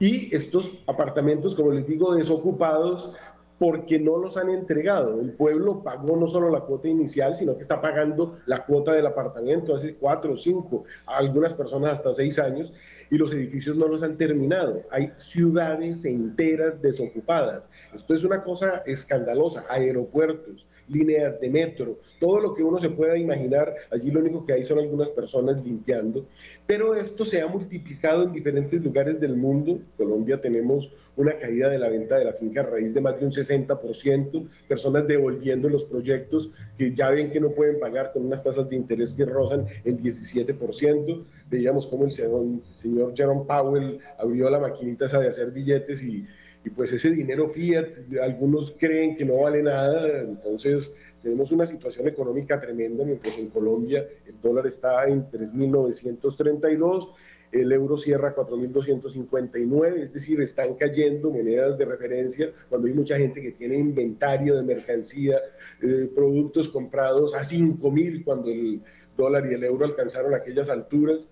y 0.00 0.34
estos 0.34 0.72
apartamentos, 0.86 1.54
como 1.54 1.70
les 1.70 1.86
digo, 1.86 2.14
desocupados 2.14 3.12
porque 3.58 3.98
no 3.98 4.16
los 4.16 4.38
han 4.38 4.48
entregado. 4.48 5.20
El 5.20 5.34
pueblo 5.34 5.82
pagó 5.82 6.16
no 6.16 6.26
solo 6.26 6.48
la 6.48 6.60
cuota 6.60 6.88
inicial, 6.88 7.34
sino 7.34 7.54
que 7.54 7.60
está 7.60 7.82
pagando 7.82 8.38
la 8.46 8.64
cuota 8.64 8.94
del 8.94 9.06
apartamento 9.06 9.74
hace 9.74 9.96
cuatro 9.96 10.32
o 10.32 10.36
cinco, 10.38 10.84
algunas 11.04 11.52
personas 11.52 11.92
hasta 11.92 12.14
seis 12.14 12.38
años, 12.38 12.72
y 13.10 13.18
los 13.18 13.32
edificios 13.32 13.76
no 13.76 13.86
los 13.86 14.02
han 14.02 14.16
terminado. 14.16 14.82
Hay 14.90 15.12
ciudades 15.16 16.06
enteras 16.06 16.80
desocupadas. 16.80 17.68
Esto 17.92 18.14
es 18.14 18.24
una 18.24 18.42
cosa 18.42 18.82
escandalosa. 18.86 19.66
Aeropuertos, 19.68 20.66
líneas 20.90 21.40
de 21.40 21.50
metro, 21.50 21.98
todo 22.18 22.40
lo 22.40 22.54
que 22.54 22.62
uno 22.62 22.78
se 22.78 22.90
pueda 22.90 23.16
imaginar. 23.16 23.74
Allí 23.90 24.10
lo 24.10 24.20
único 24.20 24.44
que 24.44 24.52
hay 24.52 24.62
son 24.62 24.78
algunas 24.78 25.08
personas 25.10 25.64
limpiando. 25.64 26.26
Pero 26.66 26.94
esto 26.94 27.24
se 27.24 27.40
ha 27.40 27.46
multiplicado 27.46 28.24
en 28.24 28.32
diferentes 28.32 28.82
lugares 28.82 29.20
del 29.20 29.36
mundo. 29.36 29.72
En 29.72 29.86
Colombia 29.96 30.40
tenemos 30.40 30.92
una 31.16 31.36
caída 31.36 31.68
de 31.68 31.78
la 31.78 31.88
venta 31.88 32.18
de 32.18 32.24
la 32.24 32.32
finca 32.32 32.62
raíz 32.62 32.94
de 32.94 33.00
más 33.00 33.18
de 33.18 33.26
un 33.26 33.30
60%, 33.30 34.48
personas 34.68 35.06
devolviendo 35.06 35.68
los 35.68 35.84
proyectos 35.84 36.50
que 36.78 36.94
ya 36.94 37.10
ven 37.10 37.30
que 37.30 37.40
no 37.40 37.50
pueden 37.50 37.78
pagar 37.78 38.12
con 38.12 38.26
unas 38.26 38.42
tasas 38.42 38.68
de 38.68 38.76
interés 38.76 39.14
que 39.14 39.24
rozan 39.24 39.66
el 39.84 39.96
17%. 39.96 41.24
Veíamos 41.50 41.86
cómo 41.86 42.04
el 42.04 42.12
señor, 42.12 43.14
Jerome 43.14 43.44
Powell 43.46 43.98
abrió 44.18 44.48
la 44.50 44.58
maquinita 44.58 45.06
esa 45.06 45.20
de 45.20 45.28
hacer 45.28 45.50
billetes 45.50 46.02
y, 46.02 46.26
y 46.64 46.70
pues 46.70 46.92
ese 46.92 47.10
dinero 47.10 47.48
fiat, 47.48 47.88
algunos 48.22 48.76
creen 48.78 49.16
que 49.16 49.24
no 49.24 49.38
vale 49.38 49.62
nada, 49.62 50.20
entonces 50.20 50.96
tenemos 51.22 51.52
una 51.52 51.66
situación 51.66 52.08
económica 52.08 52.60
tremenda, 52.60 53.04
mientras 53.04 53.38
en 53.38 53.48
Colombia 53.48 54.06
el 54.26 54.40
dólar 54.40 54.66
está 54.66 55.06
en 55.06 55.30
3.932 55.30 57.08
el 57.52 57.72
euro 57.72 57.96
cierra 57.96 58.34
4.259, 58.34 60.02
es 60.02 60.12
decir, 60.12 60.40
están 60.40 60.74
cayendo 60.74 61.30
monedas 61.30 61.76
de 61.76 61.84
referencia 61.84 62.50
cuando 62.68 62.86
hay 62.86 62.94
mucha 62.94 63.16
gente 63.16 63.42
que 63.42 63.52
tiene 63.52 63.76
inventario 63.76 64.56
de 64.56 64.62
mercancía, 64.62 65.38
eh, 65.82 66.08
productos 66.14 66.68
comprados 66.68 67.34
a 67.34 67.40
5.000 67.40 68.24
cuando 68.24 68.50
el 68.50 68.82
dólar 69.16 69.50
y 69.50 69.54
el 69.54 69.64
euro 69.64 69.84
alcanzaron 69.84 70.34
aquellas 70.34 70.68
alturas. 70.68 71.28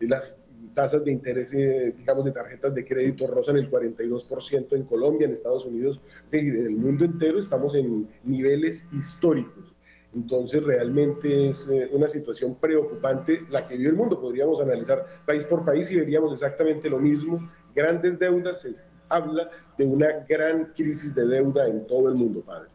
Las 0.00 0.46
tasas 0.78 1.04
de 1.04 1.10
interés, 1.10 1.52
eh, 1.54 1.92
digamos, 1.98 2.24
de 2.24 2.30
tarjetas 2.30 2.72
de 2.72 2.84
crédito 2.84 3.26
rozan 3.26 3.56
el 3.56 3.68
42% 3.68 4.76
en 4.76 4.84
Colombia, 4.84 5.26
en 5.26 5.32
Estados 5.32 5.66
Unidos, 5.66 6.00
en 6.30 6.66
el 6.66 6.76
mundo 6.76 7.04
entero 7.04 7.40
estamos 7.40 7.74
en 7.74 8.08
niveles 8.22 8.86
históricos. 8.92 9.74
Entonces, 10.14 10.62
realmente 10.62 11.48
es 11.48 11.68
eh, 11.68 11.88
una 11.90 12.06
situación 12.06 12.54
preocupante 12.54 13.40
la 13.50 13.66
que 13.66 13.76
vive 13.76 13.90
el 13.90 13.96
mundo. 13.96 14.20
Podríamos 14.20 14.60
analizar 14.60 15.04
país 15.26 15.42
por 15.46 15.64
país 15.64 15.90
y 15.90 15.96
veríamos 15.96 16.32
exactamente 16.32 16.88
lo 16.88 17.00
mismo. 17.00 17.40
Grandes 17.74 18.16
deudas, 18.16 18.60
se 18.60 18.74
habla 19.08 19.50
de 19.76 19.84
una 19.84 20.24
gran 20.28 20.66
crisis 20.76 21.12
de 21.12 21.26
deuda 21.26 21.66
en 21.66 21.88
todo 21.88 22.08
el 22.08 22.14
mundo, 22.14 22.40
padre. 22.40 22.68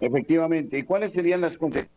Efectivamente. 0.00 0.78
¿Y 0.78 0.82
cuáles 0.82 1.12
serían 1.12 1.42
las 1.42 1.54
consecuencias 1.54 1.95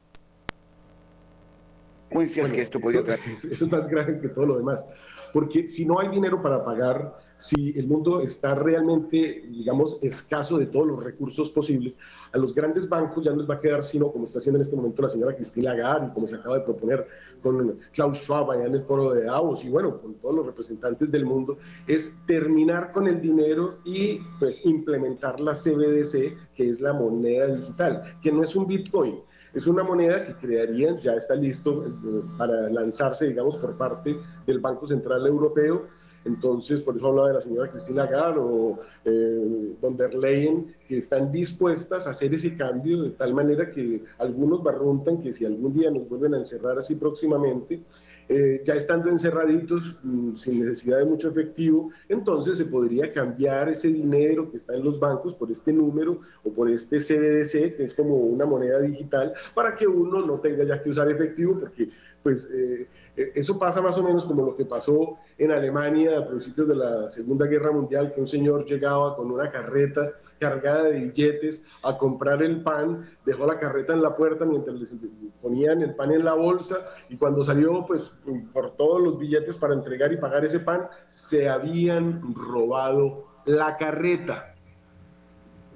que 2.10 2.62
esto 2.62 2.80
podría 2.80 3.04
traer? 3.04 3.20
es 3.44 3.72
más 3.72 3.88
grave 3.88 4.20
que 4.20 4.30
todo 4.30 4.46
lo 4.48 4.58
demás. 4.58 4.88
Porque 5.34 5.68
si 5.68 5.86
no 5.86 6.00
hay 6.00 6.10
dinero 6.10 6.42
para 6.42 6.64
pagar 6.64 7.14
si 7.40 7.74
el 7.80 7.88
mundo 7.88 8.20
está 8.20 8.54
realmente, 8.54 9.46
digamos, 9.50 9.98
escaso 10.02 10.58
de 10.58 10.66
todos 10.66 10.86
los 10.86 11.02
recursos 11.02 11.50
posibles, 11.50 11.96
a 12.34 12.38
los 12.38 12.54
grandes 12.54 12.88
bancos 12.90 13.24
ya 13.24 13.32
no 13.32 13.38
les 13.38 13.50
va 13.50 13.56
a 13.56 13.60
quedar 13.62 13.82
sino, 13.82 14.12
como 14.12 14.26
está 14.26 14.40
haciendo 14.40 14.58
en 14.58 14.62
este 14.62 14.76
momento 14.76 15.02
la 15.02 15.08
señora 15.08 15.36
Cristina 15.36 15.74
Lagarde, 15.74 16.12
como 16.14 16.28
se 16.28 16.36
acaba 16.36 16.58
de 16.58 16.66
proponer 16.66 17.08
con 17.42 17.80
Klaus 17.94 18.18
Schwab 18.18 18.52
allá 18.52 18.66
en 18.66 18.76
el 18.76 18.84
foro 18.84 19.14
de 19.14 19.24
Davos 19.24 19.64
y 19.64 19.70
bueno, 19.70 20.02
con 20.02 20.16
todos 20.16 20.36
los 20.36 20.46
representantes 20.46 21.12
del 21.12 21.26
mundo, 21.26 21.58
es 21.88 22.14
terminar 22.28 22.92
con 22.92 23.08
el 23.08 23.22
dinero 23.22 23.78
y 23.86 24.20
pues 24.38 24.60
implementar 24.66 25.40
la 25.40 25.54
CBDC, 25.54 26.54
que 26.54 26.70
es 26.70 26.82
la 26.82 26.92
moneda 26.92 27.48
digital, 27.48 28.04
que 28.22 28.34
no 28.34 28.44
es 28.44 28.54
un 28.54 28.68
Bitcoin, 28.68 29.16
es 29.54 29.68
una 29.68 29.84
moneda 29.84 30.26
que 30.26 30.34
crearían, 30.34 30.98
ya 30.98 31.14
está 31.14 31.36
listo 31.36 31.86
eh, 31.86 31.90
para 32.38 32.70
lanzarse, 32.70 33.28
digamos, 33.28 33.56
por 33.58 33.78
parte 33.78 34.16
del 34.46 34.60
Banco 34.60 34.86
Central 34.86 35.26
Europeo. 35.26 35.84
Entonces, 36.26 36.82
por 36.82 36.98
eso 36.98 37.08
hablaba 37.08 37.30
de 37.30 37.34
la 37.36 37.42
señora 37.42 37.72
Cristina 37.72 38.04
Lagarde 38.04 38.40
o 38.40 38.78
eh, 39.06 39.76
von 39.82 39.96
der 39.96 40.14
Leyen, 40.14 40.76
que 40.88 40.98
están 40.98 41.32
dispuestas 41.32 42.06
a 42.08 42.10
hacer 42.10 42.34
ese 42.34 42.58
cambio 42.58 43.04
de 43.04 43.12
tal 43.12 43.34
manera 43.34 43.72
que 43.72 44.04
algunos 44.18 44.62
barruntan 44.62 45.20
que 45.20 45.32
si 45.32 45.46
algún 45.46 45.74
día 45.74 45.90
nos 45.90 46.08
vuelven 46.10 46.34
a 46.34 46.40
encerrar 46.40 46.78
así 46.78 46.96
próximamente, 46.96 47.82
eh, 48.30 48.62
ya 48.64 48.76
estando 48.76 49.10
encerraditos 49.10 49.96
mm, 50.04 50.36
sin 50.36 50.60
necesidad 50.60 51.00
de 51.00 51.06
mucho 51.06 51.30
efectivo, 51.30 51.90
entonces 52.08 52.60
se 52.60 52.66
podría 52.66 53.12
cambiar 53.12 53.70
ese 53.70 53.88
dinero 53.88 54.52
que 54.52 54.58
está 54.58 54.76
en 54.76 54.84
los 54.84 55.00
bancos 55.00 55.34
por 55.34 55.52
este 55.52 55.74
número 55.74 56.20
o 56.44 56.54
por 56.54 56.70
este 56.70 56.98
CBDC, 56.98 57.76
que 57.76 57.84
es 57.86 57.94
como 57.96 58.16
una 58.16 58.46
moneda 58.46 58.80
digital, 58.82 59.34
para 59.56 59.76
que 59.76 59.88
uno 59.88 60.24
no 60.26 60.40
tenga 60.40 60.64
ya 60.64 60.82
que 60.82 60.92
usar 60.92 61.10
efectivo, 61.10 61.60
porque 61.60 61.90
pues 62.22 62.48
eh, 62.54 62.88
eh, 63.18 63.32
eso 63.34 63.58
pasa 63.58 63.82
más 63.82 63.98
o 63.98 64.04
menos 64.04 64.26
como 64.26 64.46
lo 64.46 64.56
que 64.56 64.66
pasó 64.66 65.18
en 65.38 65.52
Alemania 65.52 66.20
a 66.20 66.28
principios 66.28 66.68
de 66.68 66.76
la 66.76 67.10
Segunda 67.10 67.48
Guerra 67.48 67.72
Mundial, 67.72 68.14
que 68.14 68.22
un 68.22 68.28
señor 68.28 68.64
llegaba 68.66 69.16
con 69.16 69.32
una 69.32 69.50
carreta 69.50 70.14
cargada 70.40 70.84
de 70.84 71.00
billetes 71.00 71.62
a 71.84 71.98
comprar 71.98 72.42
el 72.42 72.64
pan, 72.64 73.10
dejó 73.26 73.46
la 73.46 73.60
carreta 73.60 73.94
en 73.94 74.02
la 74.02 74.16
puerta 74.16 74.46
mientras 74.46 74.80
les 74.80 74.94
ponían 75.42 75.82
el 75.82 75.96
pan 75.96 76.12
en 76.12 76.26
la 76.26 76.34
bolsa 76.34 76.78
y 77.10 77.18
cuando 77.18 77.44
salió 77.44 77.86
pues 77.86 78.16
por 78.54 78.76
todos 78.76 79.02
los 79.02 79.20
billetes 79.20 79.58
para 79.58 79.74
entregar 79.74 80.12
y 80.14 80.18
pagar 80.18 80.46
ese 80.46 80.60
pan, 80.60 80.88
se 81.08 81.50
habían 81.50 82.22
robado 82.34 83.26
la 83.46 83.76
carreta. 83.76 84.56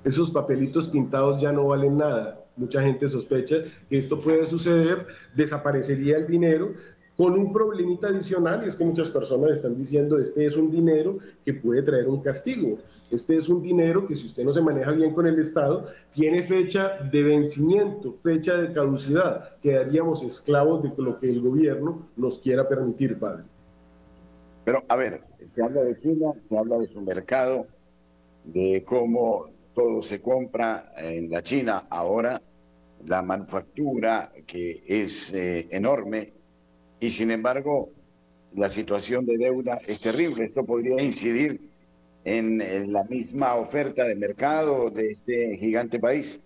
Esos 0.03 0.31
papelitos 0.31 0.87
pintados 0.87 1.41
ya 1.41 1.51
no 1.51 1.67
valen 1.67 1.97
nada 1.97 2.43
mucha 2.55 2.81
gente 2.81 3.07
sospecha 3.07 3.57
que 3.89 3.97
esto 3.97 4.19
puede 4.19 4.45
suceder, 4.45 5.07
desaparecería 5.35 6.17
el 6.17 6.27
dinero, 6.27 6.73
con 7.15 7.33
un 7.33 7.53
problemita 7.53 8.07
adicional, 8.07 8.63
y 8.63 8.69
es 8.69 8.75
que 8.75 8.85
muchas 8.85 9.11
personas 9.11 9.51
están 9.51 9.77
diciendo, 9.77 10.17
este 10.17 10.45
es 10.45 10.55
un 10.55 10.71
dinero 10.71 11.17
que 11.45 11.53
puede 11.53 11.83
traer 11.83 12.07
un 12.07 12.21
castigo, 12.21 12.79
este 13.13 13.37
es 13.37 13.49
un 13.49 13.61
dinero 13.61 14.07
que 14.07 14.15
si 14.15 14.25
usted 14.25 14.43
no 14.43 14.51
se 14.51 14.61
maneja 14.61 14.91
bien 14.91 15.13
con 15.13 15.27
el 15.27 15.39
Estado, 15.39 15.85
tiene 16.11 16.43
fecha 16.43 16.97
de 17.11 17.23
vencimiento, 17.23 18.13
fecha 18.23 18.57
de 18.57 18.73
caducidad, 18.73 19.57
quedaríamos 19.59 20.23
esclavos 20.23 20.81
de 20.83 21.01
lo 21.01 21.19
que 21.19 21.29
el 21.29 21.41
gobierno 21.41 22.09
nos 22.15 22.39
quiera 22.39 22.67
permitir, 22.67 23.19
padre. 23.19 23.43
Pero, 24.65 24.83
a 24.87 24.95
ver, 24.95 25.21
se 25.53 25.61
habla 25.61 25.81
de 25.81 25.99
China, 25.99 26.31
se 26.47 26.57
habla 26.57 26.77
de 26.79 26.87
su 26.87 27.01
mercado, 27.01 27.67
de 28.45 28.83
cómo 28.85 29.49
todo 29.73 30.01
se 30.01 30.21
compra 30.21 30.93
en 30.97 31.29
la 31.29 31.43
China. 31.43 31.85
Ahora 31.89 32.41
la 33.05 33.21
manufactura 33.21 34.31
que 34.47 34.83
es 34.87 35.33
eh, 35.33 35.67
enorme 35.71 36.33
y 36.99 37.11
sin 37.11 37.31
embargo 37.31 37.89
la 38.55 38.69
situación 38.69 39.25
de 39.25 39.37
deuda 39.37 39.81
es 39.87 39.99
terrible. 39.99 40.45
Esto 40.45 40.63
podría 40.63 41.01
incidir 41.01 41.72
en, 42.25 42.91
la 42.91 43.03
misma 43.03 43.55
oferta 43.55 44.05
de 44.05 44.15
mercado 44.15 44.89
de 44.89 45.11
este 45.11 45.57
gigante 45.57 45.99
país. 45.99 46.41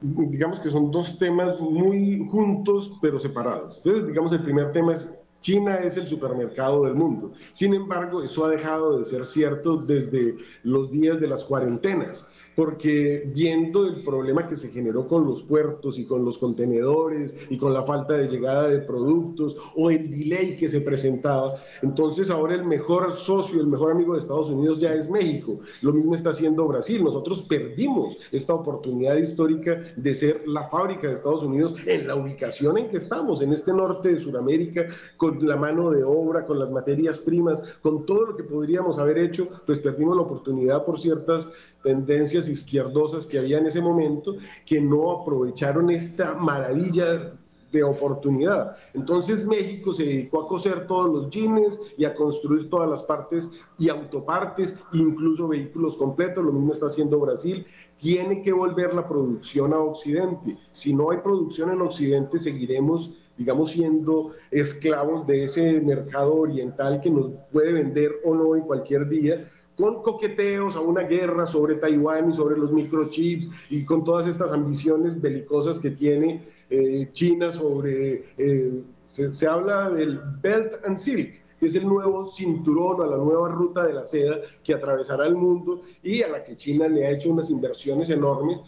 Digamos 0.00 0.60
que 0.60 0.70
son 0.70 0.90
dos 0.90 1.18
temas 1.18 1.58
muy 1.60 2.26
juntos 2.28 2.98
pero 3.02 3.18
separados. 3.18 3.78
Entonces, 3.78 4.06
digamos, 4.06 4.32
el 4.32 4.42
primer 4.42 4.70
tema 4.72 4.94
es 4.94 5.08
China 5.40 5.76
es 5.76 5.96
el 5.96 6.06
supermercado 6.06 6.84
del 6.84 6.94
mundo. 6.94 7.32
Sin 7.52 7.74
embargo, 7.74 8.22
eso 8.22 8.44
ha 8.44 8.50
dejado 8.50 8.98
de 8.98 9.04
ser 9.04 9.24
cierto 9.24 9.76
desde 9.76 10.36
los 10.64 10.90
días 10.90 11.20
de 11.20 11.28
las 11.28 11.44
cuarentenas 11.44 12.26
porque 12.58 13.30
viendo 13.32 13.86
el 13.86 14.02
problema 14.02 14.48
que 14.48 14.56
se 14.56 14.70
generó 14.70 15.06
con 15.06 15.24
los 15.24 15.44
puertos 15.44 15.96
y 15.96 16.04
con 16.04 16.24
los 16.24 16.38
contenedores 16.38 17.32
y 17.50 17.56
con 17.56 17.72
la 17.72 17.84
falta 17.84 18.14
de 18.14 18.26
llegada 18.26 18.66
de 18.66 18.80
productos 18.80 19.56
o 19.76 19.92
el 19.92 20.10
delay 20.10 20.56
que 20.56 20.66
se 20.66 20.80
presentaba, 20.80 21.54
entonces 21.82 22.30
ahora 22.30 22.56
el 22.56 22.64
mejor 22.64 23.14
socio, 23.14 23.60
el 23.60 23.68
mejor 23.68 23.92
amigo 23.92 24.14
de 24.14 24.18
Estados 24.18 24.50
Unidos 24.50 24.80
ya 24.80 24.92
es 24.92 25.08
México. 25.08 25.60
Lo 25.82 25.92
mismo 25.92 26.16
está 26.16 26.30
haciendo 26.30 26.66
Brasil. 26.66 27.04
Nosotros 27.04 27.42
perdimos 27.42 28.18
esta 28.32 28.54
oportunidad 28.54 29.14
histórica 29.18 29.80
de 29.94 30.12
ser 30.12 30.42
la 30.48 30.64
fábrica 30.64 31.06
de 31.06 31.14
Estados 31.14 31.44
Unidos 31.44 31.76
en 31.86 32.08
la 32.08 32.16
ubicación 32.16 32.76
en 32.76 32.88
que 32.88 32.96
estamos, 32.96 33.40
en 33.40 33.52
este 33.52 33.72
norte 33.72 34.14
de 34.14 34.18
Sudamérica, 34.18 34.88
con 35.16 35.46
la 35.46 35.54
mano 35.54 35.92
de 35.92 36.02
obra, 36.02 36.44
con 36.44 36.58
las 36.58 36.72
materias 36.72 37.20
primas, 37.20 37.62
con 37.82 38.04
todo 38.04 38.26
lo 38.26 38.36
que 38.36 38.42
podríamos 38.42 38.98
haber 38.98 39.18
hecho, 39.18 39.46
pues 39.64 39.78
perdimos 39.78 40.16
la 40.16 40.22
oportunidad 40.22 40.84
por 40.84 40.98
ciertas 40.98 41.48
tendencias 41.82 42.48
izquierdosas 42.48 43.26
que 43.26 43.38
había 43.38 43.58
en 43.58 43.66
ese 43.66 43.80
momento, 43.80 44.36
que 44.66 44.80
no 44.80 45.10
aprovecharon 45.12 45.90
esta 45.90 46.34
maravilla 46.34 47.34
de 47.72 47.82
oportunidad. 47.82 48.76
Entonces 48.94 49.44
México 49.44 49.92
se 49.92 50.04
dedicó 50.04 50.42
a 50.42 50.46
coser 50.46 50.86
todos 50.86 51.10
los 51.10 51.30
jeans 51.30 51.78
y 51.96 52.04
a 52.04 52.14
construir 52.14 52.70
todas 52.70 52.88
las 52.88 53.02
partes 53.02 53.50
y 53.78 53.88
autopartes, 53.90 54.76
incluso 54.92 55.48
vehículos 55.48 55.96
completos, 55.96 56.44
lo 56.44 56.52
mismo 56.52 56.72
está 56.72 56.86
haciendo 56.86 57.20
Brasil. 57.20 57.66
Tiene 57.96 58.40
que 58.40 58.52
volver 58.52 58.94
la 58.94 59.06
producción 59.06 59.74
a 59.74 59.80
Occidente. 59.80 60.56
Si 60.70 60.94
no 60.94 61.10
hay 61.10 61.18
producción 61.18 61.70
en 61.70 61.82
Occidente, 61.82 62.38
seguiremos 62.38 63.14
digamos, 63.38 63.70
siendo 63.70 64.32
esclavos 64.50 65.24
de 65.26 65.44
ese 65.44 65.80
mercado 65.80 66.34
oriental 66.34 67.00
que 67.00 67.08
nos 67.08 67.30
puede 67.52 67.72
vender 67.72 68.10
o 68.24 68.34
no 68.34 68.56
en 68.56 68.62
cualquier 68.62 69.08
día, 69.08 69.48
con 69.78 70.02
coqueteos 70.02 70.74
a 70.74 70.80
una 70.80 71.02
guerra 71.02 71.46
sobre 71.46 71.76
Taiwán 71.76 72.30
y 72.30 72.32
sobre 72.32 72.58
los 72.58 72.72
microchips 72.72 73.48
y 73.70 73.84
con 73.84 74.02
todas 74.02 74.26
estas 74.26 74.50
ambiciones 74.50 75.20
belicosas 75.20 75.78
que 75.78 75.92
tiene 75.92 76.44
eh, 76.68 77.08
China 77.12 77.52
sobre, 77.52 78.24
eh, 78.36 78.82
se, 79.06 79.46
habla 79.46 79.88
del 79.90 80.20
Belt 80.42 80.84
and 80.84 80.98
Silk, 80.98 81.40
que 81.60 81.66
es 81.66 81.76
el 81.76 81.86
nuevo 81.86 82.26
cinturón 82.26 83.00
o 83.00 83.06
la 83.06 83.16
nueva 83.18 83.50
ruta 83.50 83.86
de 83.86 83.92
la 83.92 84.02
seda 84.02 84.40
que 84.64 84.74
atravesará 84.74 85.28
el 85.28 85.36
mundo 85.36 85.80
y 86.02 86.22
a 86.22 86.28
la 86.28 86.42
que 86.42 86.56
China 86.56 86.88
le 86.88 87.06
ha 87.06 87.12
hecho 87.12 87.30
unas 87.30 87.48
inversiones 87.48 88.10
enormes. 88.10 88.60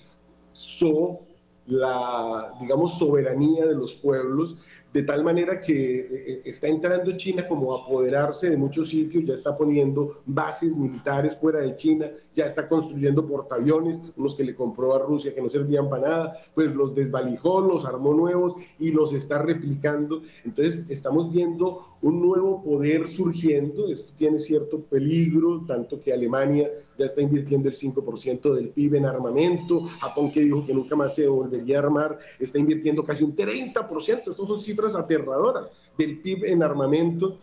So, 0.52 1.22
la, 1.70 2.52
digamos, 2.60 2.98
soberanía 2.98 3.64
de 3.66 3.74
los 3.74 3.94
pueblos, 3.94 4.56
de 4.92 5.02
tal 5.04 5.22
manera 5.22 5.60
que 5.60 6.00
eh, 6.00 6.42
está 6.44 6.66
entrando 6.66 7.16
China 7.16 7.46
como 7.46 7.74
a 7.74 7.82
apoderarse 7.82 8.50
de 8.50 8.56
muchos 8.56 8.88
sitios, 8.88 9.24
ya 9.24 9.34
está 9.34 9.56
poniendo 9.56 10.20
bases 10.26 10.76
militares 10.76 11.36
fuera 11.36 11.60
de 11.60 11.76
China, 11.76 12.10
ya 12.34 12.46
está 12.46 12.66
construyendo 12.66 13.26
portaaviones, 13.26 14.00
unos 14.16 14.34
que 14.34 14.44
le 14.44 14.54
compró 14.54 14.94
a 14.94 14.98
Rusia 14.98 15.34
que 15.34 15.40
no 15.40 15.48
servían 15.48 15.88
para 15.88 16.08
nada, 16.08 16.36
pues 16.54 16.74
los 16.74 16.94
desvalijó, 16.94 17.60
los 17.60 17.84
armó 17.84 18.14
nuevos 18.14 18.54
y 18.78 18.90
los 18.90 19.12
está 19.12 19.38
replicando. 19.38 20.22
Entonces 20.44 20.86
estamos 20.88 21.32
viendo 21.32 21.86
un 22.02 22.20
nuevo 22.20 22.62
poder 22.62 23.06
surgiendo, 23.08 23.86
esto 23.88 24.12
tiene 24.14 24.38
cierto 24.38 24.80
peligro, 24.80 25.64
tanto 25.66 26.00
que 26.00 26.12
Alemania 26.12 26.70
ya 26.98 27.06
está 27.06 27.20
invirtiendo 27.20 27.68
el 27.68 27.74
5% 27.74 28.54
del 28.54 28.70
PIB 28.70 28.94
en 28.96 29.06
armamento, 29.06 29.82
Japón 30.00 30.30
que 30.32 30.40
dijo 30.40 30.64
que 30.64 30.72
nunca 30.72 30.96
más 30.96 31.14
se 31.14 31.28
volvería 31.28 31.76
a 31.76 31.82
armar, 31.82 32.18
está 32.38 32.58
invirtiendo 32.58 33.04
casi 33.04 33.22
un 33.22 33.36
30%, 33.36 34.30
estos 34.30 34.48
son 34.48 34.58
cifras 34.58 34.94
aterradoras 34.94 35.70
del 35.98 36.20
PIB 36.20 36.44
en 36.46 36.62
armamento. 36.62 37.38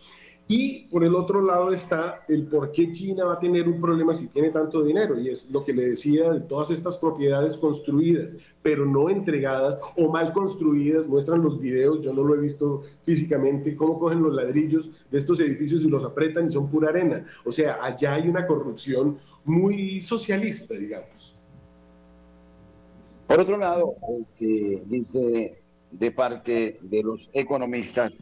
Y 0.50 0.88
por 0.88 1.04
el 1.04 1.14
otro 1.14 1.42
lado 1.42 1.74
está 1.74 2.24
el 2.30 2.48
por 2.48 2.72
qué 2.72 2.94
China 2.94 3.26
va 3.26 3.34
a 3.34 3.40
tener 3.40 3.68
un 3.68 3.82
problema 3.82 4.14
si 4.14 4.28
tiene 4.28 4.50
tanto 4.50 4.82
dinero. 4.82 5.20
Y 5.20 5.28
es 5.28 5.50
lo 5.52 5.64
que 5.66 5.74
le 5.74 5.90
decía 5.90 6.32
de 6.32 6.40
todas 6.40 6.72
estas 6.72 6.98
propiedades 6.98 7.58
construidas, 7.58 8.38
pero 8.64 8.86
no 8.86 9.10
entregadas 9.10 9.78
o 9.98 10.10
mal 10.10 10.32
construidas. 10.32 11.06
Muestran 11.06 11.42
los 11.42 11.60
videos, 11.60 12.00
yo 12.00 12.14
no 12.14 12.24
lo 12.24 12.34
he 12.36 12.40
visto 12.40 12.84
físicamente, 13.04 13.76
cómo 13.76 14.00
cogen 14.00 14.24
los 14.24 14.34
ladrillos 14.34 14.90
de 15.12 15.18
estos 15.18 15.42
edificios 15.42 15.84
y 15.84 15.90
los 15.90 16.06
apretan 16.06 16.46
y 16.48 16.50
son 16.50 16.70
pura 16.70 16.90
arena. 16.90 17.26
O 17.44 17.52
sea, 17.52 17.84
allá 17.84 18.14
hay 18.14 18.30
una 18.30 18.48
corrupción 18.48 19.18
muy 19.44 20.00
socialista, 20.00 20.76
digamos. 20.76 21.38
Por 23.28 23.42
otro 23.42 23.58
lado, 23.58 23.96
que 24.40 24.82
dice 24.86 25.62
de 25.92 26.12
parte 26.12 26.80
de 26.82 27.04
los 27.04 27.30
economistas 27.34 28.14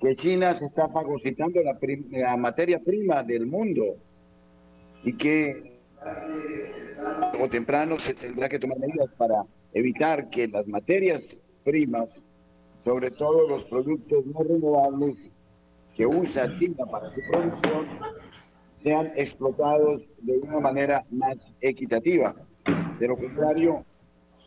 que 0.00 0.16
China 0.16 0.54
se 0.54 0.66
está 0.66 0.88
fagocitando 0.88 1.60
la, 1.62 2.36
materia 2.36 2.78
prima 2.78 3.22
del 3.22 3.46
mundo 3.46 3.96
y 5.04 5.12
que 5.12 5.78
o 7.38 7.48
temprano 7.48 7.98
se 7.98 8.14
tendrá 8.14 8.48
que 8.48 8.58
tomar 8.58 8.78
medidas 8.78 9.10
para 9.16 9.44
evitar 9.74 10.30
que 10.30 10.48
las 10.48 10.66
materias 10.66 11.20
primas, 11.64 12.08
sobre 12.84 13.10
todo 13.10 13.46
los 13.46 13.64
productos 13.64 14.24
no 14.26 14.42
renovables 14.42 15.16
que 15.96 16.06
usa 16.06 16.58
China 16.58 16.86
para 16.90 17.12
su 17.14 17.20
producción, 17.30 17.86
sean 18.82 19.12
explotados 19.16 20.02
de 20.22 20.38
una 20.38 20.60
manera 20.60 21.04
más 21.10 21.36
equitativa. 21.60 22.34
De 22.98 23.06
lo 23.06 23.16
contrario, 23.18 23.84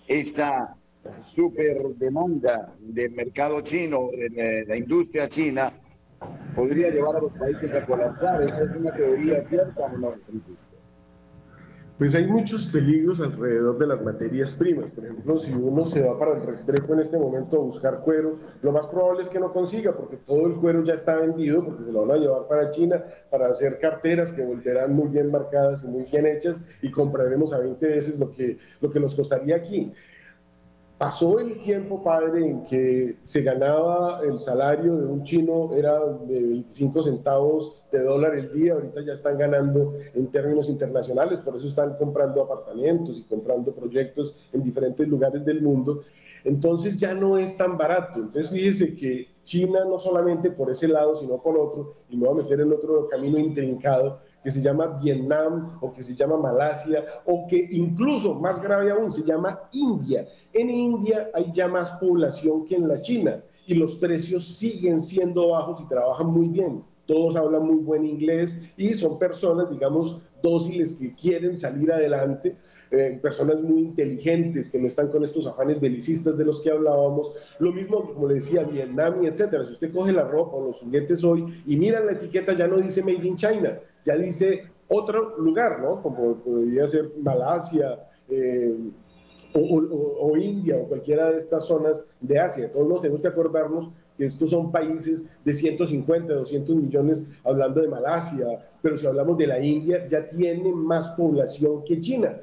esta 0.07 0.75
super 1.19 1.95
demanda 1.95 2.73
del 2.79 3.11
mercado 3.11 3.61
chino, 3.61 4.09
de 4.11 4.65
la 4.67 4.77
industria 4.77 5.27
china, 5.27 5.71
podría 6.55 6.89
llevar 6.89 7.17
a 7.17 7.21
los 7.21 7.33
países 7.33 7.73
a 7.73 7.85
colapsar. 7.85 8.43
¿Esa 8.43 8.63
es 8.63 8.75
una 8.75 8.93
teoría 8.93 9.47
cierta 9.49 9.85
o 9.85 9.97
no? 9.97 10.13
Pues 11.97 12.15
hay 12.15 12.25
muchos 12.25 12.65
peligros 12.65 13.19
alrededor 13.19 13.77
de 13.77 13.85
las 13.85 14.03
materias 14.03 14.51
primas. 14.51 14.89
Por 14.89 15.05
ejemplo, 15.05 15.37
si 15.37 15.53
uno 15.53 15.85
se 15.85 16.01
va 16.01 16.17
para 16.17 16.35
el 16.35 16.43
Restrepo 16.43 16.93
en 16.93 16.99
este 16.99 17.19
momento 17.19 17.57
a 17.57 17.63
buscar 17.63 17.99
cuero, 17.99 18.39
lo 18.63 18.71
más 18.71 18.87
probable 18.87 19.21
es 19.21 19.29
que 19.29 19.39
no 19.39 19.53
consiga, 19.53 19.95
porque 19.95 20.17
todo 20.17 20.47
el 20.47 20.55
cuero 20.55 20.83
ya 20.83 20.95
está 20.95 21.15
vendido, 21.15 21.63
porque 21.63 21.83
se 21.83 21.91
lo 21.91 22.05
van 22.05 22.17
a 22.17 22.19
llevar 22.19 22.47
para 22.47 22.71
China 22.71 23.03
para 23.29 23.47
hacer 23.47 23.77
carteras 23.77 24.31
que 24.31 24.43
volverán 24.43 24.93
muy 24.93 25.09
bien 25.09 25.29
marcadas 25.29 25.83
y 25.83 25.87
muy 25.87 26.03
bien 26.05 26.25
hechas 26.25 26.59
y 26.81 26.89
compraremos 26.89 27.53
a 27.53 27.59
20 27.59 27.87
veces 27.87 28.17
lo 28.17 28.31
que, 28.31 28.57
lo 28.81 28.89
que 28.89 28.99
nos 28.99 29.13
costaría 29.13 29.55
aquí. 29.55 29.93
Pasó 31.03 31.37
el 31.37 31.59
tiempo, 31.59 32.01
padre, 32.01 32.47
en 32.47 32.63
que 32.63 33.17
se 33.23 33.41
ganaba 33.41 34.21
el 34.23 34.39
salario 34.39 34.95
de 34.95 35.05
un 35.05 35.21
chino, 35.21 35.71
era 35.75 35.99
de 35.99 36.41
25 36.41 37.03
centavos 37.03 37.83
de 37.91 38.03
dólar 38.03 38.37
el 38.37 38.49
día, 38.53 38.71
ahorita 38.71 39.01
ya 39.01 39.11
están 39.11 39.37
ganando 39.37 39.95
en 40.13 40.27
términos 40.27 40.69
internacionales, 40.69 41.41
por 41.41 41.57
eso 41.57 41.67
están 41.67 41.97
comprando 41.97 42.41
apartamentos 42.43 43.19
y 43.19 43.23
comprando 43.23 43.73
proyectos 43.75 44.33
en 44.53 44.63
diferentes 44.63 45.05
lugares 45.05 45.43
del 45.43 45.61
mundo. 45.61 46.03
Entonces 46.45 46.95
ya 46.97 47.13
no 47.13 47.37
es 47.37 47.57
tan 47.57 47.77
barato. 47.77 48.21
Entonces 48.21 48.49
fíjese 48.49 48.95
que 48.95 49.27
China 49.43 49.83
no 49.83 49.99
solamente 49.99 50.51
por 50.51 50.71
ese 50.71 50.87
lado, 50.87 51.17
sino 51.17 51.41
por 51.41 51.57
otro, 51.57 51.95
y 52.07 52.15
me 52.15 52.29
voy 52.29 52.39
a 52.39 52.43
meter 52.43 52.61
en 52.61 52.71
otro 52.71 53.09
camino 53.09 53.37
intrincado, 53.37 54.21
que 54.43 54.51
se 54.51 54.61
llama 54.61 54.99
Vietnam 55.01 55.77
o 55.81 55.91
que 55.91 56.03
se 56.03 56.13
llama 56.13 56.37
Malasia 56.37 57.03
o 57.25 57.47
que 57.47 57.67
incluso 57.71 58.35
más 58.35 58.61
grave 58.61 58.91
aún 58.91 59.11
se 59.11 59.23
llama 59.23 59.59
India. 59.71 60.27
En 60.51 60.69
India 60.69 61.29
hay 61.33 61.51
ya 61.53 61.67
más 61.67 61.91
población 61.91 62.65
que 62.65 62.75
en 62.75 62.87
la 62.87 63.01
China 63.01 63.41
y 63.65 63.75
los 63.75 63.95
precios 63.95 64.45
siguen 64.45 64.99
siendo 64.99 65.49
bajos 65.49 65.79
y 65.81 65.87
trabajan 65.87 66.27
muy 66.27 66.49
bien. 66.49 66.83
Todos 67.05 67.35
hablan 67.35 67.65
muy 67.65 67.83
buen 67.83 68.05
inglés 68.05 68.57
y 68.77 68.93
son 68.93 69.19
personas, 69.19 69.69
digamos, 69.69 70.21
dóciles 70.41 70.93
que 70.93 71.13
quieren 71.15 71.57
salir 71.57 71.91
adelante, 71.91 72.55
eh, 72.91 73.19
personas 73.21 73.61
muy 73.61 73.81
inteligentes 73.81 74.69
que 74.69 74.79
no 74.79 74.87
están 74.87 75.09
con 75.09 75.23
estos 75.23 75.45
afanes 75.45 75.81
belicistas 75.81 76.37
de 76.37 76.45
los 76.45 76.61
que 76.61 76.71
hablábamos. 76.71 77.33
Lo 77.59 77.73
mismo, 77.73 78.13
como 78.13 78.27
le 78.27 78.35
decía, 78.35 78.63
Vietnam 78.63 79.23
y 79.23 79.27
etcétera. 79.27 79.65
Si 79.65 79.73
usted 79.73 79.91
coge 79.91 80.13
la 80.13 80.23
ropa 80.23 80.55
o 80.55 80.67
los 80.67 80.79
juguetes 80.79 81.23
hoy 81.23 81.45
y 81.65 81.75
mira 81.75 81.99
la 81.99 82.13
etiqueta, 82.13 82.53
ya 82.53 82.67
no 82.67 82.77
dice 82.77 83.01
Made 83.01 83.27
in 83.27 83.35
China, 83.35 83.79
ya 84.05 84.15
dice 84.15 84.63
otro 84.87 85.37
lugar, 85.37 85.81
¿no? 85.81 86.01
Como 86.01 86.35
podría 86.35 86.87
ser 86.87 87.11
Malasia 87.21 87.99
eh, 88.29 88.75
o, 89.53 90.37
India 90.37 90.77
o 90.77 90.87
cualquiera 90.87 91.31
de 91.31 91.37
estas 91.37 91.65
zonas 91.65 92.03
de 92.21 92.39
Asia. 92.39 92.71
Todos 92.71 92.87
nos 92.87 93.01
tenemos 93.01 93.21
que 93.21 93.27
acordarnos 93.27 93.89
que 94.17 94.25
estos 94.25 94.49
son 94.49 94.71
países 94.71 95.27
de 95.43 95.53
150, 95.53 96.33
200 96.33 96.75
millones, 96.75 97.23
hablando 97.43 97.81
de 97.81 97.87
Malasia, 97.87 98.45
pero 98.81 98.97
si 98.97 99.07
hablamos 99.07 99.37
de 99.37 99.47
la 99.47 99.59
India, 99.59 100.07
ya 100.07 100.27
tiene 100.27 100.71
más 100.71 101.09
población 101.09 101.83
que 101.83 101.99
China. 101.99 102.37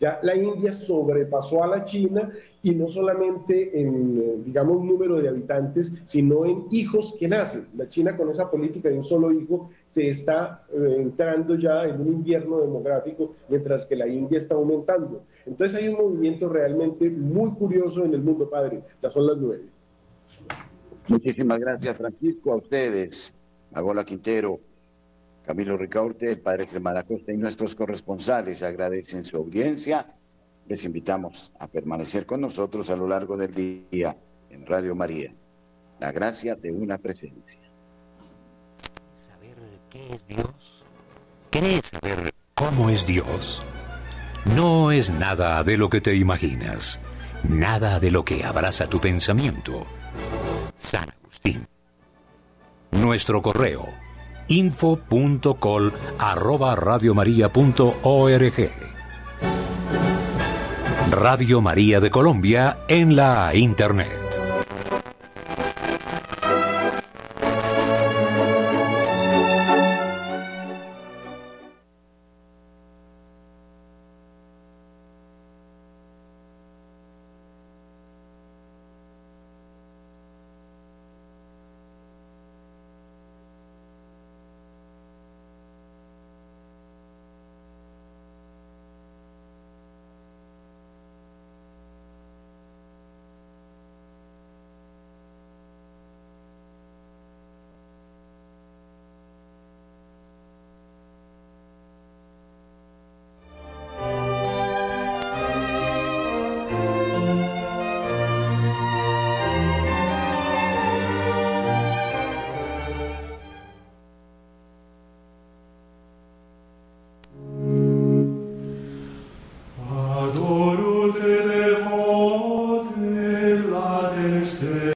Ya 0.00 0.18
la 0.22 0.34
India 0.34 0.72
sobrepasó 0.72 1.62
a 1.62 1.68
la 1.68 1.84
China 1.84 2.32
y 2.62 2.74
no 2.74 2.86
solamente 2.86 3.80
en, 3.80 4.18
eh, 4.18 4.42
digamos, 4.44 4.84
número 4.84 5.20
de 5.20 5.28
habitantes, 5.28 6.00
sino 6.04 6.46
en 6.46 6.66
hijos 6.70 7.16
que 7.18 7.26
nacen. 7.26 7.66
La 7.76 7.88
China 7.88 8.16
con 8.16 8.30
esa 8.30 8.50
política 8.50 8.88
de 8.88 8.96
un 8.96 9.04
solo 9.04 9.32
hijo 9.32 9.70
se 9.84 10.08
está 10.08 10.64
eh, 10.72 10.96
entrando 10.98 11.56
ya 11.56 11.84
en 11.84 12.00
un 12.00 12.08
invierno 12.08 12.60
demográfico, 12.60 13.34
mientras 13.48 13.84
que 13.86 13.96
la 13.96 14.06
India 14.06 14.38
está 14.38 14.54
aumentando. 14.54 15.24
Entonces 15.44 15.80
hay 15.80 15.88
un 15.88 15.94
movimiento 15.94 16.48
realmente 16.48 17.10
muy 17.10 17.50
curioso 17.52 18.04
en 18.04 18.14
el 18.14 18.22
mundo, 18.22 18.48
padre. 18.48 18.82
Ya 19.02 19.10
son 19.10 19.26
las 19.26 19.38
nueve. 19.38 19.64
Muchísimas 21.08 21.58
gracias, 21.58 21.96
Francisco, 21.96 22.52
a 22.52 22.56
ustedes, 22.56 23.36
a 23.72 24.04
Quintero. 24.04 24.60
Camilo 25.44 25.76
Ricaurte, 25.76 26.30
el 26.30 26.40
padre 26.40 26.68
Germán 26.68 26.96
Acosta 26.96 27.32
y 27.32 27.36
nuestros 27.36 27.74
corresponsales 27.74 28.62
agradecen 28.62 29.24
su 29.24 29.36
audiencia. 29.36 30.14
Les 30.68 30.84
invitamos 30.84 31.52
a 31.58 31.66
permanecer 31.66 32.26
con 32.26 32.40
nosotros 32.40 32.90
a 32.90 32.96
lo 32.96 33.06
largo 33.06 33.36
del 33.36 33.54
día 33.54 34.16
en 34.50 34.66
Radio 34.66 34.94
María. 34.94 35.34
La 36.00 36.12
gracia 36.12 36.54
de 36.54 36.70
una 36.70 36.98
presencia. 36.98 37.60
¿Saber 39.14 39.56
qué 39.90 40.14
es 40.14 40.26
Dios? 40.26 40.84
¿Querés 41.50 41.82
saber 41.86 42.32
cómo 42.54 42.90
es 42.90 43.06
Dios? 43.06 43.62
No 44.56 44.90
es 44.90 45.10
nada 45.10 45.62
de 45.62 45.76
lo 45.76 45.88
que 45.88 46.00
te 46.00 46.14
imaginas, 46.14 46.98
nada 47.48 48.00
de 48.00 48.10
lo 48.10 48.24
que 48.24 48.44
abraza 48.44 48.88
tu 48.88 49.00
pensamiento. 49.00 49.86
San 50.76 51.10
Agustín. 51.10 51.66
Nuestro 52.90 53.40
correo 53.42 53.88
info.col 54.48 55.92
arroba. 56.18 56.76
Radio 61.12 61.60
María 61.60 62.00
de 62.00 62.08
Colombia 62.08 62.78
en 62.88 63.14
la 63.16 63.54
Internet. 63.54 64.41